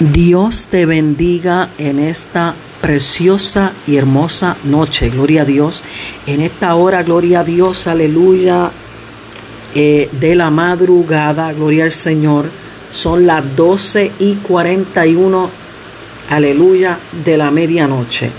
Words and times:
Dios 0.00 0.68
te 0.70 0.86
bendiga 0.86 1.70
en 1.76 1.98
esta 1.98 2.54
preciosa 2.80 3.72
y 3.84 3.96
hermosa 3.96 4.56
noche, 4.62 5.10
gloria 5.10 5.42
a 5.42 5.44
Dios. 5.44 5.82
En 6.28 6.40
esta 6.40 6.76
hora, 6.76 7.02
gloria 7.02 7.40
a 7.40 7.44
Dios, 7.44 7.88
aleluya, 7.88 8.70
eh, 9.74 10.08
de 10.12 10.36
la 10.36 10.50
madrugada, 10.50 11.52
gloria 11.52 11.82
al 11.82 11.92
Señor. 11.92 12.48
Son 12.92 13.26
las 13.26 13.56
12 13.56 14.12
y 14.20 14.34
41, 14.34 15.50
aleluya, 16.30 16.96
de 17.24 17.36
la 17.36 17.50
medianoche. 17.50 18.30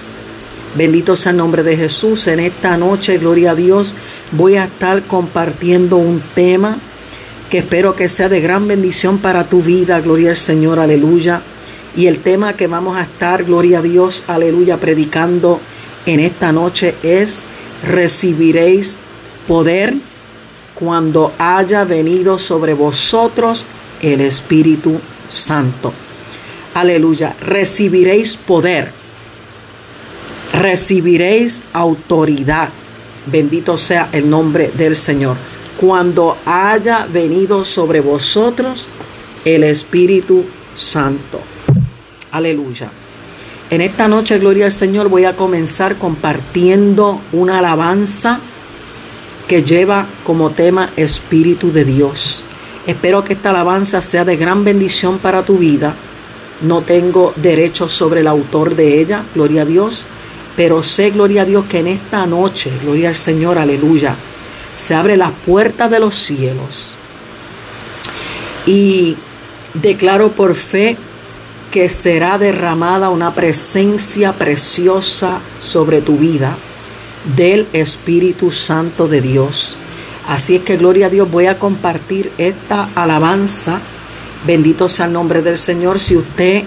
Bendito 0.78 1.18
sea 1.18 1.32
el 1.34 1.40
nombre 1.40 1.64
de 1.64 1.76
Jesús. 1.76 2.28
En 2.28 2.40
esta 2.40 2.78
noche, 2.78 3.18
gloria 3.18 3.52
a 3.52 3.56
Dios, 3.56 3.96
voy 4.32 4.56
a 4.56 4.64
estar 4.64 5.04
compartiendo 5.04 5.98
un 5.98 6.22
tema 6.34 6.78
que 7.50 7.58
espero 7.58 7.96
que 7.96 8.08
sea 8.08 8.30
de 8.30 8.42
gran 8.42 8.68
bendición 8.68 9.18
para 9.18 9.44
tu 9.46 9.62
vida, 9.62 10.00
gloria 10.02 10.30
al 10.30 10.38
Señor, 10.38 10.80
aleluya. 10.80 11.42
Y 11.96 12.08
el 12.08 12.20
tema 12.20 12.54
que 12.54 12.68
vamos 12.68 12.98
a 12.98 13.02
estar, 13.02 13.44
gloria 13.44 13.80
a 13.80 13.82
Dios, 13.82 14.24
aleluya, 14.28 14.78
predicando 14.78 15.60
en 16.06 16.20
esta 16.20 16.52
noche 16.52 16.96
es, 17.04 17.42
recibiréis 17.86 19.00
poder 19.48 19.96
cuando 20.76 21.34
haya 21.38 21.84
venido 21.84 22.40
sobre 22.40 22.74
vosotros 22.74 23.66
el 24.02 24.22
Espíritu 24.22 25.00
Santo. 25.28 25.92
Aleluya, 26.74 27.36
recibiréis 27.42 28.38
poder, 28.38 28.92
recibiréis 30.54 31.64
autoridad. 31.74 32.70
Bendito 33.26 33.78
sea 33.78 34.10
el 34.12 34.30
nombre 34.30 34.72
del 34.76 34.96
Señor 34.96 35.36
cuando 35.80 36.38
haya 36.46 37.08
venido 37.12 37.64
sobre 37.64 38.02
vosotros 38.02 38.90
el 39.46 39.64
Espíritu 39.64 40.44
Santo. 40.76 41.40
Aleluya. 42.32 42.90
En 43.72 43.82
esta 43.82 44.08
noche, 44.08 44.40
gloria 44.40 44.66
al 44.66 44.72
Señor, 44.72 45.10
voy 45.10 45.26
a 45.26 45.36
comenzar 45.36 45.96
compartiendo 45.98 47.22
una 47.32 47.60
alabanza 47.60 48.40
que 49.48 49.64
lleva 49.64 50.06
como 50.24 50.52
tema 50.52 50.90
Espíritu 50.96 51.72
de 51.72 51.86
Dios. 51.86 52.46
Espero 52.88 53.24
que 53.24 53.34
esta 53.34 53.52
alabanza 53.52 54.02
sea 54.02 54.26
de 54.26 54.38
gran 54.38 54.64
bendición 54.64 55.18
para 55.20 55.44
tu 55.44 55.58
vida. 55.58 55.94
No 56.62 56.82
tengo 56.82 57.34
derecho 57.36 57.88
sobre 57.88 58.22
el 58.22 58.28
autor 58.28 58.76
de 58.76 59.00
ella, 59.00 59.24
gloria 59.34 59.64
a 59.64 59.66
Dios, 59.66 60.08
pero 60.56 60.84
sé, 60.84 61.12
gloria 61.12 61.44
a 61.44 61.46
Dios, 61.46 61.66
que 61.66 61.80
en 61.80 61.88
esta 61.88 62.26
noche, 62.26 62.72
gloria 62.84 63.10
al 63.10 63.16
Señor, 63.16 63.58
aleluya, 63.58 64.16
se 64.78 64.94
abre 64.94 65.16
la 65.18 65.30
puerta 65.30 65.90
de 65.90 66.00
los 66.00 66.16
cielos 66.16 66.96
y 68.66 69.16
declaro 69.74 70.30
por 70.32 70.56
fe 70.56 70.98
que 71.72 71.90
será 71.90 72.38
derramada 72.38 73.10
una 73.10 73.34
presencia 73.34 74.34
preciosa 74.34 75.40
sobre 75.60 76.02
tu 76.02 76.18
vida 76.18 76.56
del 77.36 77.68
Espíritu 77.74 78.52
Santo 78.52 79.08
de 79.08 79.22
Dios. 79.22 79.78
Así 80.28 80.58
es 80.58 80.64
que 80.64 80.78
gloria 80.78 81.08
a 81.08 81.10
Dios, 81.10 81.30
voy 81.30 81.48
a 81.48 81.58
compartir 81.58 82.32
esta 82.38 82.90
alabanza. 82.96 83.80
Bendito 84.46 84.90
sea 84.90 85.06
el 85.06 85.14
nombre 85.14 85.42
del 85.42 85.58
Señor. 85.58 86.00
Si 86.00 86.16
usted 86.16 86.64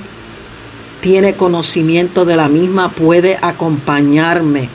tiene 1.01 1.35
conocimiento 1.35 2.25
de 2.25 2.37
la 2.37 2.49
misma, 2.49 2.91
puede 2.91 3.39
acompañarme. 3.41 4.69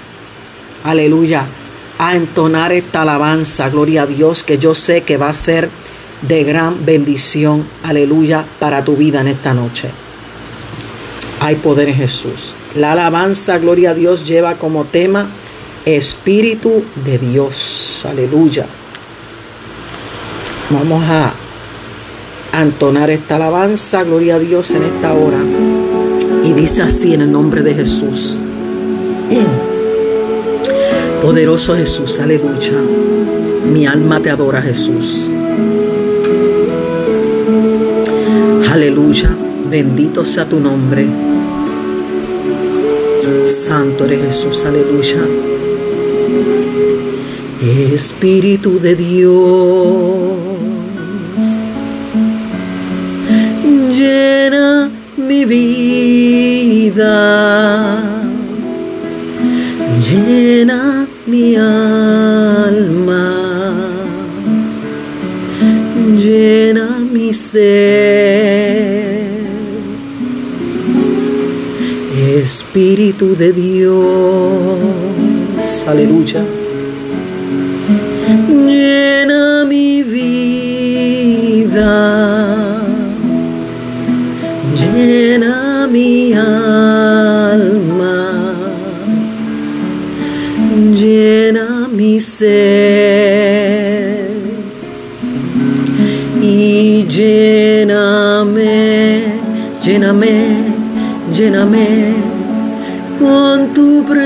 Aleluya 0.83 1.45
a 1.99 2.15
entonar 2.15 2.71
esta 2.73 3.01
alabanza, 3.01 3.69
gloria 3.69 4.03
a 4.03 4.05
Dios, 4.05 4.43
que 4.43 4.57
yo 4.57 4.75
sé 4.75 5.01
que 5.01 5.17
va 5.17 5.29
a 5.29 5.33
ser 5.33 5.69
de 6.21 6.43
gran 6.43 6.85
bendición, 6.85 7.65
aleluya, 7.83 8.45
para 8.59 8.83
tu 8.83 8.95
vida 8.95 9.21
en 9.21 9.27
esta 9.27 9.53
noche. 9.53 9.89
Hay 11.39 11.55
poder 11.55 11.89
en 11.89 11.95
Jesús. 11.95 12.53
La 12.75 12.93
alabanza, 12.93 13.57
gloria 13.57 13.91
a 13.91 13.93
Dios, 13.93 14.27
lleva 14.27 14.55
como 14.55 14.85
tema 14.85 15.27
Espíritu 15.87 16.83
de 17.05 17.17
Dios, 17.17 18.05
aleluya. 18.05 18.65
Vamos 20.69 21.01
a, 21.05 21.31
entonar 22.61 23.09
esta 23.09 23.37
alabanza, 23.37 24.03
gloria 24.03 24.35
a 24.35 24.39
Dios, 24.39 24.71
en 24.71 24.83
esta 24.83 25.13
hora. 25.13 25.37
Y 26.43 26.51
dice 26.51 26.81
así 26.81 27.13
en 27.13 27.21
el 27.21 27.31
nombre 27.31 27.61
de 27.61 27.73
Jesús. 27.73 28.41
Mm. 29.29 29.45
Poderoso 31.21 31.77
Jesús, 31.77 32.19
aleluya. 32.19 32.73
Mi 33.71 33.87
alma 33.87 34.19
te 34.19 34.29
adora, 34.29 34.61
Jesús. 34.61 35.31
Aleluya. 38.69 39.46
Bendito 39.69 40.23
sea 40.23 40.47
tu 40.47 40.59
nombre. 40.59 41.05
Santo 43.47 44.05
eres 44.05 44.27
Jesús, 44.27 44.65
aleluya. 44.65 45.19
Espíritu 47.93 48.79
de 48.79 48.95
Dios, 48.95 49.33
llena 53.97 54.89
mi 55.17 55.43
vida, 55.45 57.07
llena 60.07 61.07
mi 61.25 61.55
alma, 61.55 63.33
llena 66.17 66.99
mi 67.11 67.33
ser. 67.33 69.26
Espíritu 72.47 73.35
de 73.35 73.51
Dios, 73.51 73.97
aleluya. 75.85 76.41
Llena 78.47 79.65
mi 79.65 80.01
vida, 80.01 81.91
llena 84.79 85.87
mi 85.91 86.31
alma. 86.31 88.15
Llena 91.01 91.89
mi 91.91 92.17
ser. 92.17 92.77
Y 96.41 97.03
lléname, 97.09 98.85
lléname, 99.83 100.35
lléname 101.35 102.16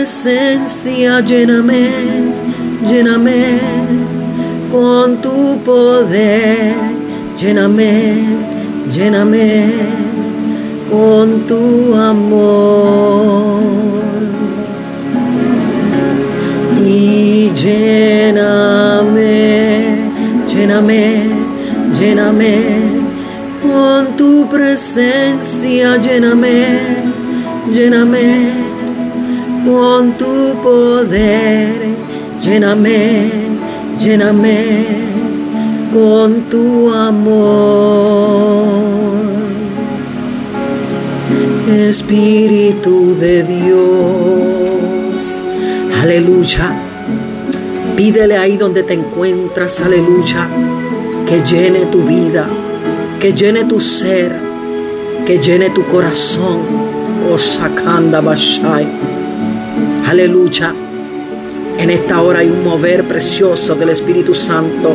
presencia, 0.02 1.22
lléname, 1.22 1.90
lléname 2.90 3.60
con 4.72 5.18
tu 5.22 5.60
poder, 5.64 6.74
lléname, 7.40 8.26
lléname 8.92 9.66
con 10.90 11.42
tu 11.42 11.94
amor. 11.94 13.62
Y 16.84 17.52
lléname, 17.62 19.30
lléname, 20.52 21.30
lléname 22.00 22.58
con 23.62 24.18
tu 24.18 24.48
presencia, 24.50 25.98
lléname, 25.98 26.80
lléname 27.72 28.61
con 29.66 30.14
tu 30.14 30.56
poder, 30.62 31.74
lléname, 32.44 33.30
lléname 34.00 34.86
con 35.94 36.42
tu 36.50 36.94
amor. 36.94 38.22
Espíritu 41.90 43.16
de 43.18 43.44
Dios 43.44 44.52
Aleluya. 46.02 46.74
Pídele 47.96 48.35
ahí 48.35 48.58
donde 48.58 48.82
te 48.82 48.96
encuentras, 48.96 49.82
aleluya, 49.82 50.47
que 51.28 51.41
llene 51.41 51.82
tu 51.91 52.02
vida, 52.02 52.47
que 53.20 53.34
llene 53.34 53.66
tu 53.66 53.80
ser, 53.80 54.32
que 55.28 55.38
llene 55.38 55.70
tu 55.70 55.84
corazón. 55.84 56.58
Oh, 57.32 57.38
Sakanda 57.38 58.20
Bashai. 58.20 58.88
Aleluya. 60.11 60.75
En 61.78 61.90
esta 61.90 62.22
hora 62.22 62.40
hay 62.40 62.49
un 62.49 62.66
mover 62.66 63.05
precioso 63.05 63.75
del 63.75 63.91
Espíritu 63.91 64.34
Santo. 64.35 64.93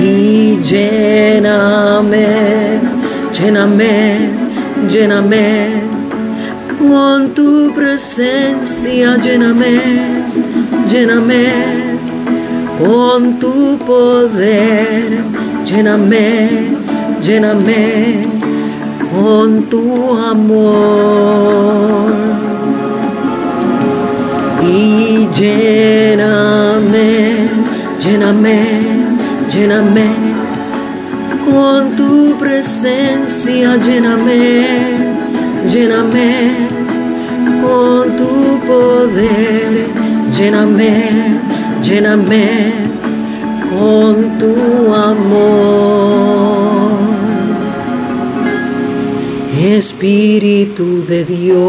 Y 0.00 0.56
lléname, 0.62 2.28
lléname, 3.36 4.14
lléname 4.88 5.66
con 6.78 7.30
tu 7.30 7.72
presencia, 7.74 9.16
lléname, 9.16 9.80
lléname 10.88 11.46
con 12.78 13.40
tu 13.40 13.76
poder, 13.78 15.10
lléname, 15.66 16.48
lléname 17.20 18.28
con 19.12 19.64
tu 19.64 20.16
amor 20.16 22.04
y 24.66 25.28
lléname, 25.38 27.08
lléname, 28.02 28.58
lléname. 29.52 30.08
Con 31.44 31.96
tu 31.96 32.36
presencia, 32.38 33.76
lléname, 33.76 34.66
lléname. 35.70 36.32
Con 37.62 38.16
tu 38.16 38.58
poder, 38.66 39.88
lléname, 40.36 40.94
lléname. 41.82 42.48
Con 43.70 44.38
tu 44.38 44.54
amor. 44.94 46.34
Espíritu 49.64 51.04
de 51.08 51.24
Dios, 51.24 51.64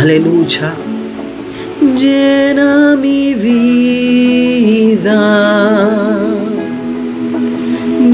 aleluya, 0.00 0.74
llena 1.80 2.96
mi 2.96 3.34
vida, 3.34 5.20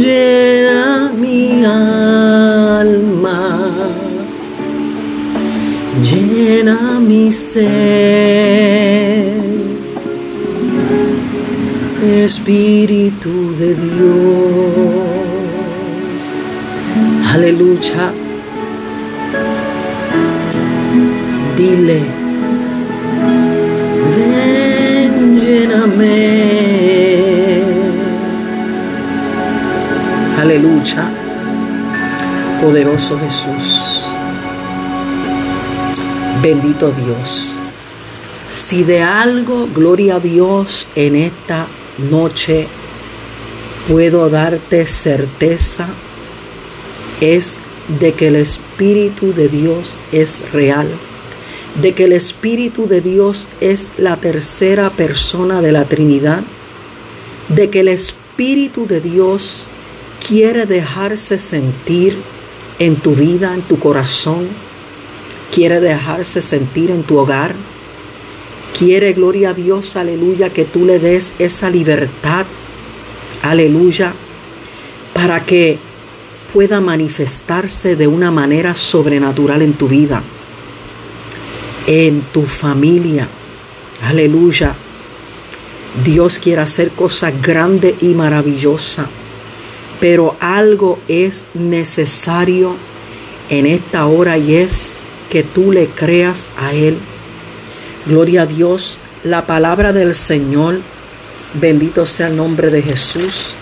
llena 0.04 1.12
mi 1.20 1.64
alma, 1.64 3.40
llena 6.08 6.78
mi 7.00 7.30
ser. 7.30 7.84
Espíritu 12.24 13.54
de 13.58 13.74
Dios. 13.74 14.94
Aleluya. 17.34 18.23
Aleluya. 30.38 31.10
Poderoso 32.60 33.18
Jesús. 33.18 34.04
Bendito 36.42 36.92
Dios. 36.92 37.56
Si 38.50 38.84
de 38.84 39.02
algo, 39.02 39.68
gloria 39.74 40.16
a 40.16 40.20
Dios, 40.20 40.86
en 40.94 41.16
esta 41.16 41.66
noche 42.10 42.68
puedo 43.88 44.30
darte 44.30 44.86
certeza 44.86 45.88
es 47.20 47.56
de 48.00 48.12
que 48.12 48.28
el 48.28 48.36
Espíritu 48.36 49.32
de 49.34 49.48
Dios 49.48 49.98
es 50.12 50.52
real, 50.52 50.88
de 51.80 51.92
que 51.92 52.04
el 52.04 52.12
Espíritu 52.12 52.86
de 52.86 53.00
Dios 53.00 53.48
es 53.60 53.92
la 53.98 54.16
tercera 54.16 54.90
persona 54.90 55.60
de 55.60 55.72
la 55.72 55.84
Trinidad, 55.84 56.42
de 57.48 57.70
que 57.70 57.80
el 57.80 57.88
Espíritu 57.88 58.86
de 58.86 59.00
Dios 59.00 59.68
quiere 60.26 60.66
dejarse 60.66 61.38
sentir 61.38 62.16
en 62.78 62.96
tu 62.96 63.14
vida, 63.14 63.54
en 63.54 63.62
tu 63.62 63.78
corazón, 63.78 64.48
quiere 65.52 65.80
dejarse 65.80 66.42
sentir 66.42 66.90
en 66.90 67.02
tu 67.02 67.18
hogar, 67.18 67.54
quiere, 68.78 69.12
gloria 69.12 69.50
a 69.50 69.54
Dios, 69.54 69.96
aleluya, 69.96 70.50
que 70.50 70.64
tú 70.64 70.84
le 70.84 70.98
des 70.98 71.32
esa 71.38 71.70
libertad, 71.70 72.46
aleluya, 73.42 74.12
para 75.12 75.44
que 75.44 75.78
pueda 76.52 76.80
manifestarse 76.80 77.96
de 77.96 78.06
una 78.06 78.30
manera 78.30 78.74
sobrenatural 78.74 79.62
en 79.62 79.74
tu 79.74 79.88
vida, 79.88 80.22
en 81.86 82.22
tu 82.32 82.42
familia. 82.42 83.28
Aleluya. 84.02 84.74
Dios 86.04 86.38
quiere 86.38 86.62
hacer 86.62 86.90
cosas 86.90 87.32
grandes 87.40 87.94
y 88.02 88.14
maravillosas, 88.14 89.06
pero 90.00 90.36
algo 90.40 90.98
es 91.06 91.46
necesario 91.54 92.74
en 93.48 93.66
esta 93.66 94.06
hora 94.06 94.36
y 94.38 94.56
es 94.56 94.92
que 95.30 95.42
tú 95.42 95.70
le 95.70 95.86
creas 95.86 96.50
a 96.58 96.72
Él. 96.74 96.96
Gloria 98.06 98.42
a 98.42 98.46
Dios, 98.46 98.98
la 99.22 99.46
palabra 99.46 99.92
del 99.92 100.14
Señor, 100.14 100.80
bendito 101.54 102.06
sea 102.06 102.26
el 102.26 102.36
nombre 102.36 102.70
de 102.70 102.82
Jesús, 102.82 103.54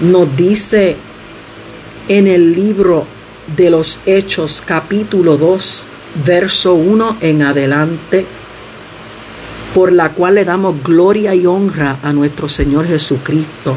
nos 0.00 0.36
dice 0.36 0.96
en 2.08 2.26
el 2.26 2.54
libro 2.54 3.06
de 3.56 3.70
los 3.70 4.00
Hechos 4.04 4.62
capítulo 4.64 5.36
2, 5.36 5.86
verso 6.24 6.74
1 6.74 7.18
en 7.20 7.42
adelante, 7.42 8.26
por 9.74 9.92
la 9.92 10.10
cual 10.10 10.36
le 10.36 10.44
damos 10.44 10.82
gloria 10.82 11.34
y 11.34 11.46
honra 11.46 11.98
a 12.02 12.12
nuestro 12.12 12.48
Señor 12.48 12.86
Jesucristo 12.86 13.76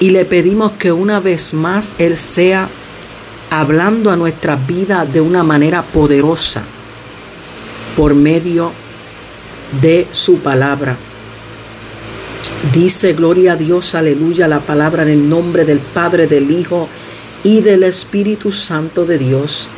y 0.00 0.10
le 0.10 0.24
pedimos 0.24 0.72
que 0.72 0.92
una 0.92 1.20
vez 1.20 1.52
más 1.54 1.94
Él 1.98 2.16
sea 2.16 2.68
hablando 3.50 4.10
a 4.10 4.16
nuestra 4.16 4.56
vida 4.56 5.04
de 5.04 5.20
una 5.20 5.42
manera 5.42 5.82
poderosa 5.82 6.62
por 7.96 8.14
medio 8.14 8.70
de 9.80 10.06
su 10.12 10.38
palabra. 10.38 10.96
Dice, 12.72 13.12
gloria 13.14 13.52
a 13.52 13.56
Dios, 13.56 13.94
aleluya, 13.94 14.46
la 14.46 14.60
palabra 14.60 15.02
en 15.02 15.08
el 15.08 15.28
nombre 15.28 15.64
del 15.64 15.78
Padre, 15.78 16.26
del 16.26 16.50
Hijo 16.50 16.88
y 17.42 17.60
del 17.60 17.82
Espíritu 17.82 18.52
Santo 18.52 19.04
de 19.04 19.18
Dios. 19.18 19.68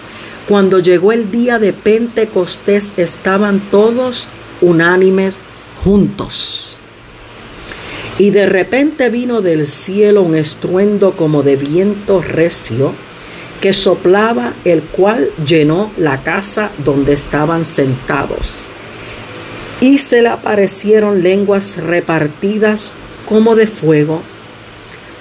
Cuando 0.50 0.80
llegó 0.80 1.12
el 1.12 1.30
día 1.30 1.60
de 1.60 1.72
Pentecostés 1.72 2.94
estaban 2.96 3.60
todos 3.70 4.26
unánimes 4.60 5.36
juntos. 5.84 6.76
Y 8.18 8.30
de 8.30 8.46
repente 8.46 9.10
vino 9.10 9.42
del 9.42 9.68
cielo 9.68 10.22
un 10.22 10.34
estruendo 10.34 11.12
como 11.12 11.44
de 11.44 11.54
viento 11.54 12.20
recio 12.20 12.92
que 13.60 13.72
soplaba, 13.72 14.54
el 14.64 14.82
cual 14.82 15.30
llenó 15.46 15.92
la 15.96 16.24
casa 16.24 16.72
donde 16.84 17.12
estaban 17.12 17.64
sentados. 17.64 18.64
Y 19.80 19.98
se 19.98 20.20
le 20.20 20.30
aparecieron 20.30 21.22
lenguas 21.22 21.76
repartidas 21.76 22.92
como 23.28 23.54
de 23.54 23.68
fuego, 23.68 24.20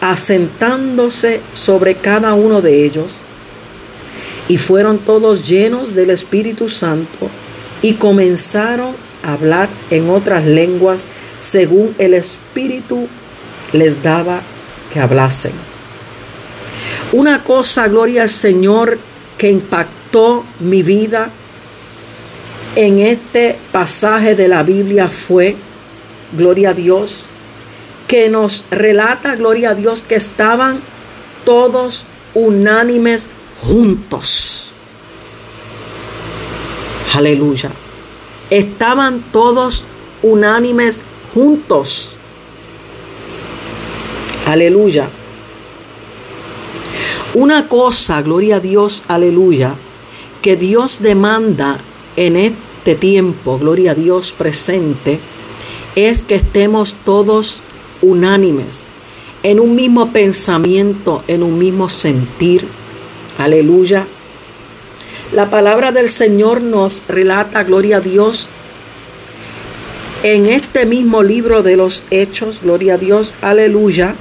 asentándose 0.01 1.39
sobre 1.53 1.93
cada 1.93 2.33
uno 2.33 2.63
de 2.63 2.83
ellos, 2.83 3.21
y 4.49 4.57
fueron 4.57 4.97
todos 4.97 5.47
llenos 5.47 5.95
del 5.95 6.09
Espíritu 6.09 6.67
Santo 6.67 7.29
y 7.81 7.93
comenzaron 7.93 8.93
a 9.23 9.33
hablar 9.33 9.69
en 9.91 10.09
otras 10.09 10.43
lenguas 10.43 11.03
según 11.41 11.95
el 11.99 12.13
Espíritu 12.13 13.07
les 13.71 14.03
daba 14.03 14.41
que 14.91 14.99
hablasen. 14.99 15.53
Una 17.13 17.43
cosa, 17.43 17.87
gloria 17.87 18.23
al 18.23 18.29
Señor, 18.29 18.97
que 19.37 19.49
impactó 19.49 20.43
mi 20.59 20.81
vida 20.81 21.29
en 22.75 22.99
este 22.99 23.55
pasaje 23.71 24.35
de 24.35 24.47
la 24.47 24.63
Biblia 24.63 25.09
fue, 25.09 25.55
gloria 26.33 26.71
a 26.71 26.73
Dios, 26.73 27.27
que 28.07 28.29
nos 28.29 28.65
relata, 28.71 29.35
gloria 29.35 29.71
a 29.71 29.75
Dios, 29.75 30.01
que 30.01 30.15
estaban 30.15 30.79
todos 31.45 32.05
unánimes 32.33 33.27
juntos. 33.61 34.71
Aleluya. 37.13 37.71
Estaban 38.49 39.21
todos 39.31 39.83
unánimes 40.21 40.99
juntos. 41.33 42.17
Aleluya. 44.45 45.09
Una 47.35 47.67
cosa, 47.67 48.21
gloria 48.21 48.55
a 48.55 48.59
Dios, 48.59 49.03
aleluya, 49.07 49.75
que 50.41 50.55
Dios 50.55 50.97
demanda 50.99 51.79
en 52.15 52.35
este 52.35 52.95
tiempo, 52.95 53.59
gloria 53.59 53.91
a 53.91 53.95
Dios 53.95 54.31
presente, 54.31 55.19
es 55.95 56.23
que 56.23 56.35
estemos 56.35 56.95
todos 57.05 57.61
unánimes, 58.01 58.87
en 59.43 59.59
un 59.59 59.75
mismo 59.75 60.11
pensamiento, 60.11 61.23
en 61.27 61.43
un 61.43 61.59
mismo 61.59 61.87
sentir. 61.89 62.65
Aleluya. 63.39 64.05
La 65.31 65.49
palabra 65.49 65.93
del 65.93 66.09
Señor 66.09 66.61
nos 66.61 67.03
relata, 67.07 67.63
gloria 67.63 67.97
a 67.97 68.01
Dios, 68.01 68.49
en 70.23 70.47
este 70.47 70.85
mismo 70.85 71.23
libro 71.23 71.63
de 71.63 71.77
los 71.77 72.03
Hechos, 72.11 72.59
gloria 72.61 72.95
a 72.95 72.97
Dios, 72.97 73.33
aleluya, 73.41 74.13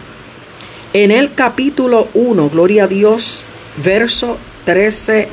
en 0.93 1.11
el 1.11 1.35
capítulo 1.35 2.07
1, 2.15 2.49
gloria 2.51 2.85
a 2.85 2.87
Dios, 2.87 3.43
verso 3.83 4.39
13, 4.67 5.27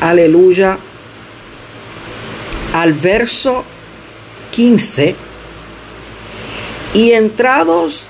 aleluya, 0.00 0.78
al 2.72 2.92
verso 2.92 3.64
15, 4.52 5.16
y 6.94 7.10
entrados 7.10 8.06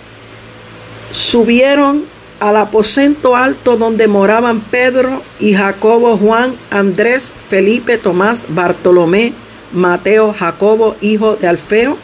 subieron 1.13 2.18
al 2.41 2.57
aposento 2.57 3.37
alto 3.37 3.77
donde 3.77 4.07
moraban 4.07 4.61
Pedro 4.61 5.23
y 5.41 5.55
Jacobo, 5.55 6.17
Juan, 6.17 6.55
Andrés, 6.71 7.33
Felipe, 7.49 7.99
Tomás, 7.99 8.47
Bartolomé, 8.49 9.33
Mateo, 9.73 10.35
Jacobo, 10.39 10.97
hijo 11.01 11.37
de 11.37 11.49
Alfeo, 11.49 11.97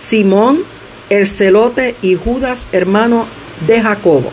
Simón, 0.00 0.64
el 1.10 1.26
celote 1.26 1.94
y 2.02 2.16
Judas, 2.16 2.66
hermano 2.72 3.26
de 3.66 3.80
Jacobo. 3.80 4.32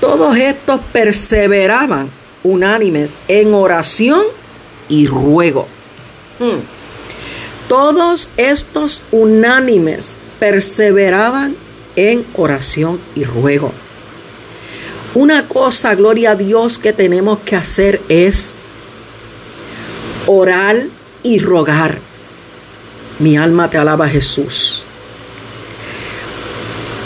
Todos 0.00 0.36
estos 0.36 0.80
perseveraban 0.92 2.10
unánimes 2.44 3.16
en 3.28 3.54
oración 3.54 4.22
y 4.88 5.06
ruego. 5.06 5.66
Hmm. 6.38 6.60
Todos 7.68 8.28
estos 8.36 9.02
unánimes 9.10 10.18
perseveraban 10.38 11.56
en 11.96 12.24
oración 12.36 13.00
y 13.14 13.24
ruego. 13.24 13.72
Una 15.16 15.48
cosa, 15.48 15.94
gloria 15.94 16.32
a 16.32 16.34
Dios, 16.34 16.76
que 16.76 16.92
tenemos 16.92 17.38
que 17.38 17.56
hacer 17.56 18.02
es 18.10 18.52
orar 20.26 20.88
y 21.22 21.38
rogar. 21.38 22.00
Mi 23.18 23.38
alma 23.38 23.70
te 23.70 23.78
alaba 23.78 24.10
Jesús. 24.10 24.84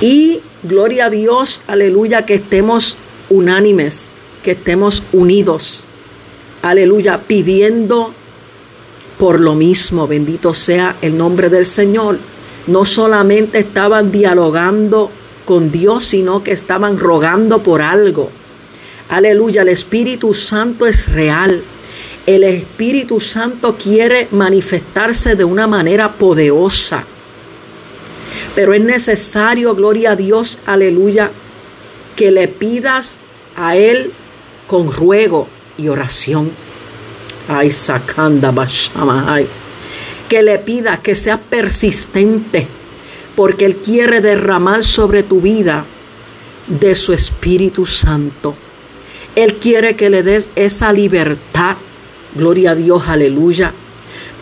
Y 0.01 0.41
gloria 0.65 1.05
a 1.05 1.11
Dios, 1.11 1.63
aleluya, 1.69 2.27
que 2.27 2.35
estemos 2.35 2.97
unánimes, 3.29 4.11
que 4.43 4.51
estemos 4.51 5.05
unidos. 5.13 5.85
Aleluya, 6.63 7.21
pidiendo 7.29 8.13
por 9.21 9.39
lo 9.39 9.55
mismo, 9.55 10.09
bendito 10.09 10.53
sea 10.53 10.97
el 11.01 11.17
nombre 11.17 11.49
del 11.49 11.65
Señor. 11.65 12.19
No 12.67 12.85
solamente 12.85 13.61
estaban 13.61 14.11
dialogando 14.11 15.13
con 15.51 15.73
Dios, 15.73 16.05
sino 16.05 16.45
que 16.45 16.53
estaban 16.53 16.97
rogando 16.97 17.61
por 17.61 17.83
algo. 17.83 18.31
Aleluya, 19.09 19.63
el 19.63 19.71
Espíritu 19.71 20.33
Santo 20.33 20.87
es 20.87 21.11
real. 21.11 21.61
El 22.25 22.45
Espíritu 22.45 23.19
Santo 23.19 23.75
quiere 23.75 24.29
manifestarse 24.31 25.35
de 25.35 25.43
una 25.43 25.67
manera 25.67 26.13
poderosa. 26.13 27.03
Pero 28.55 28.75
es 28.75 28.81
necesario, 28.81 29.75
gloria 29.75 30.13
a 30.13 30.17
Dios, 30.17 30.61
aleluya, 30.67 31.33
que 32.15 32.31
le 32.31 32.47
pidas 32.47 33.17
a 33.57 33.75
Él 33.77 34.13
con 34.69 34.93
ruego 34.93 35.49
y 35.77 35.89
oración. 35.89 36.49
Ay, 37.49 37.73
sacanda 37.73 38.55
ay. 39.27 39.49
Que 40.29 40.45
le 40.45 40.61
pidas 40.61 41.01
que 41.01 41.17
sea 41.17 41.39
persistente 41.39 42.69
porque 43.41 43.65
Él 43.65 43.77
quiere 43.77 44.21
derramar 44.21 44.85
sobre 44.85 45.23
tu 45.23 45.41
vida 45.41 45.87
de 46.67 46.95
su 46.95 47.15
Espíritu 47.15 47.87
Santo. 47.87 48.55
Él 49.35 49.55
quiere 49.55 49.97
que 49.97 50.11
le 50.11 50.23
des 50.23 50.51
esa 50.57 50.93
libertad. 50.93 51.77
Gloria 52.35 52.73
a 52.73 52.75
Dios, 52.75 53.05
aleluya. 53.07 53.73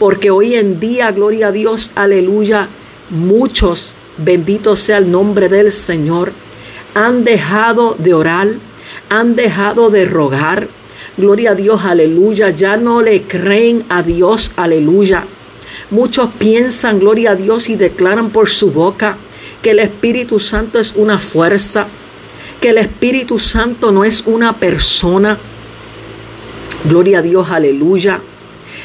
Porque 0.00 0.33
hoy 0.33 0.57
en 0.57 0.81
día, 0.81 1.12
gloria 1.12 1.47
a 1.47 1.52
Dios, 1.52 1.93
aleluya, 1.95 2.67
muchos, 3.11 3.95
bendito 4.17 4.75
sea 4.75 4.99
el 4.99 5.12
nombre 5.12 5.49
del 5.49 5.71
Señor, 5.71 6.33
han 6.95 7.23
dejado 7.23 7.95
de 8.00 8.14
orar, 8.14 8.49
han 9.11 9.37
dejado 9.37 9.90
de 9.90 10.07
rogar. 10.07 10.67
Gloria 11.17 11.52
a 11.52 11.55
Dios, 11.55 11.85
aleluya. 11.85 12.50
Ya 12.50 12.76
no 12.76 13.00
le 13.00 13.23
creen 13.23 13.85
a 13.90 14.02
Dios, 14.02 14.50
aleluya. 14.57 15.25
Muchos 15.90 16.30
piensan, 16.38 17.00
gloria 17.00 17.30
a 17.30 17.35
Dios, 17.35 17.71
y 17.71 17.76
declaran 17.76 18.30
por 18.30 18.50
su 18.50 18.71
boca 18.71 19.16
que 19.62 19.71
el 19.71 19.78
Espíritu 19.78 20.38
Santo 20.38 20.78
es 20.78 20.92
una 20.95 21.18
fuerza, 21.18 21.87
que 22.61 22.71
el 22.71 22.78
Espíritu 22.78 23.38
Santo 23.38 23.90
no 23.90 24.04
es 24.04 24.25
una 24.26 24.57
persona. 24.57 25.38
Gloria 26.85 27.21
a 27.21 27.23
Dios, 27.23 27.50
aleluya. 27.50 28.21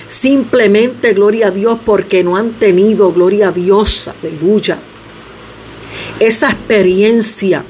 Simplemente, 0.08 1.14
gloria 1.14 1.48
a 1.48 1.52
Dios, 1.52 1.78
porque 1.86 2.24
no 2.24 2.38
han 2.38 2.52
tenido, 2.52 3.12
gloria 3.12 3.50
a 3.50 3.52
Dios, 3.52 4.10
aleluya. 4.22 4.78
Esa 6.20 6.50
experiencia. 6.50 7.64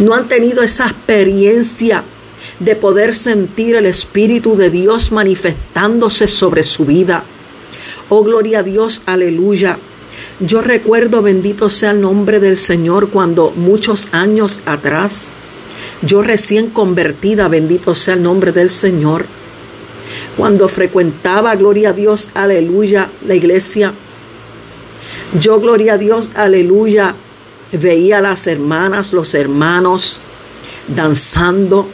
No 0.00 0.14
han 0.14 0.26
tenido 0.28 0.62
esa 0.62 0.86
experiencia 0.86 2.02
de 2.60 2.74
poder 2.74 3.14
sentir 3.14 3.76
el 3.76 3.86
Espíritu 3.86 4.56
de 4.56 4.70
Dios 4.70 5.12
manifestándose 5.12 6.26
sobre 6.26 6.62
su 6.62 6.84
vida. 6.84 7.22
Oh, 8.08 8.24
gloria 8.24 8.60
a 8.60 8.62
Dios, 8.62 9.02
aleluya. 9.06 9.78
Yo 10.40 10.60
recuerdo, 10.60 11.22
bendito 11.22 11.68
sea 11.68 11.90
el 11.90 12.00
nombre 12.00 12.40
del 12.40 12.56
Señor, 12.56 13.10
cuando 13.10 13.52
muchos 13.54 14.08
años 14.12 14.60
atrás, 14.66 15.30
yo 16.02 16.22
recién 16.22 16.70
convertida, 16.70 17.48
bendito 17.48 17.94
sea 17.94 18.14
el 18.14 18.22
nombre 18.22 18.52
del 18.52 18.70
Señor, 18.70 19.26
cuando 20.36 20.68
frecuentaba, 20.68 21.54
gloria 21.56 21.90
a 21.90 21.92
Dios, 21.92 22.30
aleluya, 22.34 23.08
la 23.26 23.34
iglesia, 23.34 23.92
yo, 25.38 25.60
gloria 25.60 25.94
a 25.94 25.98
Dios, 25.98 26.30
aleluya, 26.34 27.14
veía 27.72 28.18
a 28.18 28.22
las 28.22 28.46
hermanas, 28.46 29.12
los 29.12 29.34
hermanos 29.34 30.20
danzando, 30.86 31.88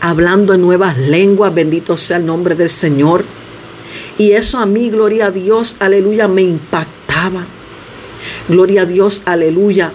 hablando 0.00 0.54
en 0.54 0.62
nuevas 0.62 0.98
lenguas, 0.98 1.54
bendito 1.54 1.96
sea 1.96 2.16
el 2.16 2.26
nombre 2.26 2.54
del 2.54 2.70
Señor. 2.70 3.24
Y 4.18 4.32
eso 4.32 4.58
a 4.58 4.66
mí, 4.66 4.90
gloria 4.90 5.26
a 5.26 5.30
Dios, 5.30 5.76
aleluya, 5.78 6.28
me 6.28 6.42
impactaba. 6.42 7.44
Gloria 8.48 8.82
a 8.82 8.86
Dios, 8.86 9.22
aleluya. 9.24 9.92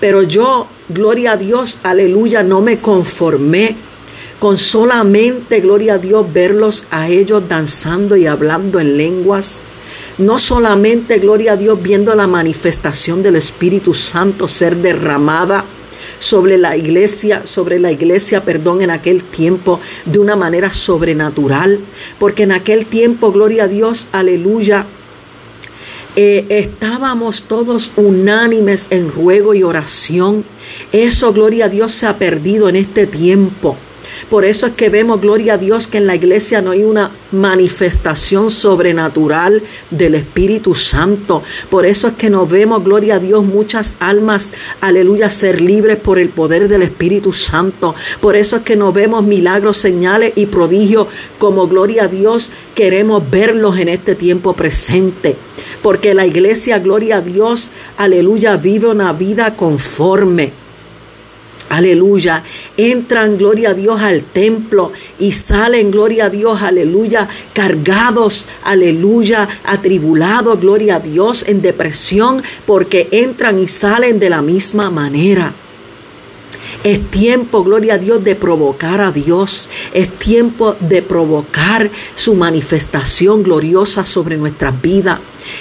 Pero 0.00 0.22
yo, 0.22 0.66
gloria 0.88 1.32
a 1.32 1.36
Dios, 1.36 1.78
aleluya, 1.82 2.42
no 2.42 2.60
me 2.60 2.78
conformé 2.78 3.76
con 4.38 4.58
solamente, 4.58 5.60
gloria 5.60 5.94
a 5.94 5.98
Dios, 5.98 6.30
verlos 6.32 6.84
a 6.90 7.08
ellos 7.08 7.48
danzando 7.48 8.16
y 8.16 8.26
hablando 8.26 8.80
en 8.80 8.96
lenguas. 8.96 9.62
No 10.18 10.38
solamente, 10.38 11.18
gloria 11.18 11.52
a 11.52 11.56
Dios, 11.56 11.82
viendo 11.82 12.14
la 12.14 12.26
manifestación 12.26 13.22
del 13.22 13.36
Espíritu 13.36 13.94
Santo 13.94 14.46
ser 14.46 14.76
derramada 14.76 15.64
sobre 16.24 16.56
la 16.56 16.74
iglesia, 16.74 17.44
sobre 17.44 17.78
la 17.78 17.92
iglesia, 17.92 18.42
perdón, 18.44 18.80
en 18.80 18.88
aquel 18.88 19.22
tiempo 19.22 19.78
de 20.06 20.18
una 20.18 20.36
manera 20.36 20.72
sobrenatural, 20.72 21.80
porque 22.18 22.44
en 22.44 22.52
aquel 22.52 22.86
tiempo, 22.86 23.30
gloria 23.30 23.64
a 23.64 23.68
Dios, 23.68 24.08
aleluya, 24.10 24.86
eh, 26.16 26.46
estábamos 26.48 27.42
todos 27.42 27.92
unánimes 27.96 28.86
en 28.88 29.12
ruego 29.12 29.52
y 29.52 29.64
oración. 29.64 30.44
Eso, 30.92 31.34
gloria 31.34 31.66
a 31.66 31.68
Dios, 31.68 31.92
se 31.92 32.06
ha 32.06 32.16
perdido 32.16 32.70
en 32.70 32.76
este 32.76 33.06
tiempo. 33.06 33.76
Por 34.30 34.44
eso 34.44 34.66
es 34.66 34.72
que 34.72 34.88
vemos, 34.88 35.20
gloria 35.20 35.54
a 35.54 35.58
Dios, 35.58 35.86
que 35.86 35.98
en 35.98 36.06
la 36.06 36.14
iglesia 36.14 36.62
no 36.62 36.70
hay 36.70 36.84
una 36.84 37.10
manifestación 37.32 38.50
sobrenatural 38.50 39.62
del 39.90 40.14
Espíritu 40.14 40.74
Santo. 40.74 41.42
Por 41.70 41.86
eso 41.86 42.08
es 42.08 42.14
que 42.14 42.30
nos 42.30 42.48
vemos, 42.48 42.82
gloria 42.82 43.16
a 43.16 43.18
Dios, 43.18 43.44
muchas 43.44 43.96
almas, 44.00 44.54
aleluya, 44.80 45.30
ser 45.30 45.60
libres 45.60 45.98
por 45.98 46.18
el 46.18 46.30
poder 46.30 46.68
del 46.68 46.82
Espíritu 46.82 47.32
Santo. 47.32 47.94
Por 48.20 48.36
eso 48.36 48.56
es 48.56 48.62
que 48.62 48.76
nos 48.76 48.94
vemos 48.94 49.24
milagros, 49.24 49.76
señales 49.76 50.32
y 50.36 50.46
prodigios 50.46 51.08
como, 51.38 51.66
gloria 51.66 52.04
a 52.04 52.08
Dios, 52.08 52.50
queremos 52.74 53.30
verlos 53.30 53.78
en 53.78 53.88
este 53.88 54.14
tiempo 54.14 54.54
presente. 54.54 55.36
Porque 55.82 56.14
la 56.14 56.26
iglesia, 56.26 56.78
gloria 56.78 57.18
a 57.18 57.20
Dios, 57.20 57.70
aleluya, 57.98 58.56
vive 58.56 58.88
una 58.88 59.12
vida 59.12 59.54
conforme 59.54 60.63
Aleluya. 61.68 62.42
Entran, 62.76 63.36
gloria 63.38 63.70
a 63.70 63.74
Dios, 63.74 64.00
al 64.00 64.22
templo 64.22 64.92
y 65.18 65.32
salen, 65.32 65.90
gloria 65.90 66.26
a 66.26 66.30
Dios, 66.30 66.62
aleluya, 66.62 67.28
cargados, 67.52 68.46
aleluya, 68.64 69.48
atribulados, 69.64 70.60
gloria 70.60 70.96
a 70.96 71.00
Dios, 71.00 71.44
en 71.46 71.62
depresión, 71.62 72.42
porque 72.66 73.08
entran 73.10 73.58
y 73.58 73.68
salen 73.68 74.18
de 74.18 74.30
la 74.30 74.42
misma 74.42 74.90
manera. 74.90 75.52
Es 76.84 77.00
tiempo, 77.10 77.64
gloria 77.64 77.94
a 77.94 77.98
Dios, 77.98 78.22
de 78.22 78.36
provocar 78.36 79.00
a 79.00 79.10
Dios. 79.10 79.70
Es 79.94 80.10
tiempo 80.10 80.76
de 80.80 81.00
provocar 81.00 81.90
su 82.14 82.34
manifestación 82.34 83.42
gloriosa 83.42 84.04
sobre 84.04 84.36
nuestras 84.36 84.80
vidas. 84.82 85.18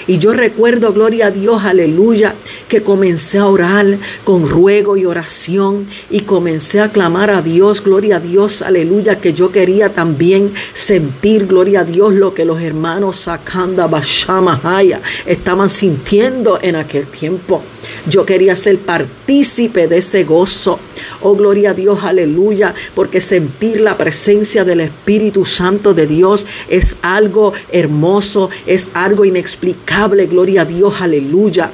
Y 0.08 0.18
yo 0.18 0.34
recuerdo, 0.34 0.94
gloria 0.94 1.28
a 1.28 1.32
Dios, 1.32 1.64
aleluya, 1.64 2.36
que 2.68 2.84
comencé 2.84 3.38
a 3.38 3.48
orar 3.48 3.86
con 4.24 4.48
ruego 4.48 4.98
y 4.98 5.06
oración 5.06 5.88
y 6.10 6.22
comencé 6.22 6.82
a 6.82 6.90
clamar 6.90 7.30
a 7.30 7.42
Dios, 7.42 7.84
gloria 7.84 8.18
a 8.18 8.20
Dios, 8.20 8.62
aleluya, 8.62 9.20
que 9.20 9.34
yo 9.34 9.52
quería 9.52 9.90
también 9.90 10.54
sentir, 10.74 11.48
gloria 11.48 11.82
a 11.82 11.86
Dios, 11.86 12.14
lo 12.14 12.34
que 12.34 12.46
los 12.46 12.62
hermanos 12.62 13.18
Sakanda 13.18 13.88
Bashamahaya 13.88 15.02
estaban 15.26 15.70
sintiendo 15.70 16.60
en 16.62 16.76
aquel 16.76 17.08
tiempo. 17.08 17.62
Yo 18.08 18.26
quería 18.26 18.56
ser 18.56 18.80
partícipe 18.80 19.88
de 19.88 19.98
ese 19.98 20.24
gozo. 20.24 20.80
Oh, 21.22 21.36
gloria 21.36 21.72
a 21.72 21.74
Dios, 21.74 22.04
aleluya, 22.04 22.74
porque 22.96 23.22
sentir 23.22 23.82
la 23.82 23.98
presencia 23.98 24.64
del 24.64 24.82
Espíritu 24.82 25.46
Santo 25.46 25.94
de 25.94 26.08
Dios 26.08 26.46
es 26.70 26.98
algo 27.02 27.54
hermoso, 27.72 28.50
es 28.66 28.90
algo 28.94 29.26
inexplicable, 29.26 30.28
gloria 30.28 30.62
a 30.62 30.66
Dios, 30.66 30.96
aleluya. 31.00 31.72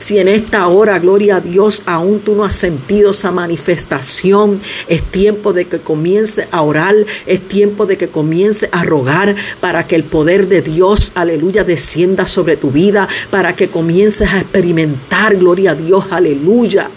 Si 0.00 0.18
en 0.18 0.28
esta 0.28 0.66
hora, 0.68 0.98
gloria 0.98 1.36
a 1.36 1.40
Dios, 1.40 1.82
aún 1.84 2.20
tú 2.20 2.34
no 2.34 2.44
has 2.44 2.54
sentido 2.54 3.10
esa 3.10 3.32
manifestación, 3.32 4.60
es 4.86 5.02
tiempo 5.02 5.52
de 5.52 5.64
que 5.64 5.80
comience 5.80 6.46
a 6.52 6.62
orar, 6.62 6.94
es 7.26 7.40
tiempo 7.48 7.84
de 7.84 7.96
que 7.98 8.08
comience 8.08 8.68
a 8.70 8.84
rogar 8.84 9.34
para 9.60 9.86
que 9.86 9.96
el 9.96 10.04
poder 10.04 10.48
de 10.48 10.62
Dios, 10.62 11.12
aleluya, 11.14 11.64
descienda 11.64 12.26
sobre 12.26 12.56
tu 12.56 12.70
vida, 12.70 13.08
para 13.30 13.56
que 13.56 13.68
comiences 13.68 14.28
a 14.28 14.38
experimentar, 14.38 15.36
gloria 15.36 15.72
a 15.72 15.74
Dios, 15.74 16.04
aleluya 16.10 16.88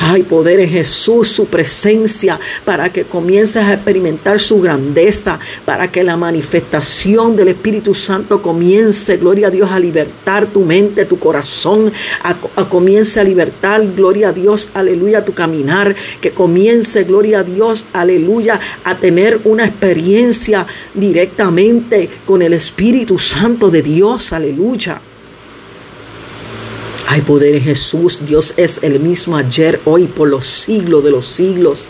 hay 0.00 0.22
poder 0.22 0.60
en 0.60 0.70
Jesús, 0.70 1.28
su 1.28 1.46
presencia, 1.46 2.38
para 2.64 2.90
que 2.90 3.04
comiences 3.04 3.62
a 3.64 3.74
experimentar 3.74 4.40
su 4.40 4.60
grandeza, 4.60 5.38
para 5.64 5.90
que 5.90 6.04
la 6.04 6.16
manifestación 6.16 7.36
del 7.36 7.48
Espíritu 7.48 7.94
Santo 7.94 8.42
comience, 8.42 9.16
gloria 9.16 9.48
a 9.48 9.50
Dios, 9.50 9.70
a 9.70 9.78
libertar 9.78 10.46
tu 10.46 10.62
mente, 10.62 11.04
tu 11.04 11.18
corazón, 11.18 11.92
a, 12.22 12.34
comience 12.64 13.20
a 13.20 13.24
libertar, 13.24 13.82
gloria 13.94 14.28
a 14.28 14.32
Dios, 14.32 14.68
aleluya, 14.74 15.24
tu 15.24 15.32
caminar, 15.32 15.94
que 16.20 16.30
comience, 16.30 17.04
gloria 17.04 17.40
a 17.40 17.44
Dios, 17.44 17.86
aleluya, 17.92 18.60
a 18.84 18.96
tener 18.96 19.40
una 19.44 19.66
experiencia 19.66 20.66
directamente 20.94 22.08
con 22.26 22.42
el 22.42 22.54
Espíritu 22.54 23.18
Santo 23.18 23.70
de 23.70 23.82
Dios, 23.82 24.32
aleluya. 24.32 25.00
Hay 27.06 27.20
poder 27.20 27.54
en 27.54 27.62
Jesús. 27.62 28.20
Dios 28.26 28.54
es 28.56 28.82
el 28.82 28.98
mismo 29.00 29.36
ayer, 29.36 29.80
hoy, 29.84 30.06
por 30.06 30.28
los 30.28 30.46
siglos 30.46 31.04
de 31.04 31.10
los 31.10 31.26
siglos. 31.26 31.88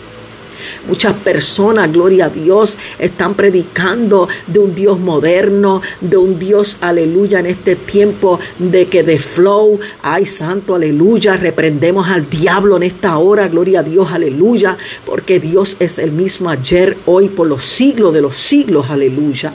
Muchas 0.89 1.15
personas, 1.15 1.93
gloria 1.93 2.27
a 2.27 2.31
Dios, 2.31 2.79
están 2.99 3.35
predicando 3.35 4.29
de 4.47 4.59
un 4.59 4.75
Dios 4.75 4.99
moderno, 4.99 5.83
de 6.01 6.17
un 6.17 6.39
Dios, 6.39 6.79
aleluya, 6.81 7.41
en 7.41 7.47
este 7.47 7.77
tiempo 7.77 8.41
de 8.59 8.87
que 8.87 9.03
de 9.03 9.19
flow, 9.19 9.79
ay 10.03 10.27
santo, 10.27 10.75
aleluya, 10.75 11.37
reprendemos 11.37 12.09
al 12.09 12.29
diablo 12.29 12.77
en 12.77 12.85
esta 12.85 13.19
hora, 13.19 13.49
gloria 13.49 13.81
a 13.81 13.83
Dios, 13.83 14.11
aleluya, 14.11 14.77
porque 15.05 15.39
Dios 15.39 15.77
es 15.81 15.99
el 15.99 16.13
mismo 16.13 16.51
ayer, 16.51 16.97
hoy, 17.07 17.29
por 17.29 17.47
los 17.47 17.65
siglos 17.65 18.13
de 18.13 18.23
los 18.23 18.37
siglos, 18.37 18.87
aleluya. 18.91 19.53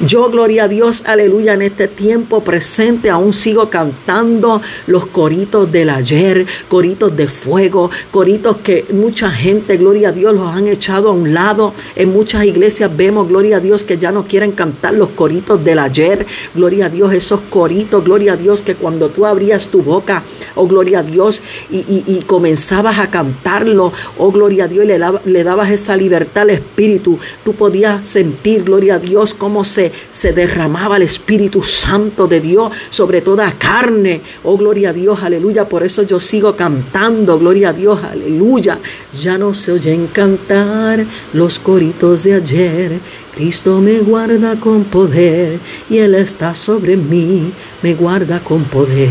Yo, 0.00 0.28
gloria 0.28 0.64
a 0.64 0.68
Dios, 0.68 1.04
aleluya, 1.06 1.54
en 1.54 1.62
este 1.62 1.88
tiempo 1.88 2.44
presente 2.44 3.08
aún 3.08 3.32
sigo 3.32 3.70
cantando 3.70 4.60
los 4.86 5.06
coritos 5.06 5.72
del 5.72 5.88
ayer, 5.88 6.44
coritos 6.68 7.16
de 7.16 7.26
fuego, 7.28 7.90
coritos 8.10 8.58
que 8.58 8.84
mucha 8.92 9.30
gente, 9.30 9.78
gloria 9.78 10.10
a 10.10 10.12
Dios, 10.12 10.34
los 10.34 10.54
han 10.54 10.66
echado 10.66 11.08
a 11.08 11.12
un 11.12 11.32
lado. 11.32 11.72
En 11.94 12.12
muchas 12.12 12.44
iglesias 12.44 12.94
vemos, 12.94 13.26
gloria 13.26 13.56
a 13.56 13.60
Dios, 13.60 13.84
que 13.84 13.96
ya 13.96 14.12
no 14.12 14.24
quieren 14.24 14.52
cantar 14.52 14.92
los 14.92 15.08
coritos 15.08 15.64
del 15.64 15.78
ayer, 15.78 16.26
gloria 16.54 16.86
a 16.86 16.88
Dios, 16.90 17.14
esos 17.14 17.40
coritos, 17.48 18.04
gloria 18.04 18.34
a 18.34 18.36
Dios, 18.36 18.60
que 18.60 18.74
cuando 18.74 19.08
tú 19.08 19.24
abrías 19.24 19.68
tu 19.68 19.80
boca, 19.80 20.24
oh 20.56 20.66
gloria 20.66 20.98
a 20.98 21.04
Dios, 21.04 21.40
y, 21.70 22.22
comenzabas 22.26 22.98
a 22.98 23.08
cantarlo, 23.08 23.94
oh 24.18 24.30
gloria 24.30 24.64
a 24.64 24.68
Dios, 24.68 24.84
y 24.84 24.88
le, 24.88 25.00
le 25.24 25.42
dabas 25.42 25.70
esa 25.70 25.96
libertad 25.96 26.42
al 26.42 26.50
Espíritu, 26.50 27.18
tú 27.46 27.54
podías 27.54 28.06
sentir, 28.06 28.64
gloria 28.64 28.96
a 28.96 28.98
Dios, 28.98 29.32
cómo 29.32 29.64
se 29.64 29.85
se, 30.10 30.32
derramaba 30.32 30.96
el 30.96 31.02
Espíritu 31.02 31.62
Santo 31.62 32.26
de 32.26 32.40
Dios 32.40 32.72
sobre 32.90 33.20
toda 33.20 33.52
carne. 33.52 34.20
Oh, 34.44 34.56
gloria 34.56 34.90
a 34.90 34.92
Dios, 34.92 35.22
aleluya. 35.22 35.68
Por 35.68 35.82
eso 35.82 36.02
yo 36.02 36.20
sigo 36.20 36.56
cantando, 36.56 37.38
gloria 37.38 37.70
a 37.70 37.72
Dios, 37.72 38.02
aleluya. 38.02 38.78
Ya 39.20 39.38
no 39.38 39.54
se 39.54 39.72
oyen 39.72 40.08
cantar 40.08 41.04
los 41.32 41.58
coritos 41.58 42.24
de 42.24 42.34
ayer. 42.34 42.92
Cristo 43.34 43.80
me 43.80 43.98
guarda 43.98 44.58
con 44.58 44.84
poder 44.84 45.58
y 45.90 45.98
Él 45.98 46.14
está 46.14 46.54
sobre 46.54 46.96
mí. 46.96 47.52
Me 47.82 47.94
guarda 47.94 48.40
con 48.40 48.62
poder, 48.64 49.10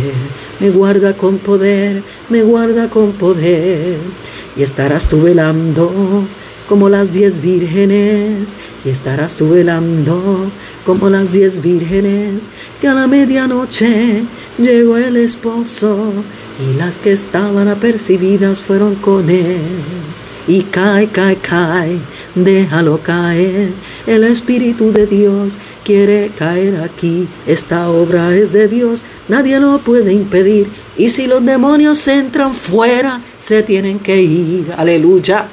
me 0.59 0.69
guarda 0.71 1.13
con 1.13 1.37
poder, 1.37 2.01
me 2.29 2.41
guarda 2.41 2.89
con 2.89 3.11
poder. 3.11 3.97
Y 4.57 4.63
estarás 4.63 5.07
tú 5.07 5.21
velando 5.21 6.25
como 6.67 6.89
las 6.89 7.13
diez 7.13 7.41
vírgenes 7.41 8.49
y 8.83 8.89
estarás 8.89 9.35
tú 9.35 9.49
velando 9.49 10.49
como 10.85 11.09
las 11.09 11.31
diez 11.31 11.61
vírgenes 11.61 12.43
que 12.81 12.87
a 12.87 12.93
la 12.93 13.07
medianoche 13.07 14.23
llegó 14.57 14.97
el 14.97 15.17
esposo 15.17 16.13
y 16.59 16.77
las 16.77 16.97
que 16.97 17.11
estaban 17.11 17.67
apercibidas 17.67 18.59
fueron 18.59 18.95
con 18.95 19.29
él. 19.29 19.57
Y 20.47 20.61
cae, 20.61 21.07
cae, 21.07 21.37
cae, 21.37 21.97
déjalo 22.35 22.99
caer. 22.99 23.71
El 24.05 24.23
Espíritu 24.23 24.91
de 24.91 25.07
Dios 25.07 25.55
quiere 25.83 26.29
caer 26.37 26.81
aquí. 26.81 27.27
Esta 27.47 27.89
obra 27.89 28.35
es 28.35 28.53
de 28.53 28.67
Dios, 28.67 29.01
nadie 29.27 29.59
lo 29.59 29.79
puede 29.79 30.13
impedir. 30.13 30.67
Y 30.97 31.09
si 31.09 31.25
los 31.25 31.43
demonios 31.43 32.07
entran 32.07 32.53
fuera, 32.53 33.19
se 33.41 33.63
tienen 33.63 33.97
que 33.97 34.21
ir. 34.21 34.71
Aleluya 34.77 35.47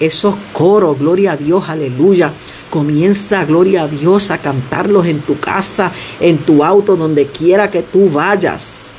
esos 0.00 0.34
coros, 0.52 0.98
gloria 0.98 1.32
a 1.32 1.36
Dios, 1.36 1.68
aleluya. 1.68 2.32
Comienza, 2.70 3.44
gloria 3.44 3.84
a 3.84 3.88
Dios, 3.88 4.30
a 4.30 4.38
cantarlos 4.38 5.06
en 5.06 5.20
tu 5.20 5.38
casa, 5.38 5.92
en 6.20 6.38
tu 6.38 6.64
auto, 6.64 6.96
donde 6.96 7.26
quiera 7.26 7.70
que 7.70 7.82
tú 7.82 8.10
vayas. 8.10 8.92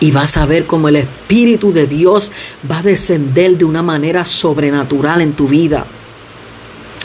Y 0.00 0.10
vas 0.10 0.36
a 0.36 0.46
ver 0.46 0.66
cómo 0.66 0.88
el 0.88 0.96
Espíritu 0.96 1.72
de 1.72 1.86
Dios 1.86 2.32
va 2.70 2.78
a 2.78 2.82
descender 2.82 3.56
de 3.56 3.64
una 3.64 3.82
manera 3.82 4.24
sobrenatural 4.24 5.20
en 5.20 5.32
tu 5.32 5.46
vida. 5.46 5.86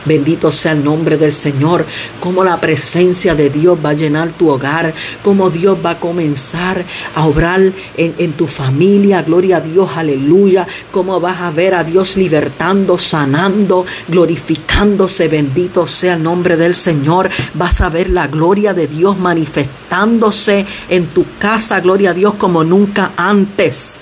Bendito 0.03 0.51
sea 0.51 0.71
el 0.71 0.83
nombre 0.83 1.17
del 1.17 1.31
Señor, 1.31 1.85
como 2.19 2.43
la 2.43 2.59
presencia 2.59 3.35
de 3.35 3.49
Dios 3.49 3.77
va 3.83 3.89
a 3.89 3.93
llenar 3.93 4.29
tu 4.29 4.49
hogar, 4.49 4.93
como 5.23 5.51
Dios 5.51 5.77
va 5.85 5.91
a 5.91 5.99
comenzar 5.99 6.83
a 7.15 7.25
obrar 7.25 7.61
en, 7.97 8.33
tu 8.33 8.47
familia, 8.47 9.21
gloria 9.21 9.57
a 9.57 9.61
Dios, 9.61 9.91
aleluya, 9.95 10.65
como 10.91 11.19
vas 11.19 11.41
a 11.41 11.51
ver 11.51 11.75
a 11.75 11.83
Dios 11.83 12.17
libertando, 12.17 12.97
sanando, 12.97 13.85
glorificándose, 14.07 15.27
bendito 15.27 15.85
sea 15.87 16.15
el 16.15 16.23
nombre 16.23 16.57
del 16.57 16.73
Señor, 16.73 17.29
vas 17.53 17.81
a 17.81 17.89
ver 17.89 18.09
la 18.09 18.27
gloria 18.27 18.73
de 18.73 18.87
Dios 18.87 19.19
manifestándose 19.19 20.65
en 20.89 21.07
tu 21.07 21.25
casa, 21.37 21.79
gloria 21.79 22.11
a 22.11 22.13
Dios, 22.13 22.33
como 22.35 22.63
nunca 22.63 23.11
antes. 23.17 23.99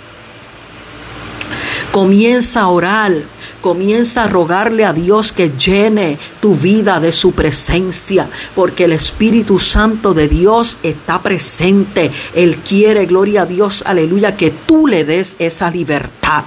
Comienza 1.92 2.62
a 2.62 2.68
orar 2.68 3.14
Comienza 3.62 4.24
a 4.24 4.28
rogarle 4.28 4.86
a 4.86 4.94
Dios 4.94 5.34
que 5.34 5.52
llene 5.52 6.18
tu 6.42 6.56
vida 6.56 7.02
de 7.02 7.12
su 7.12 7.34
presencia, 7.34 8.30
porque 8.56 8.86
el 8.86 8.94
Espíritu 8.94 9.60
Santo 9.60 10.14
de 10.14 10.30
Dios 10.30 10.78
está 10.82 11.22
presente. 11.22 12.10
Él 12.34 12.58
quiere, 12.58 13.06
gloria 13.06 13.42
a 13.42 13.46
Dios, 13.46 13.84
aleluya, 13.86 14.38
que 14.38 14.52
tú 14.52 14.88
le 14.88 15.04
des 15.04 15.36
esa 15.40 15.70
libertad. 15.70 16.46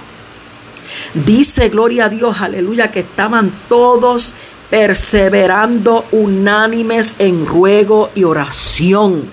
Dice, 1.13 1.69
gloria 1.69 2.05
a 2.05 2.09
Dios, 2.09 2.41
aleluya, 2.41 2.89
que 2.89 3.01
estaban 3.01 3.51
todos 3.69 4.33
perseverando 4.71 6.05
unánimes 6.13 7.13
en 7.19 7.45
ruego 7.45 8.09
y 8.15 8.23
oración. 8.23 9.23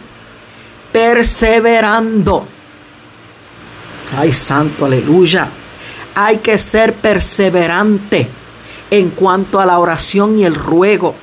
Perseverando. 0.92 2.46
Ay, 4.18 4.34
santo, 4.34 4.84
aleluya 4.84 5.48
hay 6.14 6.38
que 6.38 6.58
ser 6.58 6.94
perseverante 6.94 8.28
en 8.90 9.10
cuanto 9.10 9.60
a 9.60 9.66
la 9.66 9.78
oración 9.78 10.38
y 10.38 10.44
el 10.44 10.54
ruego. 10.54 11.14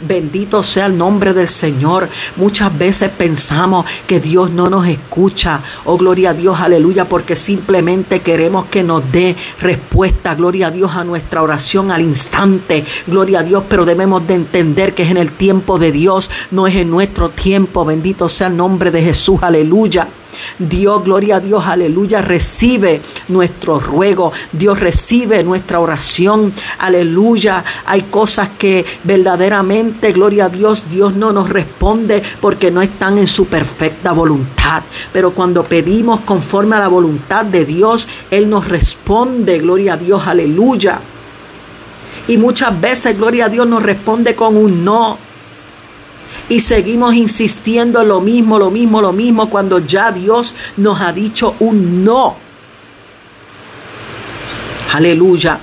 Bendito 0.00 0.62
sea 0.62 0.86
el 0.86 0.98
nombre 0.98 1.32
del 1.32 1.48
Señor. 1.48 2.08
Muchas 2.36 2.76
veces 2.76 3.10
pensamos 3.10 3.86
que 4.06 4.20
Dios 4.20 4.50
no 4.50 4.68
nos 4.68 4.86
escucha. 4.88 5.60
Oh, 5.84 5.96
gloria 5.96 6.30
a 6.30 6.34
Dios, 6.34 6.60
aleluya, 6.60 7.04
porque 7.06 7.36
simplemente 7.36 8.20
queremos 8.20 8.66
que 8.66 8.82
nos 8.82 9.10
dé 9.12 9.36
respuesta. 9.60 10.34
Gloria 10.34 10.66
a 10.66 10.70
Dios 10.72 10.92
a 10.94 11.04
nuestra 11.04 11.42
oración 11.42 11.90
al 11.90 12.02
instante. 12.02 12.84
Gloria 13.06 13.40
a 13.40 13.42
Dios, 13.44 13.64
pero 13.68 13.84
debemos 13.84 14.26
de 14.26 14.34
entender 14.34 14.94
que 14.94 15.04
es 15.04 15.10
en 15.10 15.16
el 15.16 15.30
tiempo 15.30 15.78
de 15.78 15.92
Dios, 15.92 16.30
no 16.50 16.66
es 16.66 16.74
en 16.74 16.90
nuestro 16.90 17.30
tiempo. 17.30 17.84
Bendito 17.84 18.28
sea 18.28 18.48
el 18.48 18.56
nombre 18.56 18.90
de 18.90 19.00
Jesús, 19.00 19.42
aleluya. 19.42 20.08
Dios, 20.58 21.04
gloria 21.04 21.36
a 21.36 21.40
Dios, 21.40 21.64
aleluya, 21.66 22.22
recibe 22.22 23.00
nuestro 23.28 23.80
ruego, 23.80 24.32
Dios 24.52 24.78
recibe 24.80 25.42
nuestra 25.42 25.80
oración, 25.80 26.52
aleluya. 26.78 27.64
Hay 27.86 28.02
cosas 28.02 28.50
que 28.58 28.84
verdaderamente, 29.04 30.12
gloria 30.12 30.46
a 30.46 30.48
Dios, 30.48 30.84
Dios 30.90 31.14
no 31.14 31.32
nos 31.32 31.48
responde 31.48 32.22
porque 32.40 32.70
no 32.70 32.82
están 32.82 33.18
en 33.18 33.26
su 33.26 33.46
perfecta 33.46 34.12
voluntad. 34.12 34.82
Pero 35.12 35.32
cuando 35.32 35.64
pedimos 35.64 36.20
conforme 36.20 36.76
a 36.76 36.80
la 36.80 36.88
voluntad 36.88 37.44
de 37.44 37.64
Dios, 37.64 38.08
Él 38.30 38.48
nos 38.48 38.68
responde, 38.68 39.58
gloria 39.58 39.94
a 39.94 39.96
Dios, 39.96 40.26
aleluya. 40.26 41.00
Y 42.26 42.38
muchas 42.38 42.80
veces, 42.80 43.18
gloria 43.18 43.46
a 43.46 43.48
Dios, 43.48 43.66
nos 43.66 43.82
responde 43.82 44.34
con 44.34 44.56
un 44.56 44.84
no 44.84 45.18
y 46.48 46.60
seguimos 46.60 47.14
insistiendo 47.14 48.02
en 48.02 48.08
lo 48.08 48.20
mismo, 48.20 48.58
lo 48.58 48.70
mismo, 48.70 49.00
lo 49.00 49.12
mismo, 49.12 49.48
cuando 49.48 49.78
ya 49.78 50.12
Dios 50.12 50.54
nos 50.76 51.00
ha 51.00 51.12
dicho 51.12 51.54
un 51.60 52.04
no. 52.04 52.36
Aleluya. 54.92 55.58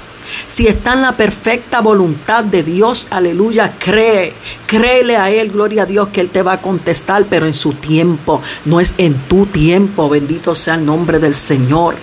Si 0.48 0.68
está 0.68 0.94
en 0.94 1.02
la 1.02 1.12
perfecta 1.14 1.82
voluntad 1.82 2.44
de 2.44 2.64
Dios, 2.64 3.08
aleluya, 3.10 3.74
cree, 3.78 4.34
créele 4.66 5.18
a 5.18 5.30
Él, 5.30 5.52
gloria 5.52 5.84
a 5.84 5.86
Dios, 5.86 6.10
que 6.10 6.22
Él 6.22 6.30
te 6.30 6.42
va 6.42 6.54
a 6.54 6.62
contestar, 6.62 7.26
pero 7.30 7.46
en 7.46 7.54
su 7.54 7.74
tiempo, 7.74 8.42
no 8.66 8.80
es 8.80 8.94
en 8.98 9.14
tu 9.28 9.46
tiempo, 9.46 10.10
bendito 10.10 10.56
sea 10.56 10.76
el 10.76 10.86
nombre 10.86 11.20
del 11.20 11.36
Señor. 11.36 11.96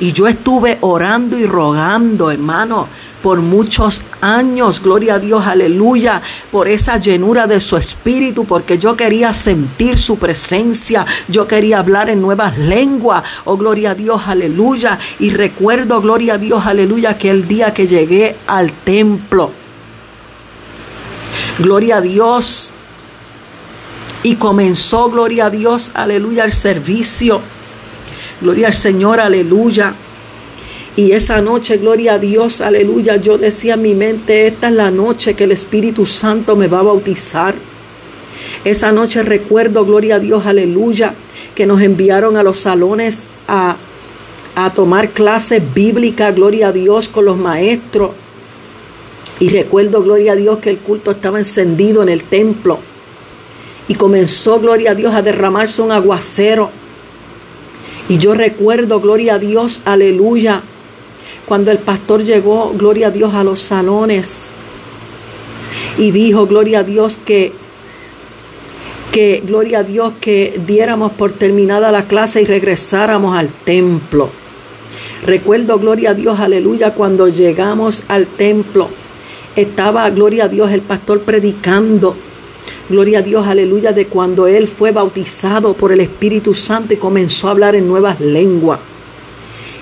Y 0.00 0.12
yo 0.12 0.26
estuve 0.26 0.78
orando 0.80 1.38
y 1.38 1.46
rogando, 1.46 2.30
hermano, 2.30 2.88
por 3.22 3.40
muchos 3.40 4.02
años, 4.20 4.82
gloria 4.82 5.14
a 5.14 5.18
Dios, 5.18 5.46
aleluya, 5.46 6.22
por 6.50 6.68
esa 6.68 6.96
llenura 6.96 7.46
de 7.46 7.60
su 7.60 7.76
espíritu, 7.76 8.44
porque 8.44 8.78
yo 8.78 8.96
quería 8.96 9.32
sentir 9.32 9.98
su 9.98 10.18
presencia, 10.18 11.06
yo 11.28 11.46
quería 11.46 11.78
hablar 11.78 12.10
en 12.10 12.22
nuevas 12.22 12.56
lenguas, 12.58 13.24
oh 13.44 13.56
gloria 13.56 13.90
a 13.90 13.94
Dios, 13.94 14.22
aleluya, 14.26 14.98
y 15.18 15.30
recuerdo, 15.30 16.00
gloria 16.00 16.34
a 16.34 16.38
Dios, 16.38 16.66
aleluya, 16.66 17.18
que 17.18 17.30
el 17.30 17.46
día 17.46 17.74
que 17.74 17.86
llegué 17.86 18.36
al 18.46 18.72
templo, 18.72 19.50
gloria 21.58 21.96
a 21.96 22.00
Dios, 22.00 22.72
y 24.22 24.36
comenzó, 24.36 25.10
gloria 25.10 25.46
a 25.46 25.50
Dios, 25.50 25.90
aleluya, 25.94 26.44
el 26.44 26.52
servicio, 26.52 27.40
gloria 28.40 28.68
al 28.68 28.74
Señor, 28.74 29.20
aleluya. 29.20 29.94
Y 30.96 31.12
esa 31.12 31.40
noche, 31.40 31.78
gloria 31.78 32.14
a 32.14 32.18
Dios, 32.18 32.60
aleluya, 32.60 33.16
yo 33.16 33.38
decía 33.38 33.74
en 33.74 33.82
mi 33.82 33.94
mente, 33.94 34.46
esta 34.46 34.68
es 34.68 34.74
la 34.74 34.90
noche 34.90 35.34
que 35.34 35.44
el 35.44 35.52
Espíritu 35.52 36.04
Santo 36.04 36.56
me 36.56 36.66
va 36.66 36.80
a 36.80 36.82
bautizar. 36.82 37.54
Esa 38.64 38.90
noche 38.92 39.22
recuerdo, 39.22 39.84
gloria 39.84 40.16
a 40.16 40.18
Dios, 40.18 40.46
aleluya, 40.46 41.14
que 41.54 41.66
nos 41.66 41.80
enviaron 41.80 42.36
a 42.36 42.42
los 42.42 42.58
salones 42.58 43.28
a, 43.46 43.76
a 44.56 44.70
tomar 44.70 45.10
clases 45.10 45.62
bíblicas, 45.72 46.34
gloria 46.34 46.68
a 46.68 46.72
Dios, 46.72 47.08
con 47.08 47.24
los 47.24 47.38
maestros. 47.38 48.10
Y 49.38 49.48
recuerdo, 49.48 50.02
gloria 50.02 50.32
a 50.32 50.36
Dios, 50.36 50.58
que 50.58 50.70
el 50.70 50.78
culto 50.78 51.12
estaba 51.12 51.38
encendido 51.38 52.02
en 52.02 52.08
el 52.08 52.24
templo. 52.24 52.78
Y 53.88 53.94
comenzó, 53.94 54.60
gloria 54.60 54.90
a 54.90 54.94
Dios, 54.94 55.14
a 55.14 55.22
derramarse 55.22 55.80
un 55.82 55.92
aguacero. 55.92 56.70
Y 58.08 58.18
yo 58.18 58.34
recuerdo, 58.34 59.00
gloria 59.00 59.34
a 59.34 59.38
Dios, 59.38 59.80
aleluya, 59.84 60.62
cuando 61.50 61.72
el 61.72 61.78
pastor 61.78 62.22
llegó, 62.22 62.72
gloria 62.78 63.08
a 63.08 63.10
Dios, 63.10 63.34
a 63.34 63.42
los 63.42 63.58
salones 63.58 64.50
y 65.98 66.12
dijo, 66.12 66.46
gloria 66.46 66.78
a 66.78 66.82
Dios, 66.84 67.18
que, 67.24 67.52
que, 69.10 69.42
gloria 69.44 69.80
a 69.80 69.82
Dios, 69.82 70.12
que 70.20 70.60
diéramos 70.64 71.10
por 71.10 71.32
terminada 71.32 71.90
la 71.90 72.04
clase 72.04 72.40
y 72.40 72.44
regresáramos 72.44 73.36
al 73.36 73.48
templo. 73.48 74.30
Recuerdo, 75.26 75.80
gloria 75.80 76.10
a 76.10 76.14
Dios, 76.14 76.38
aleluya, 76.38 76.94
cuando 76.94 77.26
llegamos 77.26 78.04
al 78.06 78.28
templo, 78.28 78.88
estaba, 79.56 80.08
gloria 80.10 80.44
a 80.44 80.48
Dios, 80.48 80.70
el 80.70 80.82
pastor 80.82 81.22
predicando. 81.22 82.14
Gloria 82.88 83.18
a 83.18 83.22
Dios, 83.22 83.44
aleluya, 83.48 83.90
de 83.90 84.06
cuando 84.06 84.46
él 84.46 84.68
fue 84.68 84.92
bautizado 84.92 85.74
por 85.74 85.90
el 85.90 85.98
Espíritu 85.98 86.54
Santo 86.54 86.94
y 86.94 86.96
comenzó 86.96 87.48
a 87.48 87.50
hablar 87.50 87.74
en 87.74 87.88
nuevas 87.88 88.20
lenguas. 88.20 88.78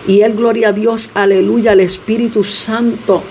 Y 0.09 0.23
él, 0.23 0.33
gloria 0.33 0.71
a 0.71 0.73
Dios, 0.73 1.11
aleluya, 1.13 1.75
el 1.75 1.81
Espíritu 1.81 2.43
Santo 2.43 3.23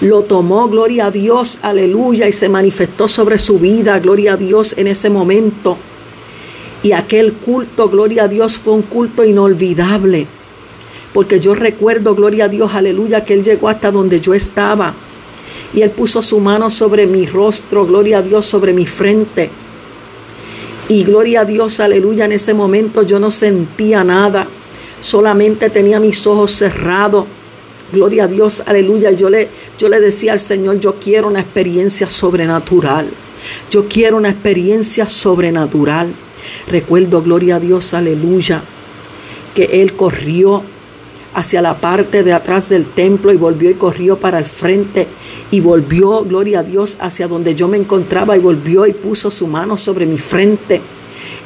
lo 0.00 0.22
tomó, 0.22 0.68
gloria 0.68 1.06
a 1.06 1.10
Dios, 1.12 1.58
aleluya, 1.62 2.26
y 2.26 2.32
se 2.32 2.48
manifestó 2.48 3.06
sobre 3.06 3.38
su 3.38 3.60
vida, 3.60 4.00
gloria 4.00 4.32
a 4.32 4.36
Dios, 4.36 4.74
en 4.76 4.88
ese 4.88 5.10
momento. 5.10 5.76
Y 6.82 6.90
aquel 6.90 7.34
culto, 7.34 7.88
gloria 7.88 8.24
a 8.24 8.28
Dios, 8.28 8.56
fue 8.56 8.72
un 8.72 8.82
culto 8.82 9.24
inolvidable. 9.24 10.26
Porque 11.12 11.38
yo 11.38 11.54
recuerdo, 11.54 12.16
gloria 12.16 12.46
a 12.46 12.48
Dios, 12.48 12.74
aleluya, 12.74 13.24
que 13.24 13.34
Él 13.34 13.44
llegó 13.44 13.68
hasta 13.68 13.92
donde 13.92 14.20
yo 14.20 14.34
estaba. 14.34 14.92
Y 15.72 15.82
Él 15.82 15.90
puso 15.90 16.20
su 16.20 16.40
mano 16.40 16.70
sobre 16.70 17.06
mi 17.06 17.26
rostro, 17.26 17.86
gloria 17.86 18.18
a 18.18 18.22
Dios, 18.22 18.44
sobre 18.44 18.72
mi 18.72 18.86
frente. 18.86 19.50
Y 20.88 21.04
gloria 21.04 21.42
a 21.42 21.44
Dios, 21.44 21.78
aleluya, 21.78 22.24
en 22.24 22.32
ese 22.32 22.54
momento 22.54 23.02
yo 23.02 23.20
no 23.20 23.30
sentía 23.30 24.02
nada 24.02 24.48
solamente 25.00 25.70
tenía 25.70 26.00
mis 26.00 26.26
ojos 26.26 26.52
cerrados. 26.52 27.26
Gloria 27.92 28.24
a 28.24 28.28
Dios, 28.28 28.62
aleluya. 28.66 29.10
Yo 29.10 29.30
le, 29.30 29.48
yo 29.78 29.88
le 29.88 30.00
decía 30.00 30.32
al 30.32 30.40
Señor, 30.40 30.80
yo 30.80 30.94
quiero 30.94 31.28
una 31.28 31.40
experiencia 31.40 32.08
sobrenatural. 32.08 33.08
Yo 33.70 33.86
quiero 33.88 34.16
una 34.16 34.30
experiencia 34.30 35.08
sobrenatural. 35.08 36.12
Recuerdo, 36.68 37.22
gloria 37.22 37.56
a 37.56 37.60
Dios, 37.60 37.94
aleluya, 37.94 38.62
que 39.54 39.82
Él 39.82 39.94
corrió 39.94 40.62
hacia 41.34 41.62
la 41.62 41.74
parte 41.74 42.22
de 42.22 42.32
atrás 42.32 42.68
del 42.68 42.86
templo 42.86 43.32
y 43.32 43.36
volvió 43.36 43.70
y 43.70 43.74
corrió 43.74 44.16
para 44.16 44.38
el 44.38 44.46
frente 44.46 45.06
y 45.50 45.60
volvió, 45.60 46.24
gloria 46.24 46.60
a 46.60 46.62
Dios, 46.62 46.96
hacia 47.00 47.28
donde 47.28 47.54
yo 47.54 47.68
me 47.68 47.76
encontraba 47.76 48.36
y 48.36 48.40
volvió 48.40 48.86
y 48.86 48.92
puso 48.92 49.30
su 49.30 49.46
mano 49.46 49.76
sobre 49.76 50.06
mi 50.06 50.18
frente 50.18 50.80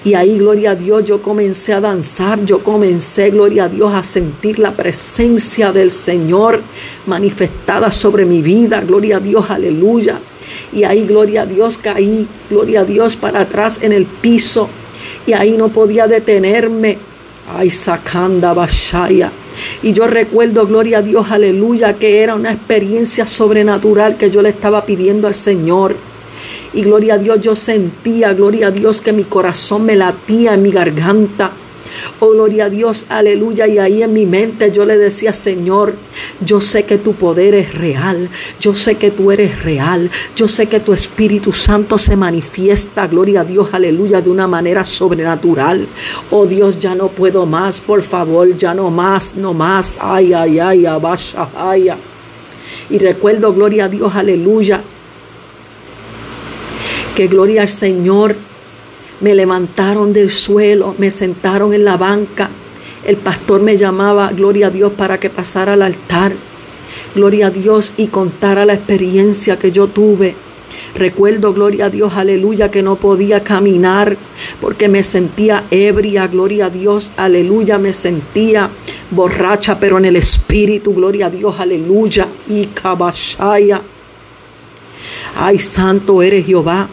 y 0.04 0.12
ahí, 0.12 0.38
gloria 0.38 0.72
a 0.72 0.74
Dios, 0.74 1.06
yo 1.06 1.22
comencé 1.22 1.72
a 1.72 1.80
danzar, 1.80 2.44
yo 2.44 2.62
comencé, 2.62 3.30
gloria 3.30 3.64
a 3.64 3.68
Dios, 3.68 3.94
a 3.94 4.02
sentir 4.02 4.58
la 4.58 4.72
presencia 4.72 5.72
del 5.72 5.90
Señor 5.90 6.60
manifestada 7.06 7.90
sobre 7.90 8.26
mi 8.26 8.42
vida, 8.42 8.82
gloria 8.82 9.16
a 9.16 9.20
Dios, 9.20 9.48
aleluya. 9.48 10.18
Y 10.74 10.84
ahí, 10.84 11.06
gloria 11.06 11.42
a 11.42 11.46
Dios, 11.46 11.78
caí, 11.78 12.26
gloria 12.50 12.80
a 12.80 12.84
Dios, 12.84 13.16
para 13.16 13.40
atrás 13.40 13.78
en 13.80 13.92
el 13.92 14.04
piso. 14.04 14.68
Y 15.26 15.32
ahí 15.32 15.56
no 15.56 15.70
podía 15.70 16.06
detenerme. 16.06 16.98
Ay, 17.56 17.70
sacanda 17.70 18.52
bashaya. 18.52 19.30
Y 19.82 19.94
yo 19.94 20.06
recuerdo, 20.06 20.66
gloria 20.66 20.98
a 20.98 21.02
Dios, 21.02 21.30
aleluya, 21.30 21.94
que 21.94 22.22
era 22.22 22.34
una 22.34 22.52
experiencia 22.52 23.26
sobrenatural 23.26 24.18
que 24.18 24.30
yo 24.30 24.42
le 24.42 24.50
estaba 24.50 24.84
pidiendo 24.84 25.28
al 25.28 25.34
Señor. 25.34 25.96
Y 26.74 26.82
gloria 26.82 27.14
a 27.14 27.18
Dios, 27.18 27.40
yo 27.40 27.54
sentía, 27.54 28.32
gloria 28.32 28.66
a 28.66 28.70
Dios, 28.72 29.00
que 29.00 29.12
mi 29.12 29.22
corazón 29.22 29.84
me 29.84 29.94
latía 29.94 30.54
en 30.54 30.62
mi 30.62 30.72
garganta. 30.72 31.52
Oh, 32.18 32.30
gloria 32.30 32.64
a 32.64 32.70
Dios, 32.70 33.06
aleluya. 33.08 33.68
Y 33.68 33.78
ahí 33.78 34.02
en 34.02 34.12
mi 34.12 34.26
mente 34.26 34.72
yo 34.72 34.84
le 34.84 34.98
decía, 34.98 35.32
Señor, 35.32 35.94
yo 36.44 36.60
sé 36.60 36.82
que 36.82 36.98
tu 36.98 37.14
poder 37.14 37.54
es 37.54 37.74
real. 37.74 38.28
Yo 38.60 38.74
sé 38.74 38.96
que 38.96 39.12
tú 39.12 39.30
eres 39.30 39.62
real. 39.62 40.10
Yo 40.34 40.48
sé 40.48 40.66
que 40.66 40.80
tu 40.80 40.92
Espíritu 40.92 41.52
Santo 41.52 41.96
se 41.96 42.16
manifiesta, 42.16 43.06
gloria 43.06 43.42
a 43.42 43.44
Dios, 43.44 43.68
aleluya, 43.72 44.20
de 44.20 44.30
una 44.30 44.48
manera 44.48 44.84
sobrenatural. 44.84 45.86
Oh 46.32 46.46
Dios, 46.46 46.80
ya 46.80 46.96
no 46.96 47.06
puedo 47.06 47.46
más, 47.46 47.80
por 47.80 48.02
favor, 48.02 48.56
ya 48.56 48.74
no 48.74 48.90
más, 48.90 49.36
no 49.36 49.54
más. 49.54 49.96
Ay, 50.00 50.32
ay, 50.32 50.58
ay, 50.58 50.86
abasha, 50.86 51.48
ay. 51.56 51.90
Y 52.90 52.98
recuerdo, 52.98 53.52
gloria 53.52 53.84
a 53.84 53.88
Dios, 53.88 54.12
aleluya 54.14 54.82
que 57.14 57.28
gloria 57.28 57.62
al 57.62 57.68
Señor, 57.68 58.34
me 59.20 59.34
levantaron 59.34 60.12
del 60.12 60.30
suelo, 60.30 60.94
me 60.98 61.10
sentaron 61.10 61.72
en 61.72 61.84
la 61.84 61.96
banca, 61.96 62.50
el 63.04 63.16
pastor 63.16 63.62
me 63.62 63.76
llamaba, 63.76 64.32
gloria 64.32 64.66
a 64.66 64.70
Dios, 64.70 64.92
para 64.92 65.18
que 65.20 65.30
pasara 65.30 65.74
al 65.74 65.82
altar, 65.82 66.32
gloria 67.14 67.46
a 67.46 67.50
Dios, 67.50 67.92
y 67.96 68.08
contara 68.08 68.66
la 68.66 68.74
experiencia 68.74 69.58
que 69.58 69.70
yo 69.70 69.86
tuve. 69.86 70.34
Recuerdo, 70.96 71.52
gloria 71.52 71.86
a 71.86 71.90
Dios, 71.90 72.14
aleluya, 72.14 72.70
que 72.70 72.82
no 72.82 72.96
podía 72.96 73.42
caminar 73.42 74.16
porque 74.60 74.88
me 74.88 75.02
sentía 75.02 75.64
ebria, 75.70 76.26
gloria 76.28 76.66
a 76.66 76.70
Dios, 76.70 77.10
aleluya, 77.16 77.78
me 77.78 77.92
sentía 77.92 78.70
borracha, 79.10 79.78
pero 79.78 79.98
en 79.98 80.04
el 80.04 80.16
espíritu, 80.16 80.94
gloria 80.94 81.26
a 81.26 81.30
Dios, 81.30 81.54
aleluya, 81.58 82.26
y 82.48 82.66
cabashaya. 82.66 83.80
Ay, 85.36 85.58
santo 85.58 86.22
eres 86.22 86.46
Jehová. 86.46 86.88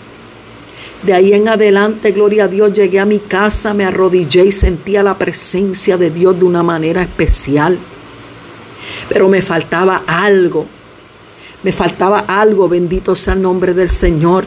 De 1.04 1.14
ahí 1.14 1.34
en 1.34 1.48
adelante, 1.48 2.12
gloria 2.12 2.44
a 2.44 2.48
Dios, 2.48 2.74
llegué 2.74 3.00
a 3.00 3.06
mi 3.06 3.18
casa, 3.18 3.74
me 3.74 3.86
arrodillé 3.86 4.46
y 4.46 4.52
sentía 4.52 5.02
la 5.02 5.18
presencia 5.18 5.98
de 5.98 6.12
Dios 6.12 6.38
de 6.38 6.46
una 6.46 6.62
manera 6.62 7.02
especial. 7.02 7.80
Pero 9.10 9.28
me 9.28 9.42
faltaba 9.42 10.04
algo, 10.06 10.68
me 11.64 11.72
faltaba 11.72 12.20
algo, 12.28 12.70
bendito 12.70 13.16
sea 13.16 13.34
el 13.34 13.42
nombre 13.42 13.74
del 13.74 13.90
Señor. 13.90 14.46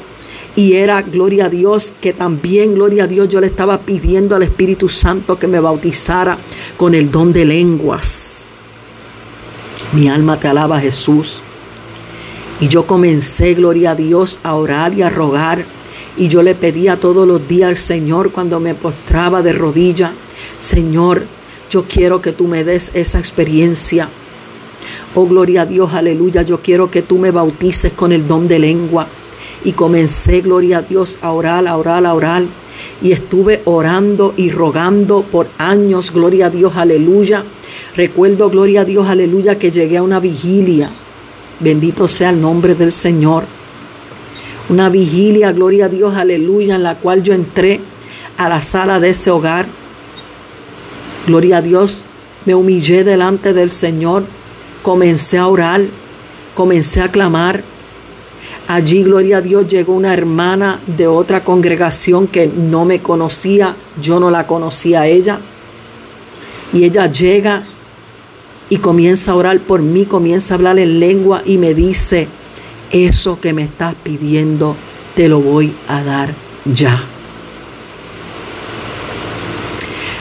Y 0.57 0.75
era, 0.75 1.03
gloria 1.03 1.47
a 1.47 1.49
Dios, 1.49 1.93
que 2.01 2.13
también, 2.13 2.77
gloria 2.77 3.05
a 3.05 3.07
Dios, 3.09 3.29
yo 3.29 3.41
le 3.41 3.49
estaba 3.49 3.79
pidiendo 3.79 4.37
al 4.37 4.45
Espíritu 4.45 4.89
Santo 4.89 5.37
que 5.37 5.49
me 5.49 5.59
bautizara 5.59 6.39
con 6.77 6.95
el 6.95 7.11
don 7.11 7.33
de 7.33 7.45
lenguas. 7.45 8.47
Mi 9.93 10.09
alma 10.09 10.39
te 10.39 10.47
alaba, 10.47 10.79
Jesús. 10.79 11.41
Y 12.61 12.69
yo 12.69 12.87
comencé, 12.87 13.55
gloria 13.55 13.91
a 13.91 13.95
Dios, 13.97 14.39
a 14.45 14.55
orar 14.55 14.95
y 14.95 15.03
a 15.03 15.11
rogar 15.11 15.65
y 16.17 16.29
yo 16.29 16.43
le 16.43 16.55
pedía 16.55 16.97
todos 16.97 17.27
los 17.27 17.47
días 17.49 17.69
al 17.69 17.79
Señor 17.79 18.31
cuando 18.31 18.61
me 18.61 18.75
postraba 18.75 19.43
de 19.43 19.53
rodilla, 19.53 20.13
Señor, 20.61 21.25
yo 21.71 21.85
quiero 21.85 22.23
que 22.23 22.33
tú 22.33 22.47
me 22.47 22.65
des 22.65 22.91
esa 22.95 23.19
experiencia. 23.19 24.09
Oh, 25.15 25.27
gloria 25.27 25.63
a 25.63 25.67
Dios, 25.67 25.95
aleluya, 25.95 26.43
yo 26.43 26.61
quiero 26.61 26.91
que 26.91 27.03
tú 27.03 27.19
me 27.19 27.31
bautices 27.31 27.93
con 27.93 28.13
el 28.13 28.27
don 28.29 28.49
de 28.49 28.59
lengua. 28.59 29.07
Y 29.65 29.73
comencé, 29.73 30.41
gloria 30.41 30.79
a 30.79 30.83
Dios, 30.83 31.19
a 31.23 31.33
orar, 31.33 31.67
a 31.67 31.77
orar, 31.77 32.05
a 32.05 32.15
orar. 32.15 32.43
Y 33.03 33.13
estuve 33.13 33.63
orando 33.65 34.35
y 34.37 34.51
rogando 34.51 35.23
por 35.23 35.49
años, 35.59 36.13
gloria 36.13 36.47
a 36.47 36.51
Dios, 36.51 36.77
aleluya, 36.77 37.45
Recuerdo, 37.97 38.51
gloria 38.51 38.81
a 38.81 38.85
Dios, 38.85 39.07
aleluya, 39.07 39.57
que 39.57 39.71
llegué 39.71 39.99
a 39.99 40.03
una 40.03 40.19
vigilia. 40.19 40.91
Bendito 41.61 42.09
sea 42.09 42.31
el 42.31 42.41
nombre 42.41 42.75
del 42.75 42.91
Señor. 42.91 43.45
Una 44.69 44.89
vigilia, 44.89 45.53
gloria 45.53 45.87
a 45.87 45.89
Dios, 45.89 46.17
aleluya, 46.17 46.77
en 46.77 46.83
la 46.83 46.95
cual 46.95 47.23
yo 47.23 47.35
entré 47.35 47.81
a 48.39 48.49
la 48.49 48.63
sala 48.63 48.99
de 48.99 49.11
ese 49.11 49.31
hogar. 49.31 49.67
Gloria 51.27 51.59
a 51.59 51.63
Dios, 51.63 52.05
me 52.47 52.55
humillé 52.55 53.05
delante 53.05 53.53
del 53.53 53.71
Señor, 53.71 54.25
comencé 54.83 55.37
a 55.37 55.49
orar, 55.49 55.83
comencé 56.55 57.03
a 57.03 57.09
clamar. 57.11 57.63
Allí, 58.67 59.03
gloria 59.03 59.39
a 59.39 59.41
Dios, 59.43 59.69
llegó 59.69 59.93
una 59.93 60.15
hermana 60.15 60.81
de 60.87 61.07
otra 61.09 61.45
congregación 61.45 62.27
que 62.27 62.47
no 62.47 62.87
me 62.87 63.01
conocía, 63.01 63.75
yo 64.01 64.19
no 64.19 64.31
la 64.31 64.47
conocía 64.47 65.03
a 65.03 65.07
ella. 65.07 65.41
Y 66.73 66.85
ella 66.85 67.07
llega 67.07 67.63
y 68.71 68.79
comienza 68.79 69.33
a 69.33 69.37
orar 69.37 69.61
por 69.61 69.83
mí, 69.83 70.07
comienza 70.07 70.55
a 70.55 70.57
hablar 70.57 70.79
en 70.79 71.01
lengua 71.01 71.43
y 71.45 71.59
me 71.59 71.75
dice, 71.75 72.29
eso 72.95 73.41
que 73.41 73.53
me 73.53 73.65
estás 73.65 73.95
pidiendo, 74.03 74.77
te 75.17 75.29
lo 75.29 75.41
voy 75.41 75.73
a 75.89 76.03
dar 76.03 76.33
ya. 76.65 77.03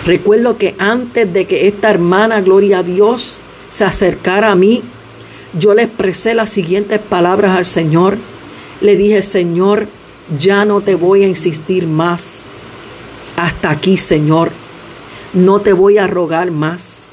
Recuerdo 0.06 0.58
que 0.58 0.76
antes 0.80 1.32
de 1.32 1.46
que 1.46 1.68
esta 1.68 1.92
hermana, 1.92 2.42
gloria 2.42 2.80
a 2.80 2.84
Dios, 2.84 3.40
se 3.72 3.86
acercara 3.86 4.52
a 4.52 4.56
mí, 4.56 4.82
yo 5.58 5.76
le 5.76 5.84
expresé 5.84 6.34
las 6.34 6.50
siguientes 6.50 7.00
palabras 7.00 7.56
al 7.56 7.66
Señor. 7.66 8.18
Le 8.82 8.98
dije, 8.98 9.22
Señor, 9.22 9.88
ya 10.38 10.66
no 10.66 10.82
te 10.82 10.96
voy 10.96 11.24
a 11.24 11.28
insistir 11.28 11.88
más. 11.88 12.44
Hasta 13.38 13.70
aquí, 13.70 13.98
Señor. 13.98 14.52
No 15.34 15.62
te 15.62 15.74
voy 15.74 16.00
a 16.00 16.08
rogar 16.08 16.52
más. 16.52 17.10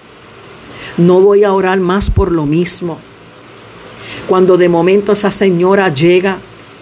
No 0.97 1.21
voy 1.21 1.45
a 1.45 1.53
orar 1.53 1.81
más 1.81 2.11
por 2.11 2.33
lo 2.33 2.47
mismo. 2.47 2.99
Cuando 4.29 4.57
de 4.57 4.69
momento 4.69 5.13
esa 5.13 5.31
señora 5.31 5.93
llega 5.93 6.39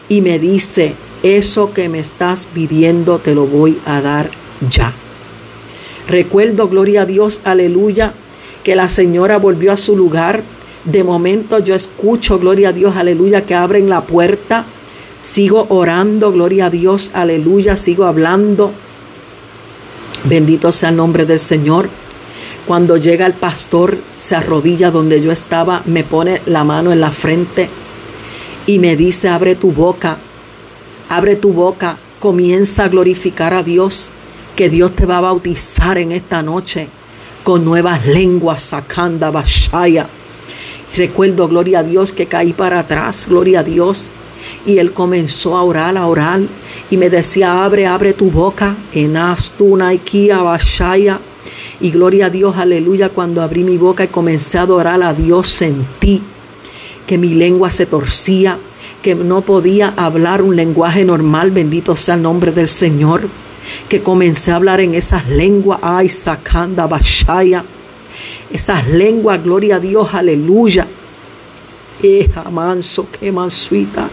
y 0.08 0.20
me 0.20 0.38
dice, 0.38 0.94
eso 1.22 1.72
que 1.72 1.88
me 1.88 1.98
estás 1.98 2.46
pidiendo 2.46 3.18
te 3.18 3.34
lo 3.34 3.46
voy 3.46 3.78
a 3.86 4.00
dar 4.00 4.30
ya. 4.70 4.92
Recuerdo, 6.08 6.68
gloria 6.68 7.02
a 7.02 7.06
Dios, 7.06 7.40
aleluya, 7.44 8.12
que 8.64 8.76
la 8.76 8.88
señora 8.88 9.38
volvió 9.38 9.72
a 9.72 9.76
su 9.76 9.96
lugar. 9.96 10.42
De 10.84 11.04
momento 11.04 11.58
yo 11.58 11.74
escucho, 11.74 12.38
gloria 12.38 12.70
a 12.70 12.72
Dios, 12.72 12.96
aleluya, 12.96 13.44
que 13.44 13.54
abren 13.54 13.90
la 13.90 14.02
puerta. 14.02 14.64
Sigo 15.22 15.66
orando, 15.68 16.32
gloria 16.32 16.66
a 16.66 16.70
Dios, 16.70 17.10
aleluya, 17.12 17.76
sigo 17.76 18.04
hablando. 18.04 18.70
Bendito 20.24 20.72
sea 20.72 20.88
el 20.90 20.96
nombre 20.96 21.26
del 21.26 21.40
Señor. 21.40 21.88
Cuando 22.68 22.98
llega 22.98 23.24
el 23.24 23.32
pastor, 23.32 23.96
se 24.18 24.36
arrodilla 24.36 24.90
donde 24.90 25.22
yo 25.22 25.32
estaba, 25.32 25.80
me 25.86 26.04
pone 26.04 26.42
la 26.44 26.64
mano 26.64 26.92
en 26.92 27.00
la 27.00 27.10
frente 27.10 27.66
y 28.66 28.78
me 28.78 28.94
dice, 28.94 29.30
abre 29.30 29.54
tu 29.54 29.72
boca, 29.72 30.18
abre 31.08 31.36
tu 31.36 31.54
boca, 31.54 31.96
comienza 32.20 32.84
a 32.84 32.88
glorificar 32.88 33.54
a 33.54 33.62
Dios 33.62 34.12
que 34.54 34.68
Dios 34.68 34.94
te 34.94 35.06
va 35.06 35.16
a 35.16 35.22
bautizar 35.22 35.96
en 35.96 36.12
esta 36.12 36.42
noche 36.42 36.88
con 37.42 37.64
nuevas 37.64 38.06
lenguas, 38.06 38.60
sacanda, 38.60 39.30
bashaya. 39.30 40.06
Recuerdo, 40.94 41.48
gloria 41.48 41.78
a 41.78 41.84
Dios, 41.84 42.12
que 42.12 42.26
caí 42.26 42.52
para 42.52 42.80
atrás, 42.80 43.28
gloria 43.30 43.60
a 43.60 43.64
Dios. 43.64 44.10
Y 44.66 44.76
él 44.76 44.92
comenzó 44.92 45.56
a 45.56 45.62
orar, 45.62 45.96
a 45.96 46.06
orar. 46.06 46.40
Y 46.90 46.98
me 46.98 47.08
decía, 47.08 47.64
abre, 47.64 47.86
abre 47.86 48.12
tu 48.12 48.30
boca. 48.30 48.76
En 48.92 49.16
astuna, 49.16 49.94
ikia, 49.94 50.42
bashaya. 50.42 51.18
Y 51.80 51.90
gloria 51.90 52.26
a 52.26 52.30
Dios, 52.30 52.56
aleluya, 52.56 53.08
cuando 53.08 53.42
abrí 53.42 53.62
mi 53.62 53.76
boca 53.76 54.04
y 54.04 54.08
comencé 54.08 54.58
a 54.58 54.62
adorar 54.62 55.02
a 55.02 55.14
Dios, 55.14 55.48
sentí 55.48 56.22
que 57.06 57.18
mi 57.18 57.34
lengua 57.34 57.70
se 57.70 57.86
torcía, 57.86 58.58
que 59.02 59.14
no 59.14 59.42
podía 59.42 59.94
hablar 59.96 60.42
un 60.42 60.56
lenguaje 60.56 61.04
normal, 61.04 61.50
bendito 61.50 61.94
sea 61.96 62.16
el 62.16 62.22
nombre 62.22 62.52
del 62.52 62.68
Señor 62.68 63.28
que 63.88 64.02
comencé 64.02 64.50
a 64.50 64.56
hablar 64.56 64.80
en 64.80 64.94
esas 64.94 65.28
lenguas, 65.28 65.80
ay, 65.82 66.08
sacanda, 66.08 66.86
bashaya, 66.86 67.64
esas 68.50 68.86
lenguas, 68.88 69.42
gloria 69.42 69.76
a 69.76 69.80
Dios, 69.80 70.14
aleluya. 70.14 70.86
Eja, 72.02 72.44
manso, 72.50 73.06
que 73.10 73.32
mansuita. 73.32 74.08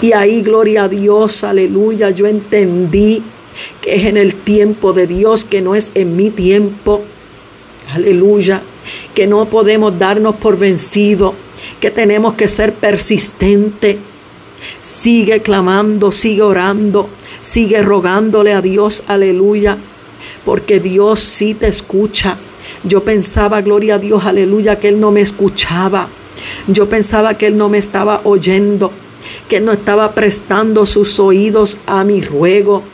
Y 0.00 0.12
ahí, 0.12 0.42
gloria 0.42 0.84
a 0.84 0.88
Dios, 0.88 1.44
aleluya, 1.44 2.10
yo 2.10 2.26
entendí 2.26 3.22
que 3.80 3.94
es 3.96 4.06
en 4.06 4.16
el 4.16 4.34
tiempo 4.34 4.92
de 4.92 5.06
Dios, 5.06 5.44
que 5.44 5.62
no 5.62 5.74
es 5.74 5.90
en 5.94 6.16
mi 6.16 6.30
tiempo. 6.30 7.02
Aleluya, 7.92 8.62
que 9.14 9.26
no 9.26 9.44
podemos 9.46 9.98
darnos 9.98 10.36
por 10.36 10.58
vencido, 10.58 11.34
que 11.80 11.90
tenemos 11.90 12.34
que 12.34 12.48
ser 12.48 12.72
persistentes. 12.72 13.96
Sigue 14.82 15.40
clamando, 15.40 16.12
sigue 16.12 16.42
orando, 16.42 17.08
Sigue 17.42 17.82
rogándole 17.82 18.54
a 18.54 18.62
Dios, 18.62 19.02
aleluya, 19.08 19.76
porque 20.44 20.78
Dios 20.78 21.18
sí 21.18 21.54
te 21.54 21.66
escucha. 21.66 22.36
Yo 22.84 23.02
pensaba, 23.02 23.60
gloria 23.60 23.96
a 23.96 23.98
Dios, 23.98 24.24
aleluya, 24.24 24.78
que 24.78 24.88
Él 24.88 25.00
no 25.00 25.10
me 25.10 25.22
escuchaba. 25.22 26.06
Yo 26.68 26.88
pensaba 26.88 27.34
que 27.34 27.48
Él 27.48 27.56
no 27.56 27.68
me 27.68 27.78
estaba 27.78 28.20
oyendo, 28.22 28.92
que 29.48 29.56
Él 29.56 29.64
no 29.64 29.72
estaba 29.72 30.12
prestando 30.12 30.86
sus 30.86 31.18
oídos 31.18 31.78
a 31.86 32.04
mi 32.04 32.20
ruego, 32.20 32.84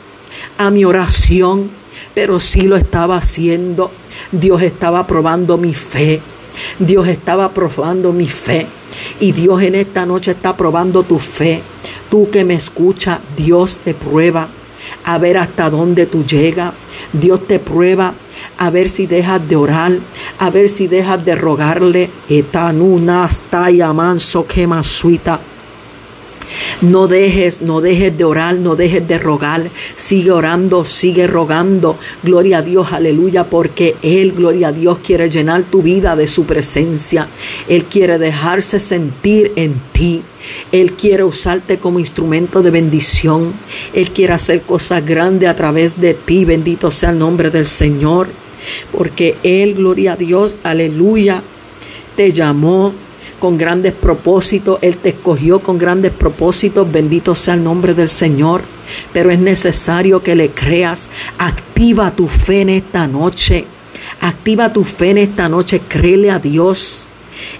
a 0.59 0.69
mi 0.69 0.85
oración, 0.85 1.71
pero 2.13 2.39
sí 2.39 2.63
lo 2.63 2.75
estaba 2.75 3.17
haciendo. 3.17 3.91
Dios 4.31 4.61
estaba 4.61 5.07
probando 5.07 5.57
mi 5.57 5.73
fe. 5.73 6.21
Dios 6.77 7.07
estaba 7.07 7.49
probando 7.49 8.11
mi 8.11 8.27
fe. 8.27 8.67
Y 9.21 9.31
Dios 9.31 9.61
en 9.63 9.75
esta 9.75 10.05
noche 10.05 10.31
está 10.31 10.55
probando 10.55 11.03
tu 11.03 11.17
fe. 11.17 11.61
Tú 12.11 12.29
que 12.29 12.43
me 12.43 12.55
escucha, 12.55 13.19
Dios 13.37 13.77
te 13.83 13.93
prueba 13.93 14.49
a 15.05 15.17
ver 15.17 15.37
hasta 15.37 15.69
dónde 15.69 16.05
tú 16.05 16.25
llegas. 16.25 16.73
Dios 17.13 17.47
te 17.47 17.59
prueba 17.59 18.13
a 18.57 18.69
ver 18.69 18.89
si 18.89 19.07
dejas 19.07 19.47
de 19.47 19.55
orar, 19.55 19.93
a 20.39 20.49
ver 20.49 20.67
si 20.67 20.87
dejas 20.87 21.23
de 21.23 21.35
rogarle. 21.35 22.09
Etanuna, 22.27 23.29
manso, 23.93 24.45
suita. 24.83 25.39
No 26.81 27.07
dejes, 27.07 27.61
no 27.61 27.81
dejes 27.81 28.17
de 28.17 28.23
orar, 28.23 28.55
no 28.55 28.75
dejes 28.75 29.07
de 29.07 29.19
rogar. 29.19 29.69
Sigue 29.95 30.31
orando, 30.31 30.85
sigue 30.85 31.27
rogando. 31.27 31.97
Gloria 32.23 32.59
a 32.59 32.61
Dios, 32.61 32.93
aleluya, 32.93 33.43
porque 33.43 33.95
Él, 34.01 34.33
gloria 34.33 34.69
a 34.69 34.71
Dios, 34.71 34.99
quiere 34.99 35.29
llenar 35.29 35.63
tu 35.63 35.81
vida 35.81 36.15
de 36.15 36.27
su 36.27 36.45
presencia. 36.45 37.27
Él 37.67 37.85
quiere 37.85 38.17
dejarse 38.17 38.79
sentir 38.79 39.51
en 39.55 39.75
ti. 39.91 40.21
Él 40.71 40.93
quiere 40.93 41.23
usarte 41.23 41.77
como 41.77 41.99
instrumento 41.99 42.61
de 42.61 42.71
bendición. 42.71 43.53
Él 43.93 44.11
quiere 44.11 44.33
hacer 44.33 44.61
cosas 44.61 45.05
grandes 45.05 45.49
a 45.49 45.55
través 45.55 45.99
de 45.99 46.13
ti. 46.13 46.45
Bendito 46.45 46.91
sea 46.91 47.11
el 47.11 47.19
nombre 47.19 47.49
del 47.49 47.65
Señor. 47.65 48.27
Porque 48.91 49.35
Él, 49.43 49.75
gloria 49.75 50.13
a 50.13 50.15
Dios, 50.15 50.55
aleluya, 50.63 51.41
te 52.15 52.31
llamó 52.31 52.93
con 53.39 53.57
grandes 53.57 53.93
propósitos, 53.93 54.79
Él 54.81 54.97
te 54.97 55.09
escogió 55.09 55.59
con 55.59 55.77
grandes 55.77 56.11
propósitos, 56.11 56.91
bendito 56.91 57.35
sea 57.35 57.55
el 57.55 57.63
nombre 57.63 57.93
del 57.93 58.09
Señor, 58.09 58.61
pero 59.13 59.31
es 59.31 59.39
necesario 59.39 60.21
que 60.21 60.35
le 60.35 60.49
creas, 60.49 61.09
activa 61.37 62.11
tu 62.11 62.27
fe 62.27 62.61
en 62.61 62.69
esta 62.69 63.07
noche, 63.07 63.65
activa 64.21 64.71
tu 64.71 64.83
fe 64.83 65.11
en 65.11 65.17
esta 65.19 65.49
noche, 65.49 65.81
créele 65.87 66.31
a 66.31 66.39
Dios. 66.39 67.05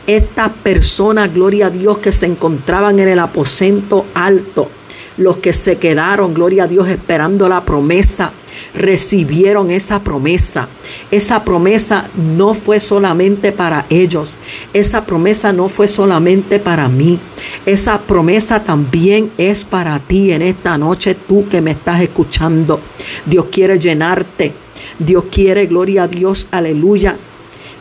Estas 0.05 0.51
personas, 0.51 1.33
gloria 1.33 1.67
a 1.67 1.69
Dios, 1.69 1.99
que 1.99 2.11
se 2.11 2.25
encontraban 2.25 2.99
en 2.99 3.07
el 3.07 3.19
aposento 3.19 4.05
alto, 4.13 4.69
los 5.17 5.37
que 5.37 5.53
se 5.53 5.77
quedaron, 5.77 6.33
gloria 6.33 6.65
a 6.65 6.67
Dios, 6.67 6.87
esperando 6.87 7.47
la 7.47 7.63
promesa, 7.63 8.31
recibieron 8.73 9.71
esa 9.71 9.99
promesa. 9.99 10.67
Esa 11.11 11.43
promesa 11.43 12.09
no 12.15 12.53
fue 12.53 12.79
solamente 12.79 13.51
para 13.51 13.85
ellos, 13.89 14.37
esa 14.73 15.05
promesa 15.05 15.53
no 15.53 15.69
fue 15.69 15.87
solamente 15.87 16.59
para 16.59 16.87
mí, 16.87 17.19
esa 17.65 17.99
promesa 17.99 18.63
también 18.63 19.31
es 19.37 19.63
para 19.63 19.99
ti 19.99 20.31
en 20.31 20.41
esta 20.41 20.77
noche, 20.77 21.15
tú 21.15 21.47
que 21.49 21.61
me 21.61 21.71
estás 21.71 22.01
escuchando. 22.01 22.79
Dios 23.25 23.45
quiere 23.51 23.79
llenarte, 23.79 24.53
Dios 24.97 25.25
quiere, 25.31 25.65
gloria 25.65 26.03
a 26.03 26.07
Dios, 26.07 26.47
aleluya, 26.51 27.15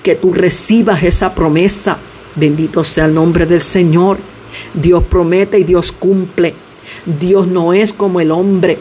que 0.02 0.14
tú 0.14 0.32
recibas 0.32 1.02
esa 1.02 1.34
promesa. 1.34 1.98
Bendito 2.34 2.84
sea 2.84 3.06
el 3.06 3.14
nombre 3.14 3.46
del 3.46 3.60
Señor. 3.60 4.18
Dios 4.72 5.02
promete 5.04 5.58
y 5.58 5.64
Dios 5.64 5.92
cumple. 5.92 6.54
Dios 7.04 7.46
no 7.46 7.72
es 7.72 7.92
como 7.92 8.20
el 8.20 8.30
hombre 8.30 8.78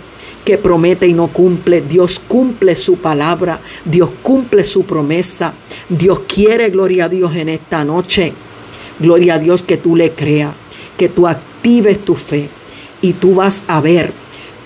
que 0.47 0.57
promete 0.57 1.05
y 1.05 1.12
no 1.12 1.27
cumple. 1.27 1.81
Dios 1.81 2.21
cumple 2.25 2.77
su 2.77 2.99
palabra, 2.99 3.60
Dios 3.83 4.10
cumple 4.21 4.63
su 4.63 4.86
promesa. 4.86 5.51
Dios 5.89 6.21
quiere, 6.25 6.69
gloria 6.69 7.03
a 7.03 7.10
Dios, 7.10 7.36
en 7.36 7.49
esta 7.49 7.83
noche. 7.83 8.31
Gloria 8.97 9.33
a 9.33 9.39
Dios 9.39 9.62
que 9.62 9.75
tú 9.75 9.97
le 9.97 10.12
creas, 10.12 10.53
que 10.97 11.10
tú 11.10 11.27
actives 11.27 11.99
tu 11.99 12.15
fe 12.15 12.47
y 13.01 13.12
tú 13.12 13.36
vas 13.36 13.63
a 13.67 13.81
ver 13.81 14.13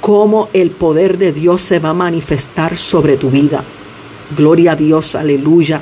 cómo 0.01 0.49
el 0.53 0.69
poder 0.69 1.17
de 1.17 1.33
Dios 1.33 1.63
se 1.63 1.79
va 1.79 1.89
a 1.89 1.95
manifestar 1.95 2.77
sobre 2.77 3.17
tu 3.17 3.31
vida. 3.31 3.63
Gloria 4.37 4.73
a 4.73 4.75
Dios, 4.75 5.15
aleluya. 5.15 5.81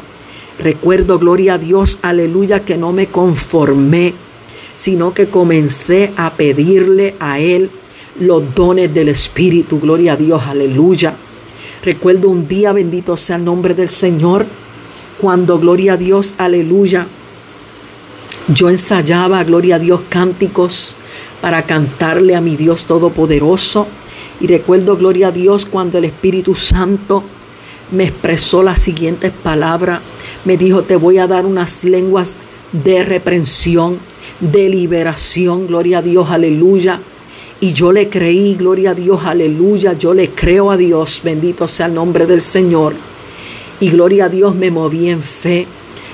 Recuerdo, 0.60 1.20
gloria 1.20 1.56
a 1.56 1.58
Dios, 1.58 2.00
aleluya, 2.02 2.64
que 2.64 2.78
no 2.78 2.94
me 2.94 3.08
conformé, 3.08 4.14
sino 4.78 5.14
que 5.14 5.28
comencé 5.28 6.14
a 6.16 6.32
pedirle 6.32 7.16
a 7.20 7.42
Él 7.42 7.70
los 8.20 8.54
dones 8.54 8.94
del 8.94 9.10
Espíritu, 9.10 9.80
gloria 9.80 10.14
a 10.14 10.18
Dios, 10.18 10.42
aleluya. 10.46 11.14
Recuerdo 11.84 12.30
un 12.30 12.48
día, 12.48 12.74
bendito 12.74 13.16
sea 13.18 13.38
el 13.38 13.46
nombre 13.46 13.74
del 13.74 13.90
Señor, 13.90 14.46
cuando, 15.20 15.60
gloria 15.60 15.94
a 15.94 15.98
Dios, 15.98 16.34
aleluya, 16.38 17.08
yo 18.54 18.70
ensayaba, 18.70 19.44
gloria 19.44 19.76
a 19.76 19.80
Dios, 19.80 20.02
cánticos 20.10 20.96
para 21.40 21.64
cantarle 21.64 22.36
a 22.36 22.42
mi 22.42 22.56
Dios 22.56 22.86
Todopoderoso. 22.86 23.88
Y 24.42 24.48
recuerdo, 24.48 24.98
gloria 24.98 25.28
a 25.28 25.32
Dios, 25.32 25.66
cuando 25.66 25.98
el 25.98 26.06
Espíritu 26.06 26.56
Santo 26.56 27.24
me 27.92 28.06
expresó 28.06 28.64
las 28.64 28.80
siguientes 28.80 29.32
palabras. 29.32 30.02
Me 30.46 30.58
dijo, 30.58 30.82
te 30.84 30.96
voy 30.96 31.18
a 31.20 31.28
dar 31.28 31.46
unas 31.46 31.84
lenguas 31.84 32.36
de 32.72 33.04
reprensión, 33.04 34.00
de 34.40 34.70
liberación, 34.70 35.68
gloria 35.68 36.00
a 36.00 36.02
Dios, 36.02 36.30
aleluya. 36.30 37.00
Y 37.62 37.74
yo 37.74 37.92
le 37.92 38.08
creí, 38.08 38.56
gloria 38.56 38.92
a 38.92 38.96
Dios, 38.96 39.26
aleluya. 39.26 39.94
Yo 39.94 40.14
le 40.14 40.30
creo 40.30 40.72
a 40.72 40.78
Dios, 40.78 41.20
bendito 41.24 41.68
sea 41.68 41.88
el 41.88 41.94
nombre 41.94 42.26
del 42.26 42.42
Señor. 42.42 42.94
Y 43.82 43.90
gloria 43.90 44.26
a 44.26 44.30
Dios 44.30 44.56
me 44.56 44.72
moví 44.72 45.10
en 45.10 45.22
fe. 45.22 45.68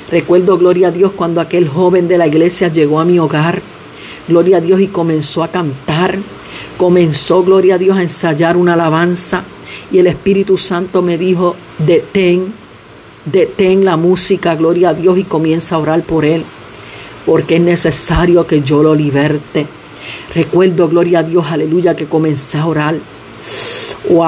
Recuerdo, 0.10 0.58
gloria 0.58 0.88
a 0.88 0.92
Dios, 0.92 1.12
cuando 1.16 1.42
aquel 1.42 1.68
joven 1.68 2.08
de 2.08 2.18
la 2.18 2.26
iglesia 2.26 2.70
llegó 2.70 3.00
a 3.00 3.06
mi 3.06 3.20
hogar. 3.20 3.62
Gloria 4.28 4.58
a 4.58 4.62
Dios 4.62 4.82
y 4.82 4.88
comenzó 4.88 5.44
a 5.44 5.50
cantar. 5.50 6.18
Comenzó, 6.78 7.44
gloria 7.44 7.76
a 7.76 7.78
Dios, 7.78 7.96
a 7.98 8.02
ensayar 8.02 8.58
una 8.58 8.74
alabanza. 8.74 9.44
Y 9.92 10.00
el 10.00 10.08
Espíritu 10.08 10.58
Santo 10.58 11.04
me 11.04 11.20
dijo, 11.20 11.56
detén, 11.78 12.54
detén 13.26 13.86
la 13.86 13.98
música, 13.98 14.56
gloria 14.56 14.90
a 14.90 14.94
Dios, 14.96 15.20
y 15.20 15.24
comienza 15.24 15.76
a 15.76 15.80
orar 15.80 16.02
por 16.02 16.26
él. 16.26 16.44
Porque 17.24 17.58
es 17.58 17.62
necesario 17.62 18.48
que 18.48 18.62
yo 18.62 18.82
lo 18.82 18.96
liberte. 18.96 19.68
Recuerdo, 20.36 20.90
gloria 20.90 21.20
a 21.20 21.24
Dios, 21.24 21.46
aleluya, 21.50 21.96
que 21.96 22.08
comencé 22.08 22.58
a 22.58 22.66
orar. 22.66 22.96
O 24.10 24.26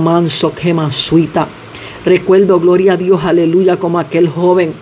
manso. 0.00 0.52
Recuerdo, 2.04 2.60
gloria 2.60 2.92
a 2.92 2.96
Dios, 2.96 3.24
aleluya, 3.24 3.76
como 3.76 3.98
aquel 3.98 4.28
joven 4.28 4.72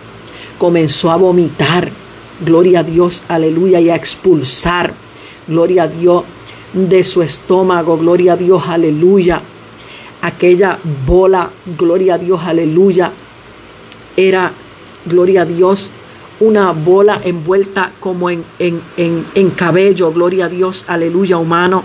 comenzó 0.59 1.09
a 1.09 1.15
vomitar. 1.15 1.89
Gloria 2.45 2.81
a 2.81 2.83
Dios, 2.83 3.23
aleluya, 3.27 3.81
y 3.81 3.89
a 3.89 3.95
expulsar. 3.95 4.93
Gloria 5.47 5.83
a 5.83 5.87
Dios 5.87 6.23
de 6.73 7.03
su 7.03 7.23
estómago. 7.23 7.97
Gloria 7.97 8.33
a 8.33 8.37
Dios, 8.37 8.63
aleluya. 8.67 9.41
Aquella 10.21 10.77
bola, 11.07 11.49
gloria 11.75 12.13
a 12.13 12.17
Dios, 12.19 12.41
aleluya. 12.45 13.11
Era, 14.15 14.51
gloria 15.05 15.41
a 15.41 15.45
Dios, 15.45 15.89
una 16.39 16.71
bola 16.71 17.19
envuelta 17.23 17.91
como 17.99 18.29
en, 18.29 18.43
en, 18.59 19.49
cabello, 19.51 20.11
gloria 20.11 20.45
a 20.45 20.49
Dios, 20.49 20.85
aleluya, 20.87 21.37
humano, 21.37 21.83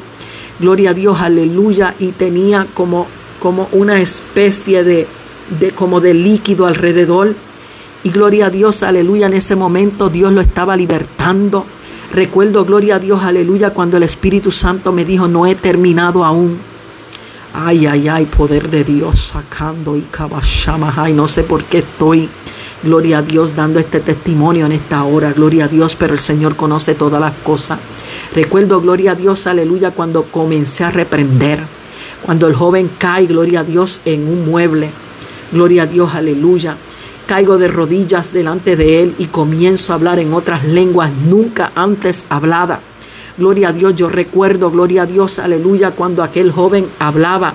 gloria 0.60 0.90
a 0.90 0.94
Dios, 0.94 1.20
aleluya, 1.20 1.94
y 1.98 2.12
tenía 2.12 2.66
como, 2.74 3.06
como 3.40 3.68
una 3.72 4.00
especie 4.00 4.84
de, 4.84 5.06
de, 5.58 5.72
como 5.72 6.00
de 6.00 6.14
líquido 6.14 6.66
alrededor, 6.66 7.34
y 8.04 8.10
gloria 8.10 8.46
a 8.46 8.50
Dios, 8.50 8.82
aleluya, 8.82 9.26
en 9.26 9.34
ese 9.34 9.56
momento 9.56 10.10
Dios 10.10 10.32
lo 10.32 10.42
estaba 10.42 10.76
libertando. 10.76 11.64
Recuerdo, 12.12 12.64
gloria 12.64 12.96
a 12.96 12.98
Dios, 12.98 13.22
aleluya, 13.22 13.70
cuando 13.70 13.96
el 13.96 14.02
Espíritu 14.02 14.52
Santo 14.52 14.92
me 14.92 15.04
dijo, 15.04 15.26
no 15.26 15.46
he 15.46 15.54
terminado 15.54 16.24
aún. 16.24 16.58
Ay, 17.54 17.86
ay, 17.86 18.08
ay, 18.08 18.26
poder 18.26 18.68
de 18.68 18.84
Dios 18.84 19.32
sacando 19.32 19.96
y 19.96 20.04
ay, 20.96 21.12
no 21.14 21.26
sé 21.28 21.44
por 21.44 21.64
qué 21.64 21.78
estoy 21.78 22.28
Gloria 22.84 23.18
a 23.18 23.22
Dios 23.22 23.56
dando 23.56 23.78
este 23.78 23.98
testimonio 23.98 24.66
en 24.66 24.72
esta 24.72 25.04
hora. 25.04 25.32
Gloria 25.32 25.64
a 25.64 25.68
Dios, 25.68 25.96
pero 25.96 26.12
el 26.12 26.20
Señor 26.20 26.54
conoce 26.54 26.94
todas 26.94 27.18
las 27.18 27.32
cosas. 27.32 27.78
Recuerdo, 28.34 28.82
gloria 28.82 29.12
a 29.12 29.14
Dios, 29.14 29.46
aleluya, 29.46 29.92
cuando 29.92 30.24
comencé 30.24 30.84
a 30.84 30.90
reprender. 30.90 31.60
Cuando 32.26 32.46
el 32.46 32.54
joven 32.54 32.90
cae, 32.98 33.24
gloria 33.26 33.60
a 33.60 33.64
Dios, 33.64 34.02
en 34.04 34.28
un 34.28 34.44
mueble. 34.44 34.90
Gloria 35.50 35.84
a 35.84 35.86
Dios, 35.86 36.14
aleluya. 36.14 36.76
Caigo 37.26 37.56
de 37.56 37.68
rodillas 37.68 38.34
delante 38.34 38.76
de 38.76 39.02
él 39.02 39.14
y 39.18 39.26
comienzo 39.26 39.92
a 39.92 39.96
hablar 39.96 40.18
en 40.18 40.34
otras 40.34 40.64
lenguas 40.64 41.10
nunca 41.26 41.72
antes 41.74 42.26
hablada. 42.28 42.80
Gloria 43.38 43.70
a 43.70 43.72
Dios, 43.72 43.96
yo 43.96 44.10
recuerdo, 44.10 44.70
gloria 44.70 45.04
a 45.04 45.06
Dios, 45.06 45.38
aleluya, 45.38 45.92
cuando 45.92 46.22
aquel 46.22 46.52
joven 46.52 46.86
hablaba 46.98 47.54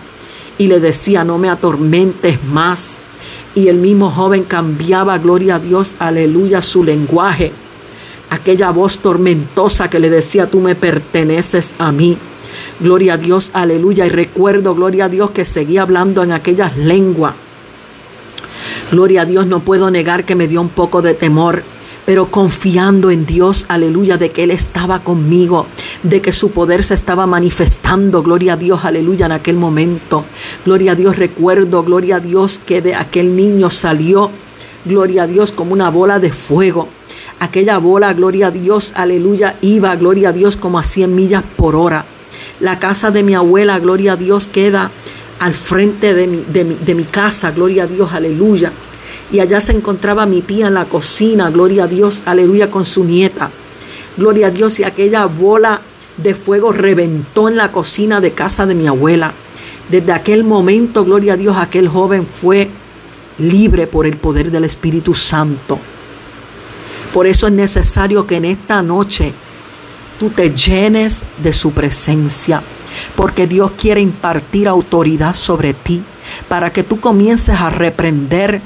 y 0.58 0.66
le 0.66 0.80
decía, 0.80 1.24
no 1.24 1.38
me 1.38 1.50
atormentes 1.50 2.44
más 2.46 2.98
y 3.56 3.68
el 3.68 3.78
mismo 3.78 4.12
joven 4.12 4.44
cambiaba, 4.44 5.18
gloria 5.18 5.56
a 5.56 5.60
Dios, 5.60 5.94
aleluya, 6.00 6.62
su 6.62 6.84
lenguaje. 6.84 7.52
Aquella 8.30 8.70
voz 8.72 9.00
tormentosa 9.00 9.90
que 9.90 10.00
le 10.00 10.10
decía, 10.10 10.48
tú 10.48 10.60
me 10.60 10.76
perteneces 10.76 11.76
a 11.80 11.92
mí. 11.92 12.18
Gloria 12.80 13.14
a 13.14 13.18
Dios, 13.18 13.50
aleluya. 13.54 14.06
Y 14.06 14.10
recuerdo, 14.10 14.76
gloria 14.76 15.06
a 15.06 15.10
Dios, 15.10 15.32
que 15.32 15.46
seguía 15.46 15.82
hablando 15.82 16.22
en 16.22 16.32
aquellas 16.32 16.78
lenguas. 16.78 17.34
Gloria 18.92 19.24
a 19.24 19.26
Dios, 19.26 19.48
no 19.48 19.62
puedo 19.62 19.90
negar 19.90 20.24
que 20.24 20.36
me 20.36 20.48
dio 20.48 20.62
un 20.62 20.70
poco 20.70 21.02
de 21.02 21.16
temor 21.16 21.64
pero 22.06 22.32
confiando 22.32 23.12
en 23.12 23.26
Dios, 23.26 23.66
aleluya, 23.68 24.18
de 24.18 24.32
que 24.32 24.44
Él 24.44 24.52
estaba 24.52 25.00
conmigo, 25.00 25.68
de 26.04 26.22
que 26.22 26.32
su 26.32 26.52
poder 26.52 26.84
se 26.84 26.96
estaba 26.96 27.28
manifestando, 27.28 28.24
gloria 28.24 28.54
a 28.54 28.58
Dios, 28.58 28.84
aleluya, 28.84 29.28
en 29.28 29.34
aquel 29.34 29.58
momento. 29.58 30.26
Gloria 30.66 30.94
a 30.94 30.96
Dios, 30.96 31.18
recuerdo, 31.18 31.84
gloria 31.84 32.16
a 32.16 32.20
Dios, 32.20 32.60
que 32.66 32.82
de 32.82 32.96
aquel 32.96 33.36
niño 33.36 33.70
salió, 33.70 34.32
gloria 34.86 35.24
a 35.24 35.28
Dios, 35.28 35.52
como 35.52 35.74
una 35.74 35.90
bola 35.90 36.20
de 36.20 36.32
fuego. 36.32 36.88
Aquella 37.40 37.78
bola, 37.78 38.14
gloria 38.14 38.48
a 38.48 38.52
Dios, 38.52 38.92
aleluya, 38.96 39.56
iba, 39.62 39.96
gloria 39.96 40.30
a 40.30 40.34
Dios, 40.34 40.58
como 40.58 40.80
a 40.80 40.84
100 40.84 41.16
millas 41.16 41.44
por 41.56 41.76
hora. 41.76 42.06
La 42.60 42.80
casa 42.80 43.12
de 43.12 43.24
mi 43.24 43.36
abuela, 43.36 43.80
gloria 43.80 44.14
a 44.14 44.18
Dios, 44.18 44.48
queda 44.48 44.90
al 45.40 45.54
frente 45.54 46.14
de 46.14 46.28
mi, 46.28 46.44
de 46.52 46.64
mi, 46.66 46.76
de 46.76 46.96
mi 46.96 47.04
casa, 47.04 47.52
gloria 47.52 47.84
a 47.84 47.88
Dios, 47.88 48.12
aleluya 48.14 48.72
y 49.32 49.40
allá 49.40 49.62
se 49.62 49.74
encontraba 49.74 50.26
mi 50.26 50.42
tía 50.42 50.68
en 50.68 50.74
la 50.74 50.86
cocina, 50.86 51.50
gloria 51.50 51.84
a 51.84 51.88
Dios, 51.88 52.24
aleluya, 52.26 52.72
con 52.72 52.86
su 52.86 53.04
nieta. 53.04 53.52
Gloria 54.18 54.48
a 54.48 54.52
Dios 54.52 54.80
y 54.80 54.84
aquella 54.84 55.26
bola 55.26 55.82
de 56.18 56.34
fuego 56.34 56.72
reventó 56.72 57.48
en 57.48 57.56
la 57.56 57.72
cocina 57.72 58.20
de 58.22 58.32
casa 58.32 58.66
de 58.66 58.76
mi 58.76 58.88
abuela. 58.88 59.32
Desde 59.90 60.12
aquel 60.12 60.44
momento, 60.44 61.06
gloria 61.06 61.34
a 61.34 61.38
Dios, 61.38 61.56
aquel 61.58 61.88
joven 61.88 62.26
fue 62.26 62.70
libre 63.38 63.88
por 63.88 64.06
el 64.06 64.18
poder 64.18 64.52
del 64.52 64.66
Espíritu 64.66 65.16
Santo. 65.16 65.80
Por 67.14 67.26
eso 67.26 67.48
es 67.48 67.54
necesario 67.54 68.28
que 68.28 68.36
en 68.36 68.46
esta 68.46 68.82
noche 68.82 69.34
tú 70.20 70.30
te 70.30 70.52
llenes 70.52 71.24
de 71.42 71.54
su 71.54 71.72
presencia, 71.72 72.62
porque 73.16 73.48
Dios 73.48 73.72
quiere 73.72 74.02
impartir 74.02 74.68
autoridad 74.68 75.36
sobre 75.36 75.74
ti, 75.74 76.04
para 76.48 76.72
que 76.72 76.84
tú 76.84 77.00
comiences 77.00 77.56
a 77.56 77.70
reprender 77.70 78.62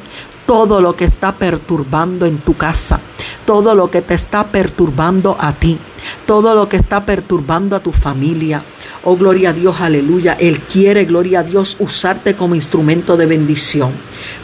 todo 0.45 0.81
lo 0.81 0.95
que 0.95 1.05
está 1.05 1.33
perturbando 1.33 2.25
en 2.25 2.37
tu 2.37 2.55
casa, 2.55 2.99
todo 3.45 3.75
lo 3.75 3.89
que 3.89 4.01
te 4.01 4.13
está 4.13 4.45
perturbando 4.45 5.37
a 5.39 5.53
ti, 5.53 5.77
todo 6.25 6.55
lo 6.55 6.67
que 6.67 6.77
está 6.77 7.05
perturbando 7.05 7.75
a 7.75 7.79
tu 7.79 7.91
familia. 7.91 8.61
Oh, 9.05 9.17
gloria 9.17 9.49
a 9.49 9.53
Dios, 9.53 9.81
aleluya. 9.81 10.37
Él 10.39 10.59
quiere, 10.59 11.03
gloria 11.03 11.41
a 11.41 11.43
Dios, 11.43 11.75
usarte 11.79 12.35
como 12.35 12.55
instrumento 12.55 13.17
de 13.17 13.25
bendición. 13.25 13.91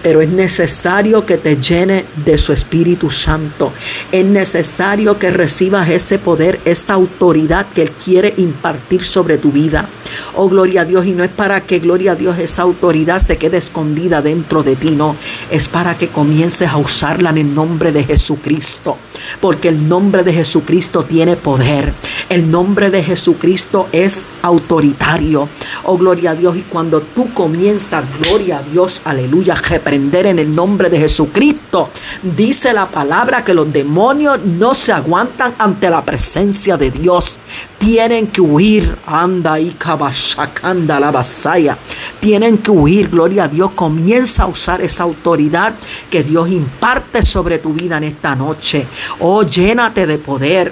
Pero 0.03 0.19
es 0.19 0.29
necesario 0.29 1.25
que 1.25 1.37
te 1.37 1.55
llene 1.55 2.03
de 2.25 2.37
su 2.37 2.51
Espíritu 2.51 3.09
Santo. 3.09 3.71
Es 4.11 4.25
necesario 4.25 5.17
que 5.17 5.31
recibas 5.31 5.87
ese 5.89 6.19
poder, 6.19 6.59
esa 6.65 6.95
autoridad 6.95 7.67
que 7.73 7.83
Él 7.83 7.91
quiere 7.91 8.33
impartir 8.35 9.05
sobre 9.05 9.37
tu 9.37 9.53
vida. 9.53 9.87
Oh, 10.35 10.49
gloria 10.49 10.81
a 10.81 10.85
Dios. 10.85 11.05
Y 11.05 11.11
no 11.11 11.23
es 11.23 11.31
para 11.31 11.61
que, 11.61 11.79
gloria 11.79 12.11
a 12.11 12.15
Dios, 12.15 12.37
esa 12.37 12.63
autoridad 12.63 13.21
se 13.21 13.37
quede 13.37 13.57
escondida 13.57 14.21
dentro 14.21 14.63
de 14.63 14.75
ti, 14.75 14.91
no. 14.91 15.15
Es 15.49 15.69
para 15.69 15.97
que 15.97 16.09
comiences 16.09 16.67
a 16.67 16.77
usarla 16.77 17.29
en 17.29 17.37
el 17.37 17.55
nombre 17.55 17.93
de 17.93 18.03
Jesucristo. 18.03 18.97
Porque 19.39 19.69
el 19.69 19.87
nombre 19.87 20.23
de 20.23 20.33
Jesucristo 20.33 21.03
tiene 21.03 21.35
poder. 21.35 21.93
El 22.29 22.51
nombre 22.51 22.89
de 22.89 23.03
Jesucristo 23.03 23.87
es 23.91 24.25
autoritario. 24.49 25.47
Oh, 25.85 25.97
gloria 25.97 26.31
a 26.31 26.35
Dios. 26.35 26.57
Y 26.57 26.61
cuando 26.61 27.01
tú 27.01 27.33
comienzas, 27.33 28.03
gloria 28.19 28.59
a 28.59 28.63
Dios, 28.63 29.01
aleluya, 29.05 29.55
reprender 29.55 30.25
en 30.25 30.39
el 30.39 30.53
nombre 30.53 30.89
de 30.89 30.99
Jesucristo, 30.99 31.89
dice 32.21 32.73
la 32.73 32.85
palabra 32.85 33.43
que 33.43 33.53
los 33.53 33.71
demonios 33.71 34.43
no 34.43 34.73
se 34.73 34.91
aguantan 34.91 35.53
ante 35.57 35.89
la 35.89 36.03
presencia 36.03 36.77
de 36.77 36.91
Dios 36.91 37.39
tienen 37.79 38.27
que 38.27 38.41
huir. 38.41 38.95
Anda 39.07 39.59
y 39.59 39.71
cabashacanda 39.71 40.99
la 40.99 41.09
basaya. 41.09 41.77
Tienen 42.19 42.59
que 42.59 42.69
huir. 42.69 43.09
Gloria 43.09 43.45
a 43.45 43.47
Dios. 43.47 43.71
Comienza 43.71 44.43
a 44.43 44.47
usar 44.47 44.81
esa 44.81 45.03
autoridad 45.03 45.73
que 46.11 46.23
Dios 46.23 46.49
imparte 46.49 47.25
sobre 47.25 47.57
tu 47.57 47.73
vida 47.73 47.97
en 47.97 48.03
esta 48.03 48.35
noche. 48.35 48.85
Oh, 49.19 49.43
llénate 49.43 50.05
de 50.05 50.17
poder. 50.17 50.71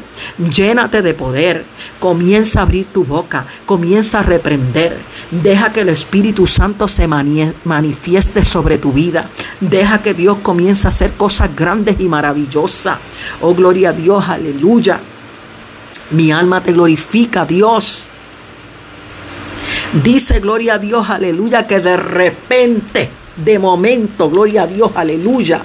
Llénate 0.54 1.02
de 1.02 1.14
poder. 1.14 1.66
Comienza 2.00 2.60
a 2.60 2.64
abrir 2.64 2.88
tu 2.88 3.04
boca. 3.04 3.46
Comienza 3.66 4.20
a 4.20 4.24
reprender. 4.24 4.98
Deja 5.32 5.72
que 5.74 5.82
el 5.82 5.90
Espíritu 5.90 6.46
Santo 6.46 6.88
se 6.88 7.08
manifieste 7.08 8.46
sobre 8.46 8.78
tu 8.78 8.92
vida. 8.92 9.30
Deja 9.60 10.02
que 10.02 10.14
Dios 10.14 10.38
comience 10.44 10.88
a 10.88 10.90
hacer 10.90 11.14
cosas 11.14 11.56
grandes 11.56 12.00
y 12.00 12.08
maravillosas. 12.08 12.98
Oh, 13.42 13.54
gloria 13.56 13.90
a 13.90 13.94
Dios, 13.94 14.28
aleluya. 14.28 15.00
Mi 16.12 16.32
alma 16.32 16.62
te 16.62 16.72
glorifica, 16.72 17.46
Dios. 17.46 18.08
Dice, 20.04 20.40
gloria 20.40 20.76
a 20.76 20.80
Dios, 20.80 21.10
aleluya, 21.10 21.66
que 21.66 21.80
de 21.80 21.98
repente, 21.98 23.10
de 23.36 23.60
momento, 23.60 24.30
gloria 24.30 24.64
a 24.64 24.68
Dios, 24.68 24.92
aleluya, 24.96 25.62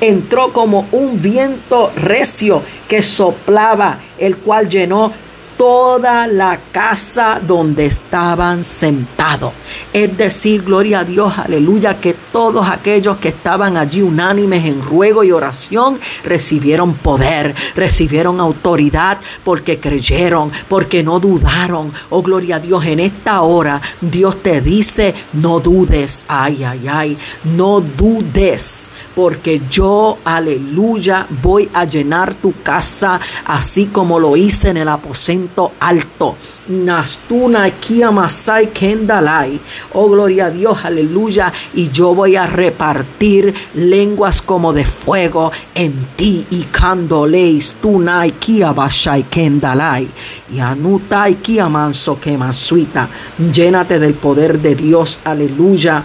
entró 0.00 0.52
como 0.52 0.88
un 0.92 1.20
viento 1.20 1.90
recio 1.96 2.62
que 2.88 3.02
soplaba, 3.02 3.98
el 4.18 4.36
cual 4.36 4.68
llenó 4.68 5.12
toda 5.56 6.26
la 6.26 6.58
casa 6.72 7.40
donde 7.40 7.86
estaban 7.86 8.64
sentados. 8.64 9.52
Es 9.92 10.16
decir, 10.16 10.62
gloria 10.62 11.00
a 11.00 11.04
Dios, 11.04 11.38
aleluya, 11.38 12.00
que 12.00 12.14
todos 12.32 12.68
aquellos 12.68 13.16
que 13.18 13.28
estaban 13.28 13.76
allí 13.76 14.02
unánimes 14.02 14.64
en 14.64 14.82
ruego 14.82 15.24
y 15.24 15.32
oración 15.32 15.98
recibieron 16.24 16.94
poder, 16.94 17.54
recibieron 17.74 18.40
autoridad 18.40 19.18
porque 19.44 19.78
creyeron, 19.78 20.50
porque 20.68 21.02
no 21.02 21.20
dudaron. 21.20 21.92
Oh, 22.10 22.22
gloria 22.22 22.56
a 22.56 22.60
Dios, 22.60 22.84
en 22.84 23.00
esta 23.00 23.42
hora 23.42 23.80
Dios 24.00 24.42
te 24.42 24.60
dice, 24.60 25.14
no 25.32 25.60
dudes, 25.60 26.24
ay, 26.28 26.64
ay, 26.64 26.88
ay, 26.88 27.18
no 27.44 27.80
dudes 27.80 28.90
porque 29.14 29.60
yo, 29.70 30.18
aleluya, 30.24 31.26
voy 31.42 31.68
a 31.72 31.84
llenar 31.84 32.34
tu 32.34 32.52
casa 32.62 33.20
así 33.44 33.86
como 33.86 34.18
lo 34.18 34.36
hice 34.36 34.70
en 34.70 34.78
el 34.78 34.88
aposento 34.88 35.72
alto. 35.80 36.36
Nastuna 36.68 37.70
Masai 38.12 38.68
Kendalai. 38.68 39.58
Oh, 39.94 40.08
gloria 40.08 40.46
a 40.46 40.50
Dios, 40.50 40.84
aleluya. 40.84 41.52
Y 41.74 41.90
yo 41.90 42.14
voy 42.14 42.36
a 42.36 42.46
repartir 42.46 43.52
lenguas 43.74 44.40
como 44.42 44.72
de 44.72 44.84
fuego 44.84 45.50
en 45.74 45.92
ti. 46.16 46.46
Y 46.50 46.62
candoleis 46.70 47.74
tunai 47.82 48.32
Bashai 48.74 49.24
Kendalai. 49.24 50.08
Y 50.54 50.60
anutai 50.60 51.36
manso 51.68 52.20
que 52.20 52.38
masuita. 52.38 53.08
Llénate 53.52 53.98
del 53.98 54.14
poder 54.14 54.60
de 54.60 54.74
Dios, 54.74 55.18
aleluya. 55.24 56.04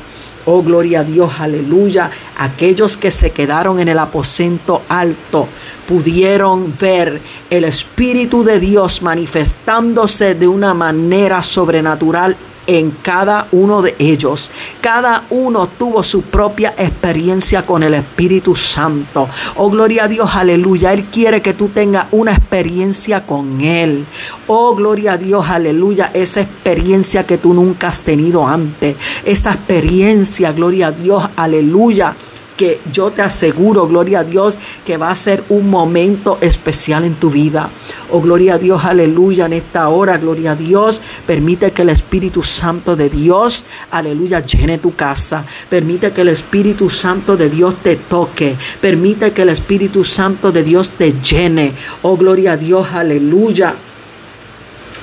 Oh, 0.49 0.63
gloria 0.63 1.01
a 1.01 1.03
Dios, 1.03 1.29
aleluya. 1.39 2.09
Aquellos 2.37 2.95
que 2.95 3.11
se 3.11 3.31
quedaron 3.31 3.81
en 3.81 3.89
el 3.89 3.99
aposento 3.99 4.81
alto 4.87 5.45
pudieron 5.85 6.73
ver 6.79 7.19
el 7.49 7.65
Espíritu 7.65 8.45
de 8.45 8.57
Dios 8.57 9.01
manifestándose 9.01 10.35
de 10.35 10.47
una 10.47 10.73
manera 10.73 11.43
sobrenatural 11.43 12.37
en 12.67 12.91
cada 12.91 13.47
uno 13.51 13.81
de 13.81 13.95
ellos. 13.97 14.51
Cada 14.81 15.23
uno 15.29 15.67
tuvo 15.67 16.03
su 16.03 16.21
propia 16.23 16.73
experiencia 16.77 17.65
con 17.65 17.81
el 17.83 17.93
Espíritu 17.95 18.55
Santo. 18.55 19.27
Oh, 19.55 19.69
gloria 19.69 20.03
a 20.03 20.07
Dios, 20.07 20.29
aleluya. 20.33 20.93
Él 20.93 21.05
quiere 21.05 21.41
que 21.41 21.53
tú 21.53 21.69
tengas 21.69 22.07
una 22.11 22.33
experiencia 22.33 23.25
con 23.25 23.61
Él. 23.61 24.05
Oh, 24.47 24.75
gloria 24.75 25.13
a 25.13 25.17
Dios, 25.17 25.49
aleluya. 25.49 26.11
Esa 26.13 26.41
experiencia 26.41 27.25
que 27.25 27.37
tú 27.37 27.53
nunca 27.53 27.87
has 27.87 28.01
tenido 28.01 28.45
antes. 28.45 28.95
Esa 29.25 29.53
experiencia, 29.53 30.51
gloria 30.51 30.87
a 30.87 30.91
Dios, 30.91 31.23
aleluya 31.35 32.13
que 32.57 32.81
yo 32.91 33.11
te 33.11 33.21
aseguro, 33.21 33.87
gloria 33.87 34.19
a 34.19 34.23
Dios, 34.23 34.57
que 34.85 34.97
va 34.97 35.11
a 35.11 35.15
ser 35.15 35.43
un 35.49 35.69
momento 35.69 36.39
especial 36.41 37.05
en 37.05 37.13
tu 37.15 37.29
vida. 37.29 37.69
Oh, 38.11 38.19
gloria 38.19 38.55
a 38.55 38.57
Dios, 38.57 38.83
aleluya, 38.83 39.45
en 39.45 39.53
esta 39.53 39.87
hora, 39.89 40.17
gloria 40.17 40.51
a 40.51 40.55
Dios. 40.55 41.01
Permite 41.25 41.71
que 41.71 41.83
el 41.83 41.89
Espíritu 41.89 42.43
Santo 42.43 42.95
de 42.95 43.09
Dios, 43.09 43.65
aleluya, 43.91 44.39
llene 44.39 44.79
tu 44.79 44.95
casa. 44.95 45.45
Permite 45.69 46.11
que 46.11 46.21
el 46.21 46.29
Espíritu 46.29 46.89
Santo 46.89 47.37
de 47.37 47.49
Dios 47.49 47.75
te 47.83 47.95
toque. 47.95 48.55
Permite 48.81 49.31
que 49.31 49.43
el 49.43 49.49
Espíritu 49.49 50.03
Santo 50.03 50.51
de 50.51 50.63
Dios 50.63 50.89
te 50.91 51.13
llene. 51.21 51.73
Oh, 52.01 52.17
gloria 52.17 52.53
a 52.53 52.57
Dios, 52.57 52.87
aleluya. 52.91 53.75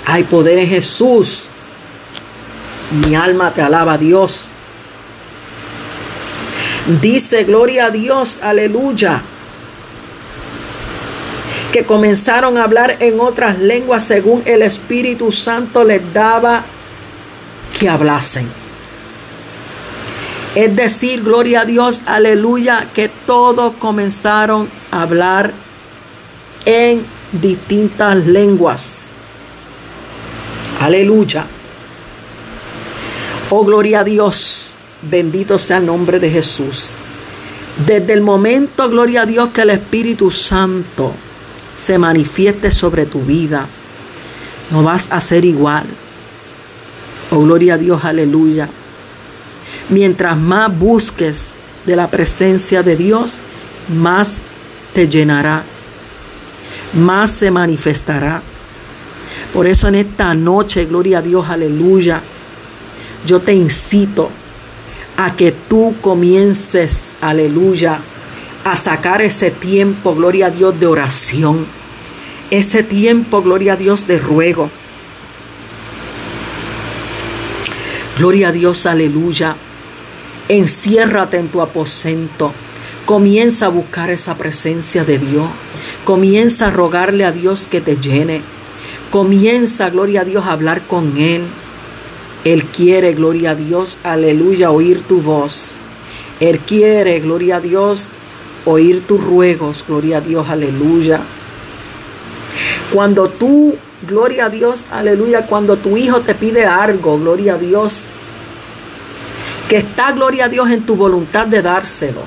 Hay 0.07 0.25
poder 0.25 0.59
en 0.59 0.69
Jesús. 0.69 1.47
Mi 3.07 3.15
alma 3.15 3.51
te 3.53 3.63
alaba, 3.63 3.97
Dios. 3.97 4.49
Dice, 6.87 7.45
gloria 7.45 7.87
a 7.87 7.91
Dios, 7.91 8.41
aleluya. 8.43 9.23
Que 11.73 11.85
comenzaron 11.85 12.59
a 12.59 12.65
hablar 12.65 12.97
en 13.01 13.21
otras 13.21 13.59
lenguas 13.59 14.05
según 14.05 14.43
el 14.45 14.63
Espíritu 14.63 15.33
Santo 15.33 15.83
les 15.83 16.13
daba 16.13 16.63
que 17.79 17.89
hablasen. 17.89 18.47
Es 20.55 20.77
decir, 20.77 21.23
gloria 21.23 21.63
a 21.63 21.65
Dios, 21.65 22.03
aleluya, 22.07 22.87
que 22.95 23.09
todos 23.09 23.75
comenzaron 23.77 24.69
a 24.93 25.03
hablar 25.03 25.53
en 26.65 27.05
distintas 27.33 28.25
lenguas. 28.27 29.09
Aleluya. 30.81 31.47
Oh, 33.51 33.65
gloria 33.65 34.01
a 34.01 34.05
Dios. 34.05 34.74
Bendito 35.11 35.59
sea 35.59 35.79
el 35.79 35.87
nombre 35.87 36.19
de 36.19 36.31
Jesús. 36.31 36.91
Desde 37.87 38.13
el 38.13 38.21
momento, 38.21 38.89
gloria 38.89 39.23
a 39.23 39.27
Dios, 39.27 39.51
que 39.51 39.63
el 39.63 39.71
Espíritu 39.71 40.31
Santo 40.31 41.13
se 41.77 41.99
manifieste 41.99 42.71
sobre 42.71 43.05
tu 43.05 43.21
vida, 43.23 43.67
no 44.71 44.83
vas 44.83 45.09
a 45.11 45.21
ser 45.21 45.45
igual. 45.45 45.85
Oh, 47.31 47.41
gloria 47.41 47.75
a 47.75 47.79
Dios, 47.79 48.05
aleluya. 48.05 48.69
Mientras 49.89 50.37
más 50.39 50.77
busques 50.77 51.55
de 51.85 51.97
la 51.97 52.09
presencia 52.09 52.83
de 52.83 52.97
Dios, 52.97 53.39
más 53.95 54.39
te 54.95 55.09
llenará, 55.09 55.63
más 56.95 57.31
se 57.33 57.51
manifestará. 57.51 58.41
Por 59.53 59.67
eso 59.67 59.89
en 59.89 59.97
esta 59.97 60.33
noche, 60.35 60.87
gloria 60.87 61.19
a 61.19 61.23
Dios, 61.23 61.49
aleluya, 61.49 62.21
yo 63.27 63.41
te 63.41 63.53
incito 63.53 64.31
a 65.17 65.37
que 65.37 65.53
tú 65.53 65.95
comiences, 66.01 67.17
aleluya, 67.21 68.01
a 68.65 68.77
sacar 68.77 69.23
ese 69.23 69.51
tiempo, 69.51 70.15
gloria 70.15 70.47
a 70.47 70.51
Dios, 70.51 70.79
de 70.81 70.87
oración, 70.87 71.67
ese 72.51 72.83
tiempo, 72.83 73.43
gloria 73.43 73.75
a 73.75 73.77
Dios, 73.77 74.07
de 74.07 74.19
ruego. 74.19 74.71
Gloria 78.19 78.49
a 78.49 78.53
Dios, 78.53 78.87
aleluya. 78.87 79.57
Enciérrate 80.49 81.39
en 81.39 81.49
tu 81.49 81.61
aposento. 81.61 82.53
Comienza 83.07 83.67
a 83.67 83.71
buscar 83.71 84.11
esa 84.11 84.37
presencia 84.37 85.05
de 85.05 85.19
Dios. 85.19 85.49
Comienza 86.05 86.69
a 86.69 86.71
rogarle 86.71 87.25
a 87.25 87.33
Dios 87.33 87.67
que 87.67 87.81
te 87.81 87.97
llene. 87.97 88.41
Comienza, 89.11 89.91
gloria 89.91 90.21
a 90.21 90.25
Dios, 90.25 90.45
a 90.47 90.53
hablar 90.53 90.83
con 90.83 91.17
Él. 91.17 91.43
Él 92.45 92.65
quiere, 92.65 93.15
gloria 93.15 93.53
a 93.53 93.55
Dios, 93.55 93.99
aleluya, 94.05 94.71
oír 94.71 95.03
tu 95.03 95.23
voz. 95.23 95.75
Él 96.41 96.59
quiere, 96.59 97.19
gloria 97.21 97.57
a 97.57 97.61
Dios, 97.61 98.11
oír 98.67 99.07
tus 99.07 99.23
ruegos, 99.23 99.85
gloria 99.89 100.19
a 100.19 100.21
Dios, 100.21 100.49
aleluya. 100.51 101.21
Cuando 102.93 103.29
tú, 103.29 103.77
gloria 104.07 104.47
a 104.47 104.49
Dios, 104.51 104.85
aleluya, 104.93 105.47
cuando 105.47 105.77
tu 105.77 105.97
hijo 105.97 106.21
te 106.21 106.35
pide 106.35 106.67
algo, 106.67 107.19
gloria 107.19 107.55
a 107.55 107.59
Dios, 107.59 108.05
que 109.69 109.79
está, 109.79 110.13
gloria 110.13 110.45
a 110.45 110.49
Dios, 110.49 110.71
en 110.71 110.85
tu 110.85 110.97
voluntad 110.97 111.47
de 111.47 111.63
dárselo. 111.63 112.21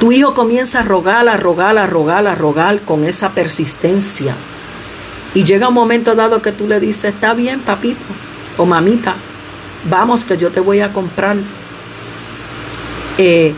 Tu 0.00 0.12
hijo 0.12 0.34
comienza 0.34 0.80
a 0.80 0.82
rogar, 0.82 1.28
a 1.28 1.36
rogar, 1.36 1.76
a 1.76 1.86
rogar, 1.86 2.26
a 2.26 2.34
rogar 2.34 2.80
con 2.80 3.04
esa 3.04 3.30
persistencia. 3.30 4.34
Y 5.36 5.44
llega 5.44 5.68
un 5.68 5.74
momento 5.74 6.14
dado 6.14 6.40
que 6.40 6.50
tú 6.50 6.66
le 6.66 6.80
dices, 6.80 7.12
está 7.12 7.34
bien, 7.34 7.60
papito 7.60 8.00
o 8.56 8.64
mamita, 8.64 9.14
vamos 9.90 10.24
que 10.24 10.38
yo 10.38 10.50
te 10.50 10.60
voy 10.60 10.80
a 10.80 10.94
comprar 10.94 11.36
eh, 13.18 13.52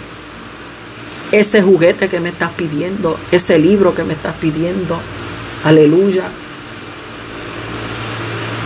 ese 1.31 1.63
juguete 1.63 2.09
que 2.09 2.19
me 2.19 2.31
estás 2.31 2.51
pidiendo, 2.51 3.17
ese 3.31 3.61
libro 3.61 3.95
que 3.95 4.03
me 4.03 4.15
estás 4.15 4.35
pidiendo. 4.41 4.99
Aleluya. 5.63 6.25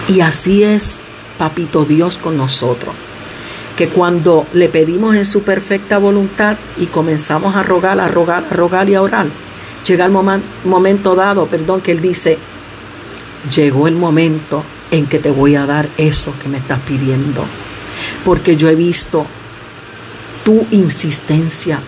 Y 0.09 0.23
así 0.23 0.63
es, 0.63 1.01
papito 1.37 1.85
Dios, 1.85 2.17
con 2.17 2.39
nosotros. 2.39 2.95
Que 3.77 3.89
cuando 3.89 4.47
le 4.55 4.71
pedimos 4.71 5.17
en 5.17 5.27
su 5.27 5.43
perfecta 5.43 5.99
voluntad 5.99 6.57
y 6.79 6.87
comenzamos 6.87 7.57
a 7.57 7.63
rogar, 7.63 8.01
a 8.01 8.09
rogar, 8.09 8.45
a 8.51 8.55
rogar 8.55 8.89
y 8.89 8.95
a 8.95 9.03
orar, 9.03 9.27
llega 9.87 10.07
el 10.07 10.13
momento 10.65 11.15
dado, 11.15 11.45
perdón, 11.45 11.83
que 11.83 11.93
Él 11.93 12.01
dice, 12.01 12.39
llegó 13.55 13.89
el 13.89 13.97
momento 13.97 14.63
en 14.91 15.07
que 15.07 15.19
te 15.19 15.31
voy 15.31 15.55
a 15.57 15.67
dar 15.67 15.89
eso 15.97 16.35
que 16.43 16.49
me 16.49 16.59
estás 16.59 16.81
pidiendo. 16.81 17.45
Porque 18.25 18.57
yo 18.57 18.69
he 18.69 18.75
visto 18.75 19.27
tu 20.45 20.67
insistencia, 20.71 21.79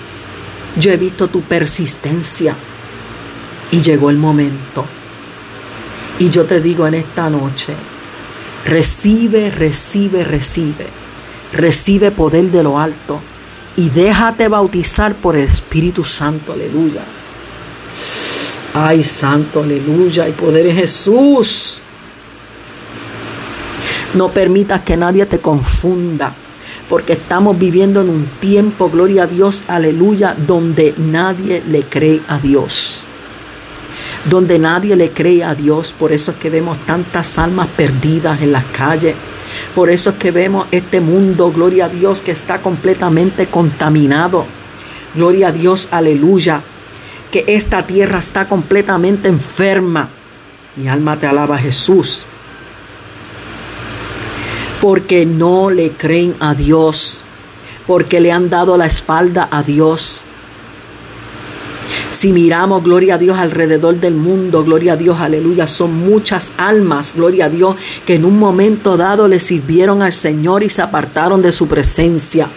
yo 0.79 0.93
he 0.93 0.97
visto 0.97 1.29
tu 1.29 1.43
persistencia 1.43 2.55
y 3.71 3.81
llegó 3.81 4.11
el 4.11 4.17
momento. 4.17 4.85
Y 6.19 6.31
yo 6.31 6.45
te 6.45 6.61
digo 6.61 6.87
en 6.87 6.95
esta 6.95 7.29
noche, 7.29 7.75
Recibe, 8.65 9.51
recibe, 9.51 10.25
recibe. 10.25 10.87
Recibe 11.53 12.11
poder 12.11 12.51
de 12.51 12.63
lo 12.63 12.79
alto 12.79 13.21
y 13.77 13.91
déjate 13.91 14.49
bautizar 14.49 15.15
por 15.15 15.37
el 15.37 15.45
Espíritu 15.45 16.05
Santo, 16.05 16.53
aleluya. 16.53 17.03
Ay, 18.75 19.05
santo, 19.05 19.63
aleluya, 19.63 20.29
y 20.29 20.33
poder 20.33 20.67
en 20.67 20.77
Jesús. 20.77 21.81
No 24.15 24.29
permitas 24.29 24.83
que 24.83 24.97
nadie 24.97 25.27
te 25.27 25.39
confunda, 25.39 26.33
porque 26.89 27.15
estamos 27.15 27.59
viviendo 27.59 28.01
en 28.01 28.11
un 28.11 28.27
tiempo, 28.41 28.91
gloria 28.91 29.25
a 29.25 29.27
Dios, 29.27 29.65
aleluya, 29.69 30.35
donde 30.47 30.95
nadie 30.97 31.63
le 31.69 31.83
cree 31.83 32.21
a 32.29 32.39
Dios. 32.39 33.01
Donde 34.29 34.59
nadie 34.59 34.97
le 34.97 35.11
cree 35.11 35.45
a 35.45 35.55
Dios, 35.55 35.95
por 35.99 36.13
eso 36.13 36.33
es 36.33 36.37
que 36.39 36.51
vemos 36.51 36.79
tantas 36.87 37.39
almas 37.39 37.69
perdidas 37.77 38.43
en 38.43 38.53
las 38.53 38.65
calles 38.67 39.15
por 39.75 39.91
eso 39.91 40.11
es 40.11 40.17
que 40.17 40.31
vemos 40.31 40.67
este 40.71 41.01
mundo, 41.01 41.51
gloria 41.51 41.87
a 41.87 41.89
Dios, 41.89 42.23
que 42.23 42.31
está 42.33 42.59
completamente 42.59 43.47
contaminado. 43.47 44.47
Gloria 45.15 45.49
a 45.49 45.53
Dios, 45.53 45.89
aleluya. 45.91 46.61
Que 47.35 47.43
esta 47.49 47.83
tierra 47.83 48.21
está 48.21 48.47
completamente 48.47 49.27
enferma. 49.27 50.09
Mi 50.77 50.87
alma 50.87 51.17
te 51.17 51.27
alaba 51.27 51.59
Jesús. 51.59 52.23
Porque 54.81 55.27
no 55.27 55.69
le 55.69 55.91
creen 55.91 56.37
a 56.39 56.55
Dios. 56.55 57.23
Porque 57.89 58.21
le 58.21 58.31
han 58.31 58.51
dado 58.51 58.77
la 58.77 58.87
espalda 58.87 59.49
a 59.51 59.65
Dios 59.65 60.23
si 62.13 62.33
miramos, 62.33 62.85
gloria 62.85 63.17
a 63.17 63.19
Dios, 63.19 63.37
alrededor 63.37 63.97
del 63.97 64.15
mundo, 64.15 64.63
gloria 64.63 64.93
a 64.93 64.97
Dios, 64.97 65.19
aleluya, 65.19 65.67
son 65.67 65.93
muchas 65.95 66.53
almas, 66.57 67.13
gloria 67.15 67.47
a 67.47 67.49
Dios, 67.49 67.77
que 68.07 68.15
en 68.15 68.25
un 68.25 68.39
momento 68.39 68.97
dado 68.97 69.27
le 69.27 69.41
sirvieron 69.41 70.01
al 70.01 70.13
Señor 70.13 70.63
y 70.63 70.69
se 70.69 70.81
apartaron 70.81 71.43
de 71.43 71.51
su 71.51 71.67
presencia. 71.67 72.49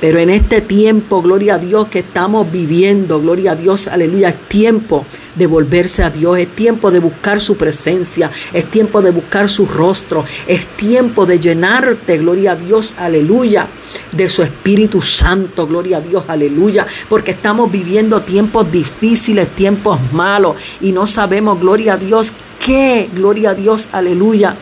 Pero 0.00 0.18
en 0.18 0.28
este 0.28 0.60
tiempo, 0.60 1.22
gloria 1.22 1.54
a 1.54 1.58
Dios, 1.58 1.88
que 1.88 2.00
estamos 2.00 2.50
viviendo, 2.52 3.20
gloria 3.20 3.52
a 3.52 3.56
Dios, 3.56 3.88
aleluya, 3.88 4.28
es 4.28 4.40
tiempo 4.48 5.06
de 5.34 5.46
volverse 5.46 6.02
a 6.02 6.10
Dios, 6.10 6.38
es 6.38 6.48
tiempo 6.48 6.90
de 6.90 6.98
buscar 6.98 7.40
su 7.40 7.56
presencia, 7.56 8.30
es 8.52 8.66
tiempo 8.66 9.00
de 9.00 9.10
buscar 9.10 9.48
su 9.48 9.66
rostro, 9.66 10.24
es 10.46 10.66
tiempo 10.76 11.24
de 11.24 11.40
llenarte, 11.40 12.18
gloria 12.18 12.52
a 12.52 12.56
Dios, 12.56 12.94
aleluya, 12.98 13.66
de 14.12 14.28
su 14.28 14.42
Espíritu 14.42 15.00
Santo, 15.00 15.66
gloria 15.66 15.98
a 15.98 16.00
Dios, 16.00 16.24
aleluya, 16.28 16.86
porque 17.08 17.30
estamos 17.30 17.72
viviendo 17.72 18.20
tiempos 18.20 18.70
difíciles, 18.70 19.48
tiempos 19.48 19.98
malos 20.12 20.56
y 20.80 20.92
no 20.92 21.06
sabemos, 21.06 21.58
gloria 21.58 21.94
a 21.94 21.96
Dios, 21.96 22.32
qué, 22.64 23.08
gloria 23.14 23.50
a 23.50 23.54
Dios, 23.54 23.88
aleluya, 23.92 24.54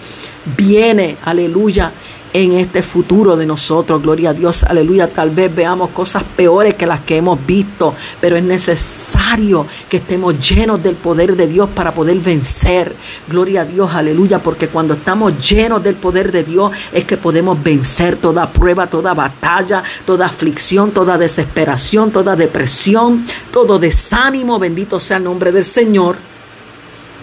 viene, 0.57 1.16
aleluya, 1.24 1.93
en 2.35 2.55
este 2.55 2.82
futuro 2.82 3.37
de 3.37 3.47
nosotros. 3.47 4.03
Gloria 4.03 4.30
a 4.30 4.35
Dios, 4.35 4.64
aleluya. 4.64 5.07
Tal 5.09 5.30
vez 5.30 5.55
veamos 5.55 5.91
cosas 5.91 6.24
peores 6.37 6.74
que 6.74 6.85
las 6.85 7.01
que 7.01 7.16
hemos 7.16 7.39
visto, 7.47 7.95
pero 8.20 8.37
es 8.37 8.43
necesario 8.43 9.66
que 9.89 9.99
estemos 9.99 10.39
llenos 10.47 10.82
del 10.82 10.97
poder 10.97 11.37
de 11.37 11.47
Dios 11.47 11.70
para 11.70 11.95
poder 11.95 12.18
vencer. 12.18 12.95
Gloria 13.28 13.62
a 13.62 13.64
Dios, 13.64 13.95
aleluya, 13.95 14.41
porque 14.41 14.66
cuando 14.66 14.95
estamos 14.95 15.49
llenos 15.49 15.82
del 15.82 15.95
poder 15.95 16.32
de 16.32 16.43
Dios 16.43 16.72
es 16.93 17.05
que 17.05 17.16
podemos 17.16 17.62
vencer 17.62 18.16
toda 18.16 18.51
prueba, 18.51 18.89
toda 18.89 19.14
batalla, 19.14 19.85
toda 20.05 20.26
aflicción, 20.26 20.91
toda 20.91 21.16
desesperación, 21.16 22.11
toda 22.11 22.35
depresión, 22.35 23.24
todo 23.53 23.78
desánimo. 23.78 24.59
Bendito 24.59 24.99
sea 24.99 25.18
el 25.18 25.24
nombre 25.24 25.53
del 25.53 25.64
Señor, 25.64 26.16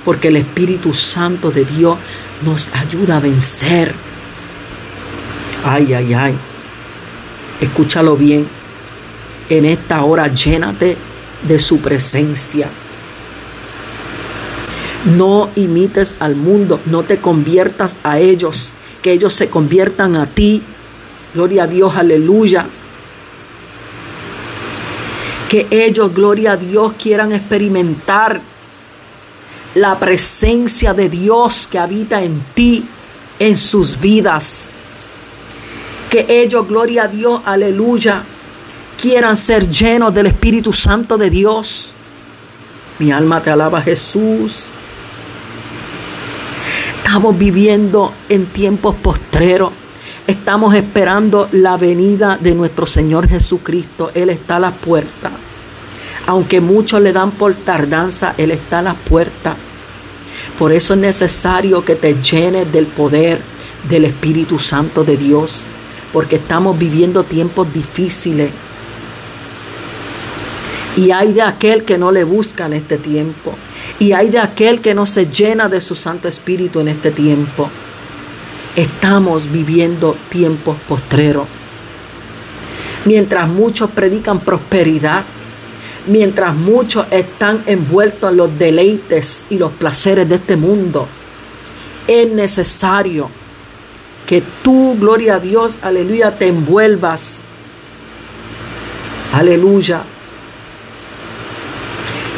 porque 0.05 0.29
el 0.29 0.37
Espíritu 0.37 0.93
Santo 0.93 1.51
de 1.51 1.65
Dios 1.65 1.97
nos 2.45 2.69
ayuda 2.73 3.17
a 3.17 3.19
vencer 3.19 4.10
Ay, 5.63 5.93
ay, 5.93 6.13
ay. 6.13 6.33
Escúchalo 7.59 8.17
bien. 8.17 8.47
En 9.49 9.65
esta 9.65 10.03
hora 10.03 10.27
llénate 10.27 10.97
de 11.47 11.59
su 11.59 11.79
presencia. 11.79 12.67
No 15.15 15.49
imites 15.55 16.15
al 16.19 16.35
mundo, 16.35 16.79
no 16.85 17.03
te 17.03 17.17
conviertas 17.17 17.95
a 18.03 18.19
ellos, 18.19 18.73
que 19.01 19.11
ellos 19.11 19.33
se 19.33 19.49
conviertan 19.49 20.15
a 20.15 20.25
ti. 20.25 20.61
Gloria 21.33 21.63
a 21.63 21.67
Dios, 21.67 21.95
aleluya. 21.95 22.65
Que 25.49 25.67
ellos, 25.69 26.13
gloria 26.13 26.53
a 26.53 26.57
Dios, 26.57 26.93
quieran 27.01 27.33
experimentar 27.33 28.41
la 29.75 29.99
presencia 29.99 30.93
de 30.93 31.09
Dios 31.09 31.67
que 31.69 31.79
habita 31.79 32.23
en 32.23 32.41
ti, 32.53 32.85
en 33.39 33.57
sus 33.57 33.99
vidas 33.99 34.71
que 36.11 36.25
ellos, 36.27 36.67
gloria 36.67 37.03
a 37.03 37.07
Dios, 37.07 37.41
aleluya, 37.45 38.21
quieran 39.01 39.37
ser 39.37 39.69
llenos 39.69 40.13
del 40.13 40.25
Espíritu 40.25 40.73
Santo 40.73 41.17
de 41.17 41.29
Dios. 41.29 41.93
Mi 42.99 43.13
alma 43.13 43.41
te 43.41 43.49
alaba 43.49 43.81
Jesús. 43.81 44.65
Estamos 46.97 47.39
viviendo 47.39 48.11
en 48.27 48.45
tiempos 48.47 48.95
postreros. 48.95 49.71
Estamos 50.27 50.75
esperando 50.75 51.47
la 51.53 51.77
venida 51.77 52.37
de 52.37 52.55
nuestro 52.55 52.85
Señor 52.85 53.29
Jesucristo. 53.29 54.11
Él 54.13 54.31
está 54.31 54.57
a 54.57 54.59
la 54.59 54.71
puerta. 54.71 55.31
Aunque 56.27 56.59
muchos 56.59 57.01
le 57.01 57.13
dan 57.13 57.31
por 57.31 57.53
tardanza, 57.55 58.33
Él 58.37 58.51
está 58.51 58.79
a 58.79 58.83
la 58.83 58.93
puerta. 58.95 59.55
Por 60.59 60.73
eso 60.73 60.93
es 60.93 60.99
necesario 60.99 61.85
que 61.85 61.95
te 61.95 62.21
llenes 62.21 62.69
del 62.69 62.87
poder 62.87 63.41
del 63.87 64.03
Espíritu 64.03 64.59
Santo 64.59 65.05
de 65.05 65.15
Dios 65.15 65.63
porque 66.13 66.37
estamos 66.37 66.77
viviendo 66.77 67.23
tiempos 67.23 67.71
difíciles. 67.73 68.51
Y 70.97 71.11
hay 71.11 71.33
de 71.33 71.41
aquel 71.41 71.83
que 71.83 71.97
no 71.97 72.11
le 72.11 72.23
busca 72.23 72.65
en 72.65 72.73
este 72.73 72.97
tiempo. 72.97 73.55
Y 73.99 74.11
hay 74.11 74.29
de 74.29 74.39
aquel 74.39 74.81
que 74.81 74.93
no 74.93 75.05
se 75.05 75.27
llena 75.27 75.69
de 75.69 75.79
su 75.79 75.95
Santo 75.95 76.27
Espíritu 76.27 76.79
en 76.79 76.89
este 76.89 77.11
tiempo. 77.11 77.69
Estamos 78.75 79.51
viviendo 79.51 80.17
tiempos 80.29 80.77
postreros. 80.87 81.47
Mientras 83.05 83.47
muchos 83.47 83.89
predican 83.91 84.39
prosperidad, 84.39 85.23
mientras 86.07 86.55
muchos 86.55 87.05
están 87.11 87.63
envueltos 87.65 88.31
en 88.31 88.37
los 88.37 88.59
deleites 88.59 89.45
y 89.49 89.57
los 89.57 89.71
placeres 89.71 90.27
de 90.27 90.35
este 90.35 90.57
mundo, 90.57 91.07
es 92.07 92.31
necesario 92.31 93.29
que 94.31 94.41
tú, 94.63 94.95
gloria 94.97 95.35
a 95.35 95.39
Dios, 95.39 95.79
aleluya, 95.81 96.31
te 96.31 96.47
envuelvas. 96.47 97.39
Aleluya. 99.33 100.03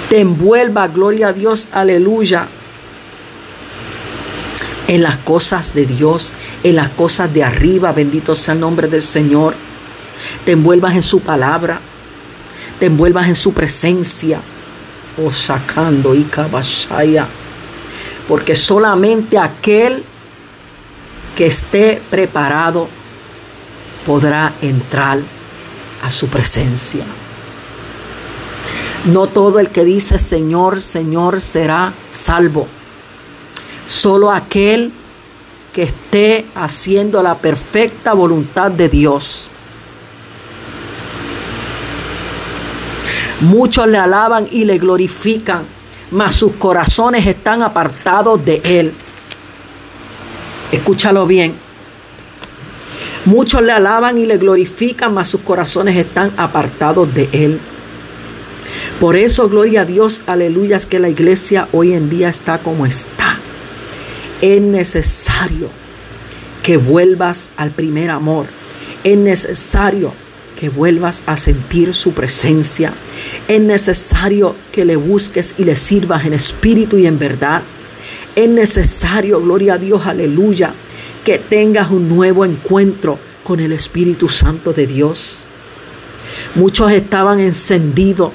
Te 0.10 0.20
envuelva, 0.20 0.88
gloria 0.88 1.28
a 1.28 1.34
Dios, 1.34 1.68
aleluya. 1.72 2.48
En 4.88 5.04
las 5.04 5.18
cosas 5.18 5.76
de 5.76 5.86
Dios, 5.86 6.32
en 6.64 6.78
las 6.78 6.90
cosas 6.90 7.32
de 7.32 7.44
arriba, 7.44 7.92
bendito 7.92 8.36
sea 8.36 8.56
el 8.56 8.62
nombre 8.62 8.88
del 8.88 9.04
Señor. 9.04 9.54
Te 10.46 10.54
envuelvas 10.54 10.96
en 10.96 11.04
su 11.04 11.20
palabra, 11.20 11.80
te 12.80 12.88
envuelvas 12.88 13.28
en 13.28 13.36
su 13.36 13.54
presencia. 13.54 14.40
Oh, 15.24 15.32
sacando 15.32 16.16
y. 16.16 16.26
Porque 18.28 18.56
solamente 18.56 19.38
aquel 19.38 20.04
que 21.36 21.48
esté 21.48 22.02
preparado 22.10 22.88
podrá 24.06 24.54
entrar 24.62 25.20
a 26.04 26.12
su 26.12 26.28
presencia. 26.28 27.04
No 29.06 29.28
todo 29.28 29.60
el 29.60 29.70
que 29.70 29.84
dice 29.84 30.20
Señor, 30.20 30.82
Señor 30.82 31.42
será 31.42 31.92
salvo. 32.10 32.68
Solo 33.86 34.32
aquel 34.32 34.92
que 35.74 35.84
esté 35.84 36.46
haciendo 36.56 37.22
la 37.22 37.36
perfecta 37.36 38.14
voluntad 38.14 38.72
de 38.72 38.88
Dios. 38.88 39.48
Muchos 43.42 43.88
le 43.88 43.98
alaban 43.98 44.48
y 44.50 44.64
le 44.64 44.78
glorifican, 44.78 45.64
mas 46.12 46.36
sus 46.36 46.54
corazones 46.54 47.28
están 47.28 47.62
apartados 47.62 48.46
de 48.46 48.62
Él. 48.64 48.94
Escúchalo 50.74 51.28
bien. 51.28 51.54
Muchos 53.26 53.62
le 53.62 53.72
alaban 53.72 54.18
y 54.18 54.26
le 54.26 54.38
glorifican, 54.38 55.14
mas 55.14 55.30
sus 55.30 55.42
corazones 55.42 55.96
están 55.96 56.32
apartados 56.36 57.14
de 57.14 57.30
Él. 57.32 57.60
Por 59.00 59.16
eso, 59.16 59.48
gloria 59.50 59.82
a 59.82 59.86
Dios, 59.86 60.22
aleluya, 60.26 60.78
es 60.78 60.88
que 60.88 60.98
la 60.98 61.10
iglesia 61.10 61.68
hoy 61.74 61.94
en 61.94 62.10
día 62.10 62.28
está 62.28 62.58
como 62.58 62.88
está. 62.88 63.38
Es 64.42 64.60
necesario 64.62 65.70
que 66.64 66.78
vuelvas 66.78 67.52
al 67.56 67.70
primer 67.70 68.10
amor. 68.10 68.48
Es 69.04 69.16
necesario 69.16 70.12
que 70.60 70.70
vuelvas 70.70 71.22
a 71.28 71.38
sentir 71.38 71.94
su 71.94 72.14
presencia. 72.14 72.94
Es 73.48 73.62
necesario 73.62 74.56
que 74.72 74.86
le 74.86 74.96
busques 74.96 75.54
y 75.60 75.66
le 75.66 75.76
sirvas 75.76 76.26
en 76.26 76.34
espíritu 76.34 76.98
y 76.98 77.06
en 77.06 77.20
verdad. 77.20 77.62
Es 78.36 78.50
necesario, 78.50 79.40
gloria 79.42 79.76
a 79.76 79.78
Dios, 79.78 80.06
aleluya, 80.08 80.74
que 81.24 81.38
tengas 81.38 81.92
un 81.92 82.10
nuevo 82.10 82.46
encuentro 82.46 83.20
con 83.44 83.60
el 83.60 83.72
Espíritu 83.72 84.30
Santo 84.30 84.74
de 84.74 84.88
Dios. 84.88 85.44
Muchos 86.56 86.92
estaban 86.92 87.40
encendidos 87.40 88.32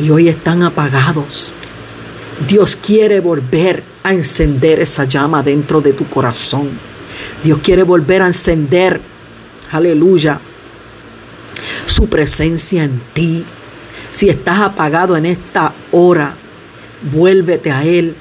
y 0.00 0.10
hoy 0.10 0.28
están 0.28 0.62
apagados. 0.62 1.52
Dios 2.48 2.76
quiere 2.76 3.20
volver 3.20 3.82
a 4.02 4.12
encender 4.12 4.80
esa 4.80 5.04
llama 5.04 5.42
dentro 5.42 5.80
de 5.80 5.92
tu 5.92 6.06
corazón. 6.06 6.68
Dios 7.42 7.58
quiere 7.62 7.82
volver 7.82 8.22
a 8.22 8.26
encender, 8.26 9.00
aleluya, 9.72 10.38
su 11.86 12.08
presencia 12.08 12.84
en 12.84 13.00
ti. 13.12 13.44
Si 14.12 14.28
estás 14.28 14.60
apagado 14.60 15.16
en 15.16 15.26
esta 15.26 15.72
hora, 15.92 16.34
vuélvete 17.12 17.70
a 17.70 17.84
Él. 17.84 18.14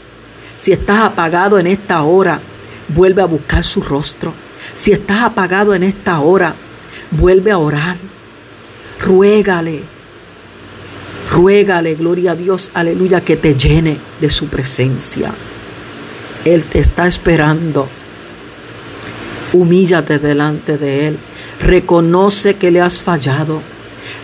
Si 0.57 0.71
estás 0.71 1.01
apagado 1.01 1.59
en 1.59 1.67
esta 1.67 2.03
hora, 2.03 2.39
vuelve 2.89 3.21
a 3.21 3.25
buscar 3.25 3.63
su 3.63 3.81
rostro. 3.81 4.33
Si 4.77 4.91
estás 4.91 5.23
apagado 5.23 5.73
en 5.73 5.83
esta 5.83 6.19
hora, 6.19 6.55
vuelve 7.11 7.51
a 7.51 7.57
orar. 7.57 7.97
Ruégale. 9.01 9.81
Ruégale, 11.31 11.95
gloria 11.95 12.31
a 12.31 12.35
Dios, 12.35 12.71
aleluya, 12.73 13.21
que 13.21 13.35
te 13.35 13.55
llene 13.55 13.97
de 14.21 14.29
su 14.29 14.47
presencia. 14.47 15.31
Él 16.45 16.63
te 16.63 16.79
está 16.79 17.07
esperando. 17.07 17.87
Humíllate 19.53 20.19
delante 20.19 20.77
de 20.77 21.07
Él. 21.07 21.17
Reconoce 21.59 22.55
que 22.55 22.71
le 22.71 22.81
has 22.81 22.99
fallado. 22.99 23.61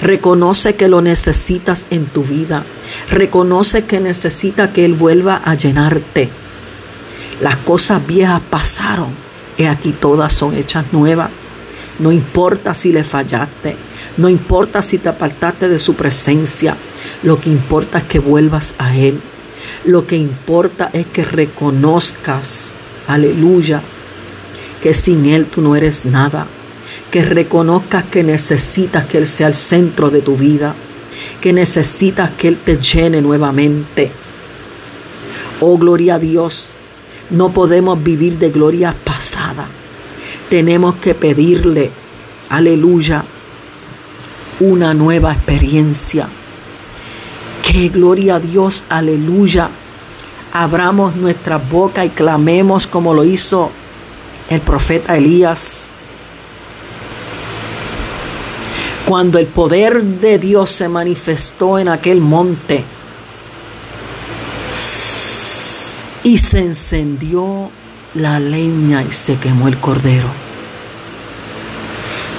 Reconoce 0.02 0.76
que 0.76 0.88
lo 0.88 1.02
necesitas 1.02 1.86
en 1.91 2.06
tu 2.06 2.24
vida. 2.24 2.64
Reconoce 3.12 3.86
que 3.86 3.99
necesita 3.99 4.74
que 4.74 4.84
Él 4.84 4.95
vuelva 4.95 5.41
a 5.45 5.54
llenarte. 5.54 6.30
Las 7.39 7.58
cosas 7.58 8.06
viejas 8.06 8.41
pasaron. 8.49 9.10
Y 9.58 9.66
aquí 9.66 9.91
todas 9.91 10.34
son 10.34 10.56
hechas 10.56 10.86
nuevas. 10.91 11.30
No 11.99 12.12
importa 12.12 12.74
si 12.74 12.91
le 12.91 13.04
fallaste. 13.04 13.76
No 14.18 14.28
importa 14.28 14.82
si 14.82 14.97
te 14.97 15.10
apartaste 15.10 15.70
de 15.70 15.78
su 15.78 15.93
presencia. 15.93 16.76
Lo 17.22 17.39
que 17.39 17.52
importa 17.52 17.99
es 17.99 18.06
que 18.06 18.20
vuelvas 18.20 18.74
a 18.80 18.95
Él. 18.95 19.20
Lo 19.86 20.08
que 20.08 20.18
importa 20.18 20.89
es 20.93 21.06
que 21.06 21.24
reconozcas, 21.24 22.74
aleluya, 23.08 23.82
que 24.82 24.95
sin 24.95 25.28
Él 25.28 25.45
tú 25.45 25.62
no 25.62 25.76
eres 25.76 26.06
nada 26.06 26.47
que 27.12 27.26
reconozcas 27.26 28.05
que 28.05 28.24
necesitas 28.24 29.05
que 29.05 29.18
Él 29.18 29.28
sea 29.28 29.47
el 29.47 29.53
centro 29.53 30.09
de 30.09 30.22
tu 30.22 30.38
vida, 30.38 30.74
que 31.41 31.51
necesitas 31.51 32.32
que 32.32 32.47
Él 32.47 32.57
te 32.57 32.78
llene 32.78 33.22
nuevamente. 33.22 34.09
Oh, 35.59 35.78
gloria 35.78 36.16
a 36.16 36.20
Dios, 36.20 36.70
no 37.30 37.51
podemos 37.51 38.01
vivir 38.01 38.39
de 38.39 38.49
gloria 38.49 38.95
pasada. 39.03 39.68
Tenemos 40.49 40.95
que 40.95 41.14
pedirle, 41.14 41.91
aleluya, 42.49 43.26
una 44.62 44.93
nueva 44.93 45.34
experiencia. 45.34 46.30
Que 47.62 47.89
gloria 47.89 48.36
a 48.36 48.39
Dios, 48.39 48.86
aleluya. 48.89 49.70
Abramos 50.53 51.16
nuestra 51.18 51.57
boca 51.57 52.05
y 52.05 52.09
clamemos 52.09 52.88
como 52.88 53.14
lo 53.14 53.26
hizo 53.26 53.70
el 54.49 54.62
profeta 54.62 55.18
Elías 55.18 55.91
cuando 59.12 59.39
el 59.39 59.47
poder 59.47 60.01
de 60.01 60.39
Dios 60.39 60.72
se 60.72 60.88
manifestó 60.88 61.78
en 61.78 61.89
aquel 61.89 62.22
monte 62.22 62.82
y 66.24 66.38
se 66.38 66.59
encendió 66.59 67.70
la 68.16 68.39
leña 68.39 69.03
y 69.03 69.12
se 69.12 69.36
quemó 69.36 69.68
el 69.68 69.78
cordero. 69.80 70.30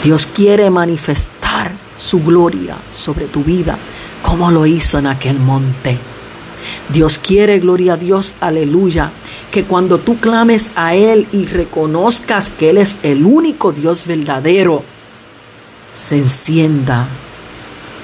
Dios 0.02 0.24
quiere 0.24 0.70
manifestar 0.70 1.72
su 1.98 2.22
gloria 2.22 2.74
sobre 2.94 3.26
tu 3.26 3.44
vida 3.44 3.76
como 4.22 4.50
lo 4.50 4.64
hizo 4.64 4.98
en 4.98 5.08
aquel 5.08 5.38
monte. 5.38 5.98
Dios 6.88 7.18
quiere, 7.18 7.58
gloria 7.58 7.92
a 7.92 7.96
Dios, 7.98 8.32
aleluya, 8.40 9.10
que 9.50 9.64
cuando 9.64 9.98
tú 9.98 10.16
clames 10.16 10.72
a 10.74 10.94
Él 10.94 11.26
y 11.32 11.44
reconozcas 11.44 12.48
que 12.48 12.70
Él 12.70 12.78
es 12.78 12.96
el 13.02 13.26
único 13.26 13.72
Dios 13.72 14.06
verdadero, 14.06 14.84
se 15.96 16.16
encienda 16.16 17.06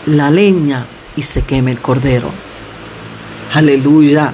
la 0.07 0.30
leña 0.30 0.86
y 1.16 1.22
se 1.22 1.43
queme 1.43 1.72
el 1.72 1.80
cordero. 1.80 2.30
Aleluya. 3.55 4.32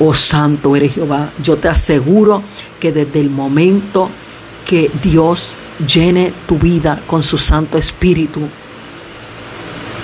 Oh 0.00 0.14
santo 0.14 0.74
eres 0.74 0.94
Jehová. 0.94 1.30
Yo 1.42 1.56
te 1.56 1.68
aseguro 1.68 2.42
que 2.80 2.92
desde 2.92 3.20
el 3.20 3.30
momento 3.30 4.10
que 4.66 4.90
Dios 5.02 5.56
llene 5.86 6.32
tu 6.48 6.58
vida 6.58 7.00
con 7.06 7.22
su 7.22 7.38
Santo 7.38 7.78
Espíritu, 7.78 8.40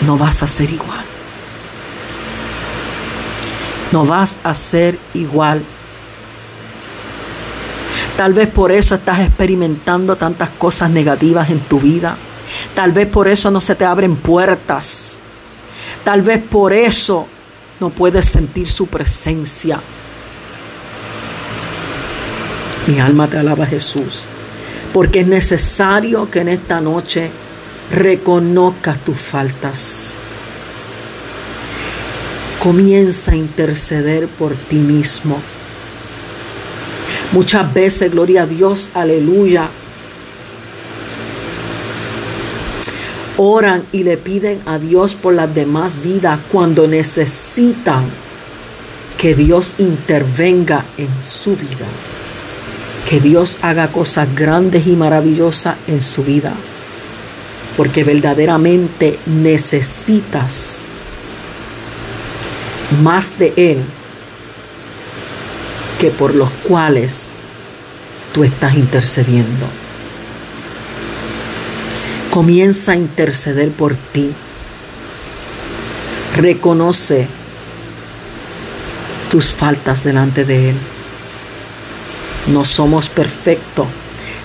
no 0.06 0.16
vas 0.16 0.42
a 0.42 0.46
ser 0.46 0.70
igual. 0.70 1.04
No 3.92 4.06
vas 4.06 4.36
a 4.44 4.54
ser 4.54 4.98
igual 5.14 5.62
Tal 8.20 8.34
vez 8.34 8.50
por 8.50 8.70
eso 8.70 8.96
estás 8.96 9.20
experimentando 9.20 10.14
tantas 10.14 10.50
cosas 10.50 10.90
negativas 10.90 11.48
en 11.48 11.58
tu 11.58 11.80
vida. 11.80 12.18
Tal 12.74 12.92
vez 12.92 13.08
por 13.08 13.26
eso 13.26 13.50
no 13.50 13.62
se 13.62 13.74
te 13.74 13.86
abren 13.86 14.14
puertas. 14.14 15.18
Tal 16.04 16.20
vez 16.20 16.42
por 16.42 16.74
eso 16.74 17.26
no 17.80 17.88
puedes 17.88 18.26
sentir 18.26 18.70
su 18.70 18.88
presencia. 18.88 19.80
Mi 22.88 23.00
alma 23.00 23.26
te 23.26 23.38
alaba 23.38 23.64
Jesús, 23.64 24.26
porque 24.92 25.20
es 25.20 25.26
necesario 25.26 26.30
que 26.30 26.40
en 26.40 26.50
esta 26.50 26.78
noche 26.82 27.30
reconozcas 27.90 28.98
tus 28.98 29.16
faltas. 29.16 30.16
Comienza 32.62 33.32
a 33.32 33.36
interceder 33.36 34.28
por 34.28 34.54
ti 34.54 34.76
mismo. 34.76 35.38
Muchas 37.32 37.72
veces, 37.72 38.10
gloria 38.10 38.42
a 38.42 38.46
Dios, 38.46 38.88
aleluya, 38.92 39.68
oran 43.36 43.84
y 43.92 44.02
le 44.02 44.16
piden 44.16 44.60
a 44.66 44.78
Dios 44.78 45.14
por 45.14 45.34
las 45.34 45.54
demás 45.54 46.02
vidas 46.02 46.40
cuando 46.50 46.88
necesitan 46.88 48.04
que 49.16 49.34
Dios 49.34 49.74
intervenga 49.78 50.84
en 50.98 51.08
su 51.22 51.56
vida. 51.56 51.86
Que 53.08 53.20
Dios 53.20 53.58
haga 53.62 53.88
cosas 53.88 54.28
grandes 54.34 54.86
y 54.86 54.92
maravillosas 54.92 55.76
en 55.86 56.02
su 56.02 56.24
vida. 56.24 56.52
Porque 57.76 58.02
verdaderamente 58.02 59.18
necesitas 59.26 60.84
más 63.02 63.38
de 63.38 63.52
Él 63.56 63.84
que 66.00 66.10
por 66.10 66.34
los 66.34 66.48
cuales 66.66 67.28
tú 68.32 68.42
estás 68.42 68.74
intercediendo. 68.74 69.66
Comienza 72.30 72.92
a 72.92 72.96
interceder 72.96 73.70
por 73.70 73.94
ti. 73.94 74.30
Reconoce 76.36 77.28
tus 79.30 79.52
faltas 79.52 80.02
delante 80.02 80.46
de 80.46 80.70
Él. 80.70 80.76
No 82.46 82.64
somos 82.64 83.10
perfectos. 83.10 83.86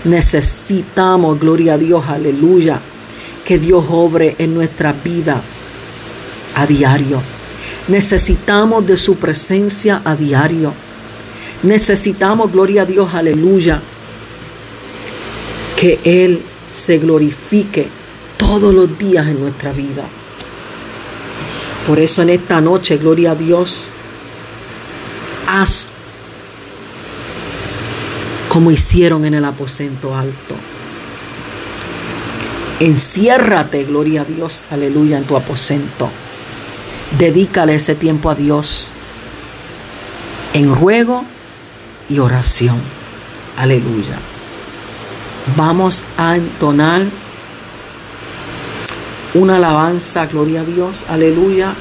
Necesitamos, 0.03 1.39
gloria 1.39 1.76
a 1.76 1.78
Dios, 1.78 2.06
aleluya, 2.10 2.82
que 3.45 3.60
Dios 3.60 3.86
obre 3.89 4.36
en 4.39 4.53
nuestra 4.53 4.91
vida 4.91 5.41
a 6.53 6.66
diario. 6.66 7.22
Necesitamos 7.88 8.86
de 8.86 8.97
su 8.97 9.16
presencia 9.16 10.01
a 10.03 10.16
diario. 10.16 10.74
Necesitamos, 11.66 12.51
gloria 12.51 12.84
a 12.84 12.86
Dios, 12.86 13.11
aleluya, 13.16 13.82
que 15.76 15.99
Él 16.03 16.39
se 16.72 16.99
glorifique 16.99 17.88
todos 18.38 18.72
los 18.72 18.99
días 18.99 19.28
en 19.28 19.39
nuestra 19.39 19.72
vida. 19.72 20.03
Por 21.88 21.99
eso 21.99 22.22
en 22.22 22.30
esta 22.30 22.61
noche, 22.61 22.97
gloria 22.97 23.32
a 23.32 23.36
Dios, 23.36 23.88
haz 25.47 25.88
como 28.47 28.70
hicieron 28.70 29.26
en 29.26 29.34
el 29.34 29.45
aposento 29.45 30.16
alto. 30.16 30.53
Enciérrate, 32.80 33.86
gloria 33.86 34.22
a 34.22 34.26
Dios, 34.26 34.66
aleluya, 34.70 35.18
en 35.18 35.24
tu 35.24 35.36
aposento. 35.36 36.09
Dedícale 37.18 37.74
ese 37.74 37.95
tiempo 37.95 38.30
a 38.30 38.36
Dios 38.36 38.91
en 40.53 40.76
ruego 40.76 41.26
y 42.10 42.20
oración. 42.20 42.78
Aleluya. 43.58 44.18
Vamos 45.56 46.03
a 46.18 46.36
entonar 46.36 47.03
una 49.36 49.58
alabanza, 49.58 50.26
gloria 50.26 50.62
a 50.62 50.64
Dios, 50.64 51.06
aleluya. 51.10 51.74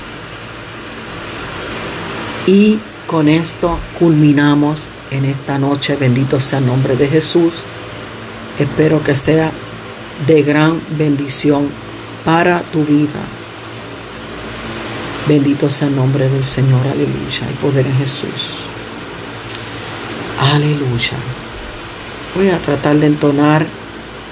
Y 2.47 2.79
con 3.07 3.29
esto 3.29 3.79
culminamos 3.99 4.89
en 5.11 5.25
esta 5.25 5.59
noche. 5.59 5.97
Bendito 5.97 6.41
sea 6.41 6.59
el 6.59 6.67
nombre 6.67 6.97
de 6.97 7.09
Jesús. 7.09 7.55
Espero 8.59 9.03
que 9.03 9.17
sea 9.17 9.51
de 10.27 10.43
gran 10.43 10.81
bendición 10.99 11.69
para 12.25 12.61
tu 12.61 12.85
vida. 12.85 13.21
Bendito 15.27 15.71
sea 15.71 15.89
el 15.89 15.97
nombre 15.97 16.29
del 16.29 16.45
Señor. 16.45 16.81
Aleluya. 16.87 17.49
El 17.49 17.55
poder 17.55 17.87
en 17.87 17.97
Jesús. 17.97 18.65
Aleluya. 20.41 21.19
Voy 22.35 22.49
a 22.51 22.59
tratar 22.59 22.97
de 22.97 23.07
entonar 23.07 23.67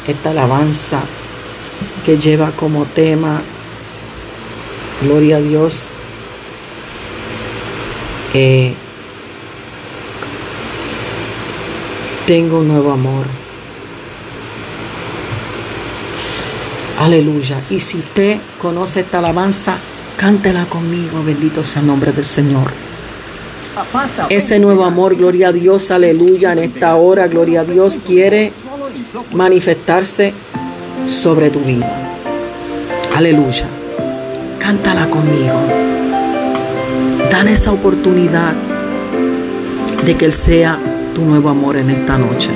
esta 0.07 0.30
alabanza 0.30 1.03
que 2.05 2.18
lleva 2.18 2.50
como 2.50 2.84
tema, 2.84 3.40
gloria 5.03 5.36
a 5.36 5.40
Dios, 5.40 5.88
tengo 12.26 12.61
un 12.61 12.68
nuevo 12.68 12.92
amor. 12.92 13.26
Aleluya. 16.98 17.61
Y 17.68 17.80
si 17.80 17.98
usted 17.98 18.38
conoce 18.61 19.00
esta 19.00 19.18
alabanza, 19.18 19.76
cántela 20.16 20.64
conmigo. 20.66 21.22
Bendito 21.22 21.62
sea 21.62 21.82
el 21.82 21.88
nombre 21.88 22.12
del 22.12 22.24
Señor. 22.24 22.82
Ese 24.29 24.59
nuevo 24.59 24.85
amor, 24.85 25.16
gloria 25.16 25.49
a 25.49 25.53
Dios, 25.53 25.91
aleluya, 25.91 26.53
en 26.53 26.59
esta 26.59 26.95
hora, 26.97 27.27
gloria 27.27 27.62
a 27.62 27.64
Dios, 27.64 27.99
quiere 28.07 28.53
manifestarse 29.33 30.35
sobre 31.07 31.51
tu 31.51 31.61
vida. 31.61 31.91
Aleluya. 33.16 33.66
Cántala 34.59 35.09
conmigo. 35.09 35.55
Dale 37.31 37.53
esa 37.53 37.73
oportunidad 37.73 38.53
de 40.05 40.16
que 40.16 40.27
Él 40.27 40.33
sea 40.33 40.79
tu 41.14 41.23
nuevo 41.23 41.49
amor 41.49 41.77
en 41.77 41.91
esta 41.91 42.18
noche. 42.18 42.51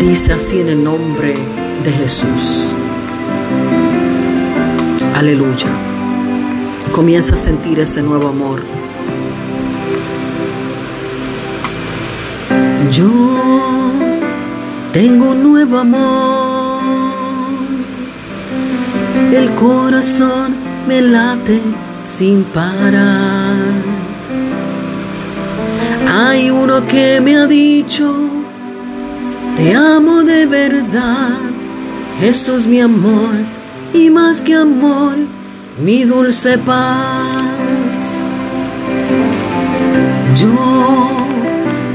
Dice 0.00 0.32
así 0.32 0.60
en 0.60 0.68
el 0.68 0.84
nombre 0.84 1.34
de 1.84 1.92
Jesús. 1.92 2.66
Aleluya. 5.14 5.91
Comienza 6.92 7.34
a 7.34 7.38
sentir 7.38 7.80
ese 7.80 8.02
nuevo 8.02 8.28
amor. 8.28 8.62
Yo 12.92 13.08
tengo 14.92 15.30
un 15.30 15.42
nuevo 15.42 15.78
amor. 15.78 16.82
El 19.32 19.50
corazón 19.52 20.54
me 20.86 21.00
late 21.00 21.62
sin 22.04 22.44
parar. 22.44 23.56
Hay 26.14 26.50
uno 26.50 26.86
que 26.86 27.22
me 27.22 27.36
ha 27.36 27.46
dicho, 27.46 28.12
te 29.56 29.74
amo 29.74 30.22
de 30.24 30.44
verdad, 30.44 31.38
Jesús 32.20 32.66
mi 32.66 32.82
amor, 32.82 33.30
y 33.94 34.10
más 34.10 34.42
que 34.42 34.54
amor, 34.54 35.14
mi 35.82 36.04
dulce 36.04 36.58
paz. 36.58 38.20
Yo 40.40 41.08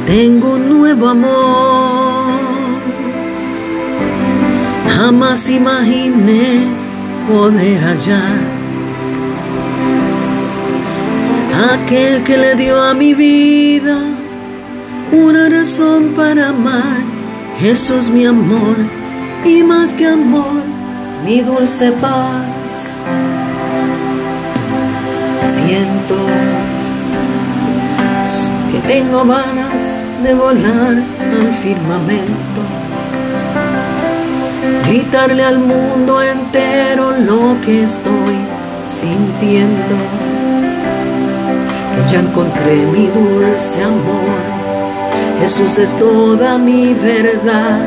tengo 0.05 0.53
un 0.53 0.79
nuevo 0.79 1.07
amor, 1.07 2.31
jamás 4.95 5.49
imaginé 5.49 6.65
poder 7.29 7.81
hallar 7.81 8.57
aquel 11.73 12.23
que 12.23 12.37
le 12.37 12.55
dio 12.55 12.81
a 12.81 12.93
mi 12.93 13.13
vida 13.13 13.97
una 15.11 15.49
razón 15.49 16.13
para 16.15 16.49
amar, 16.49 17.01
Jesús 17.59 18.09
mi 18.09 18.25
amor, 18.25 18.75
y 19.45 19.63
más 19.63 19.93
que 19.93 20.07
amor, 20.07 20.61
mi 21.25 21.41
dulce 21.41 21.91
paz. 21.93 22.56
Siento 25.43 26.15
que 28.71 28.79
tengo 28.87 29.23
ganas 29.25 29.97
de 30.23 30.33
volar 30.33 30.95
al 31.39 31.55
firmamento, 31.61 32.61
gritarle 34.87 35.43
al 35.43 35.59
mundo 35.59 36.21
entero 36.21 37.11
lo 37.11 37.59
que 37.61 37.83
estoy 37.83 38.35
sintiendo 38.87 39.95
ya 42.09 42.19
encontré 42.19 42.85
mi 42.85 43.07
dulce 43.07 43.83
amor. 43.83 44.37
Jesús 45.41 45.77
es 45.77 45.91
toda 45.97 46.57
mi 46.57 46.93
verdad 46.93 47.79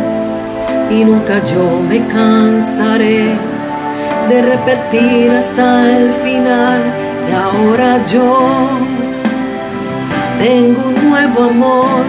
y 0.90 1.04
nunca 1.04 1.44
yo 1.44 1.80
me 1.88 2.06
cansaré 2.06 3.36
de 4.28 4.42
repetir 4.42 5.30
hasta 5.30 5.96
el 5.96 6.12
final. 6.12 7.09
Y 7.28 7.32
ahora 7.34 8.04
yo 8.06 8.38
tengo 10.38 10.88
un 10.88 11.10
nuevo 11.10 11.44
amor. 11.50 12.04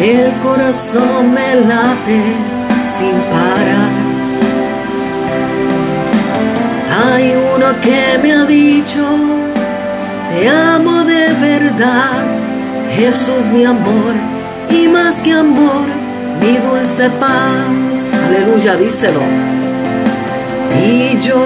El 0.00 0.32
corazón 0.42 1.34
me 1.34 1.54
late 1.56 2.22
sin 2.90 3.14
parar 3.32 4.08
hay 6.90 7.34
uno 7.54 7.66
que 7.80 8.18
me 8.22 8.32
ha 8.32 8.44
dicho, 8.44 9.04
te 10.30 10.48
amo 10.48 11.04
de 11.04 11.32
verdad, 11.34 12.18
Jesús 12.94 13.46
mi 13.52 13.64
amor, 13.64 14.14
y 14.70 14.88
más 14.88 15.18
que 15.20 15.32
amor, 15.32 15.86
mi 16.40 16.56
dulce 16.58 17.08
paz. 17.10 18.14
Aleluya, 18.26 18.76
díselo. 18.76 19.20
Y 20.84 21.18
yo 21.20 21.36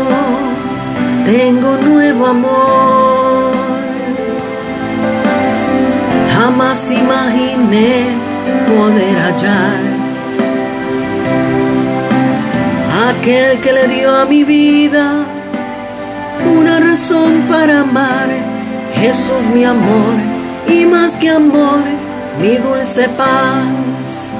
tengo 1.25 1.77
nuevo 1.79 2.27
amor. 2.27 3.53
Jamás 6.35 6.91
imaginé 6.91 8.07
poder 8.67 9.17
hallar 9.19 9.93
aquel 13.11 13.59
que 13.61 13.73
le 13.73 13.89
dio 13.89 14.15
a 14.17 14.25
mi 14.25 14.43
vida 14.45 15.25
una 16.59 16.81
razón 16.81 17.43
para 17.49 17.81
amar, 17.81 18.29
Jesús 18.97 19.49
mi 19.55 19.65
amor, 19.65 20.15
y 20.69 20.85
más 20.87 21.15
que 21.17 21.31
amor, 21.31 21.83
mi 22.41 22.57
dulce 22.57 23.09
paz. 23.11 24.31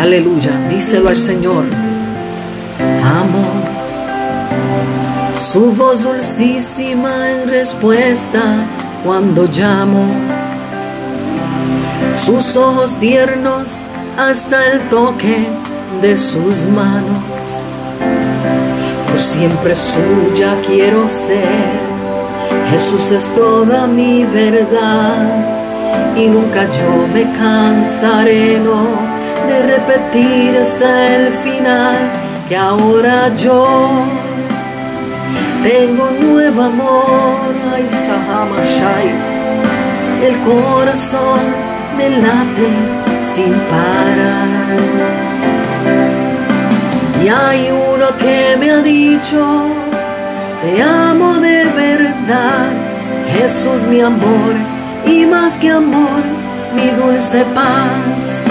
Aleluya, 0.00 0.52
díselo 0.70 1.08
al 1.08 1.16
Señor. 1.16 1.64
Amo 3.20 3.69
su 5.52 5.72
voz 5.72 6.04
dulcísima 6.04 7.28
en 7.32 7.48
respuesta 7.48 8.40
cuando 9.04 9.48
llamo, 9.52 10.04
sus 12.14 12.56
ojos 12.56 12.94
tiernos 13.00 13.78
hasta 14.16 14.64
el 14.68 14.80
toque 14.90 15.48
de 16.02 16.16
sus 16.18 16.66
manos. 16.66 17.24
Siempre 19.18 19.74
suya 19.74 20.54
quiero 20.64 21.10
ser. 21.10 21.80
Jesús 22.70 23.10
es 23.10 23.34
toda 23.34 23.88
mi 23.88 24.22
verdad. 24.22 26.14
Y 26.16 26.26
nunca 26.28 26.62
yo 26.70 27.08
me 27.12 27.24
cansaré 27.32 28.60
de 29.48 29.62
repetir 29.66 30.56
hasta 30.58 31.16
el 31.16 31.32
final 31.32 31.98
que 32.48 32.56
ahora 32.56 33.34
yo 33.34 34.19
tengo 35.62 36.10
nuevo 36.20 36.62
amor. 36.62 37.54
Ay, 37.74 37.86
Sahamashai, 37.88 39.10
el 40.26 40.36
corazón 40.40 41.40
me 41.96 42.10
late 42.10 42.70
sin 43.24 43.52
parar. 43.70 44.50
Y 47.22 47.28
hay 47.28 47.70
uno 47.70 48.06
que 48.18 48.56
me 48.58 48.70
ha 48.70 48.80
dicho, 48.80 49.66
te 50.62 50.82
amo 50.82 51.34
de 51.34 51.64
verdad, 51.64 52.70
Jesús 53.34 53.82
mi 53.90 54.00
amor, 54.00 54.54
y 55.06 55.26
más 55.26 55.56
que 55.56 55.70
amor, 55.70 56.22
mi 56.74 56.88
dulce 56.98 57.44
paz. 57.54 58.46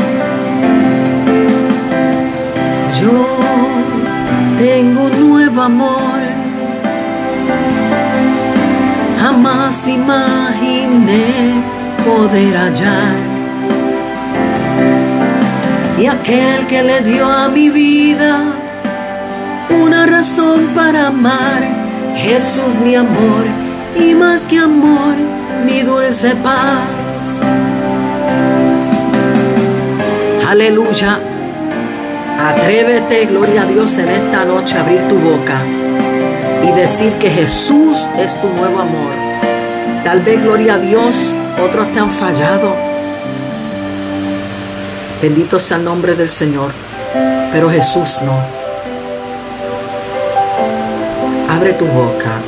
Yo 3.01 3.39
tengo 4.59 5.09
nuevo 5.09 5.61
amor, 5.61 6.19
jamás 9.19 9.87
imaginé 9.87 11.61
poder 12.05 12.55
hallar 12.55 13.15
y 15.99 16.05
aquel 16.05 16.65
que 16.67 16.81
le 16.83 17.01
dio 17.01 17.29
a 17.29 17.49
mi 17.49 17.69
vida 17.69 18.43
una 19.69 20.05
razón 20.05 20.67
para 20.73 21.07
amar. 21.07 21.61
Jesús 22.15 22.79
mi 22.83 22.95
amor, 22.95 23.43
y 23.95 24.13
más 24.13 24.43
que 24.43 24.57
amor, 24.57 25.15
mi 25.65 25.81
dulce 25.81 26.35
paz. 26.35 27.37
Aleluya. 30.47 31.19
Atrévete, 32.41 33.25
gloria 33.25 33.63
a 33.63 33.65
Dios, 33.65 33.97
en 33.97 34.09
esta 34.09 34.43
noche 34.45 34.77
a 34.77 34.81
abrir 34.81 35.01
tu 35.07 35.15
boca 35.15 35.78
y 36.63 36.71
decir 36.71 37.13
que 37.13 37.29
Jesús 37.29 38.09
es 38.17 38.39
tu 38.39 38.47
nuevo 38.49 38.79
amor. 38.79 39.11
Tal 40.03 40.21
vez, 40.21 40.41
gloria 40.41 40.75
a 40.75 40.79
Dios, 40.79 41.35
otros 41.63 41.91
te 41.91 41.99
han 41.99 42.09
fallado. 42.09 42.73
Bendito 45.21 45.59
sea 45.59 45.77
el 45.77 45.83
nombre 45.83 46.15
del 46.15 46.29
Señor, 46.29 46.71
pero 47.51 47.69
Jesús 47.69 48.21
no. 48.23 48.39
Abre 51.53 51.73
tu 51.73 51.85
boca 51.85 52.39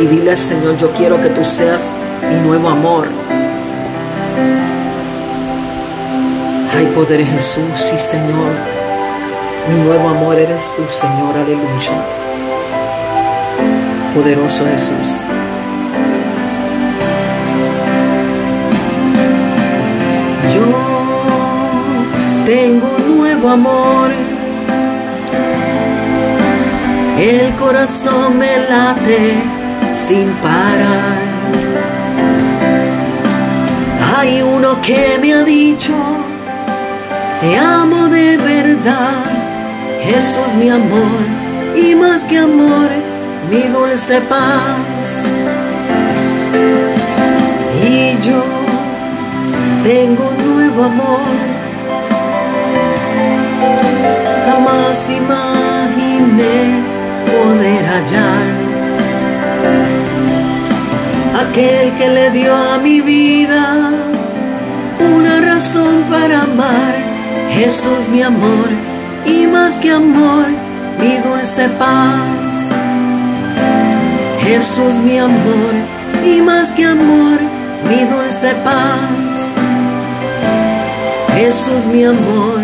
y 0.00 0.06
dile 0.06 0.32
al 0.32 0.38
Señor, 0.38 0.76
yo 0.76 0.90
quiero 0.90 1.20
que 1.20 1.28
tú 1.28 1.44
seas 1.44 1.92
mi 2.28 2.36
nuevo 2.46 2.68
amor. 2.68 3.06
Hay 6.76 6.86
poder 6.86 7.20
en 7.20 7.28
Jesús, 7.28 7.62
sí 7.78 7.98
Señor. 7.98 8.52
Mi 9.70 9.78
nuevo 9.84 10.08
amor 10.08 10.38
eres 10.38 10.74
tú, 10.76 10.82
Señor, 10.90 11.36
aleluya. 11.36 12.25
Poderoso 14.16 14.64
Jesús. 14.64 15.26
Yo 20.54 20.64
tengo 22.46 22.96
un 22.96 23.18
nuevo 23.18 23.50
amor. 23.50 24.10
El 27.18 27.54
corazón 27.56 28.38
me 28.38 28.56
late 28.70 29.34
sin 29.94 30.30
parar. 30.36 31.18
Hay 34.16 34.40
uno 34.40 34.80
que 34.80 35.18
me 35.20 35.34
ha 35.34 35.42
dicho, 35.42 35.92
te 37.42 37.58
amo 37.58 38.06
de 38.08 38.38
verdad, 38.38 39.24
Jesús 40.04 40.54
mi 40.58 40.70
amor, 40.70 41.20
y 41.76 41.94
más 41.94 42.24
que 42.24 42.38
amor, 42.38 42.88
mi 43.50 43.62
dulce 43.68 44.20
paz. 44.22 45.32
Y 47.82 48.18
yo 48.26 48.42
tengo 49.84 50.28
un 50.28 50.54
nuevo 50.54 50.84
amor, 50.84 51.20
jamás 54.46 55.10
imaginé 55.10 56.82
poder 57.26 57.84
hallar 57.86 58.66
aquel 61.40 61.92
que 61.98 62.08
le 62.08 62.30
dio 62.30 62.54
a 62.54 62.78
mi 62.78 63.00
vida 63.00 63.90
una 64.98 65.40
razón 65.40 66.02
para 66.10 66.42
amar, 66.42 66.94
Jesús 67.50 68.08
mi 68.10 68.22
amor, 68.22 68.68
y 69.26 69.46
más 69.46 69.76
que 69.78 69.90
amor, 69.92 70.46
mi 71.00 71.18
dulce 71.18 71.68
paz. 71.70 72.45
Jesús 74.46 74.94
mi 75.00 75.18
amor, 75.18 75.74
y 76.24 76.40
más 76.40 76.70
que 76.70 76.84
amor, 76.84 77.40
mi 77.88 78.04
dulce 78.04 78.54
paz. 78.62 79.00
Jesús 81.34 81.84
mi 81.86 82.04
amor, 82.04 82.60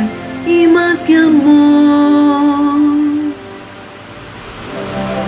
y 0.46 0.68
más 0.68 1.00
que 1.00 1.16
amor, 1.16 2.76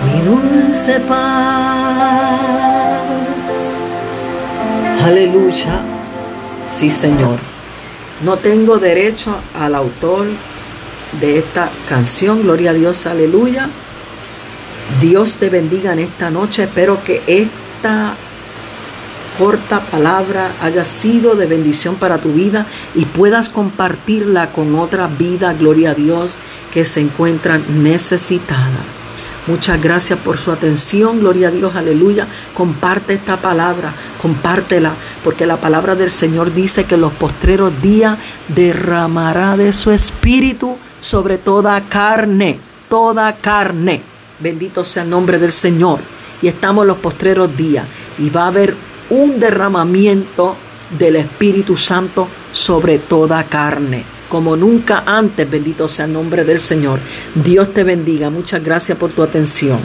mi 0.05 0.21
dulce 0.23 1.01
paz. 1.01 2.39
Aleluya. 5.03 5.81
Sí, 6.69 6.89
Señor. 6.89 7.37
No 8.23 8.37
tengo 8.37 8.77
derecho 8.77 9.35
al 9.59 9.75
autor 9.75 10.27
de 11.19 11.37
esta 11.37 11.69
canción. 11.89 12.43
Gloria 12.43 12.71
a 12.71 12.73
Dios, 12.73 13.05
aleluya. 13.07 13.69
Dios 15.01 15.35
te 15.35 15.49
bendiga 15.49 15.93
en 15.93 15.99
esta 15.99 16.29
noche. 16.29 16.63
Espero 16.63 17.03
que 17.03 17.21
esta 17.27 18.15
corta 19.37 19.81
palabra 19.81 20.51
haya 20.61 20.85
sido 20.85 21.35
de 21.35 21.45
bendición 21.45 21.95
para 21.95 22.17
tu 22.17 22.33
vida 22.33 22.65
y 22.93 23.05
puedas 23.05 23.49
compartirla 23.49 24.51
con 24.51 24.75
otra 24.75 25.07
vida, 25.07 25.53
gloria 25.53 25.91
a 25.91 25.93
Dios, 25.93 26.35
que 26.73 26.85
se 26.85 27.01
encuentran 27.01 27.83
necesitada. 27.83 28.79
Muchas 29.47 29.79
gracias 29.81 30.17
por 30.17 30.37
su 30.39 30.51
atención, 30.51 31.19
gloria 31.19 31.49
a 31.49 31.51
Dios, 31.51 31.75
aleluya. 31.75 32.25
Comparte 32.55 33.13
esta 33.13 33.37
palabra, 33.37 33.93
compártela, 34.19 34.93
porque 35.23 35.45
la 35.45 35.57
palabra 35.57 35.93
del 35.93 36.09
Señor 36.09 36.53
dice 36.53 36.85
que 36.85 36.97
los 36.97 37.13
postreros 37.13 37.79
días 37.81 38.17
derramará 38.47 39.55
de 39.55 39.71
su 39.71 39.91
espíritu 39.91 40.77
sobre 40.99 41.37
toda 41.37 41.79
carne, 41.81 42.57
toda 42.89 43.33
carne. 43.35 44.14
Bendito 44.39 44.83
sea 44.83 45.03
el 45.03 45.09
nombre 45.09 45.39
del 45.39 45.51
Señor. 45.51 45.99
Y 46.41 46.47
estamos 46.47 46.83
en 46.83 46.89
los 46.89 46.97
postreros 46.97 47.55
días 47.55 47.85
y 48.19 48.29
va 48.29 48.43
a 48.43 48.47
haber 48.47 48.75
un 49.09 49.39
derramamiento 49.39 50.55
del 50.97 51.15
Espíritu 51.15 51.77
Santo 51.77 52.27
sobre 52.51 52.99
toda 52.99 53.43
carne 53.43 54.03
como 54.29 54.55
nunca 54.55 55.03
antes. 55.05 55.49
Bendito 55.49 55.87
sea 55.87 56.05
el 56.05 56.13
nombre 56.13 56.43
del 56.43 56.59
Señor. 56.59 56.99
Dios 57.35 57.73
te 57.73 57.83
bendiga. 57.83 58.29
Muchas 58.29 58.63
gracias 58.63 58.97
por 58.97 59.11
tu 59.11 59.23
atención. 59.23 59.79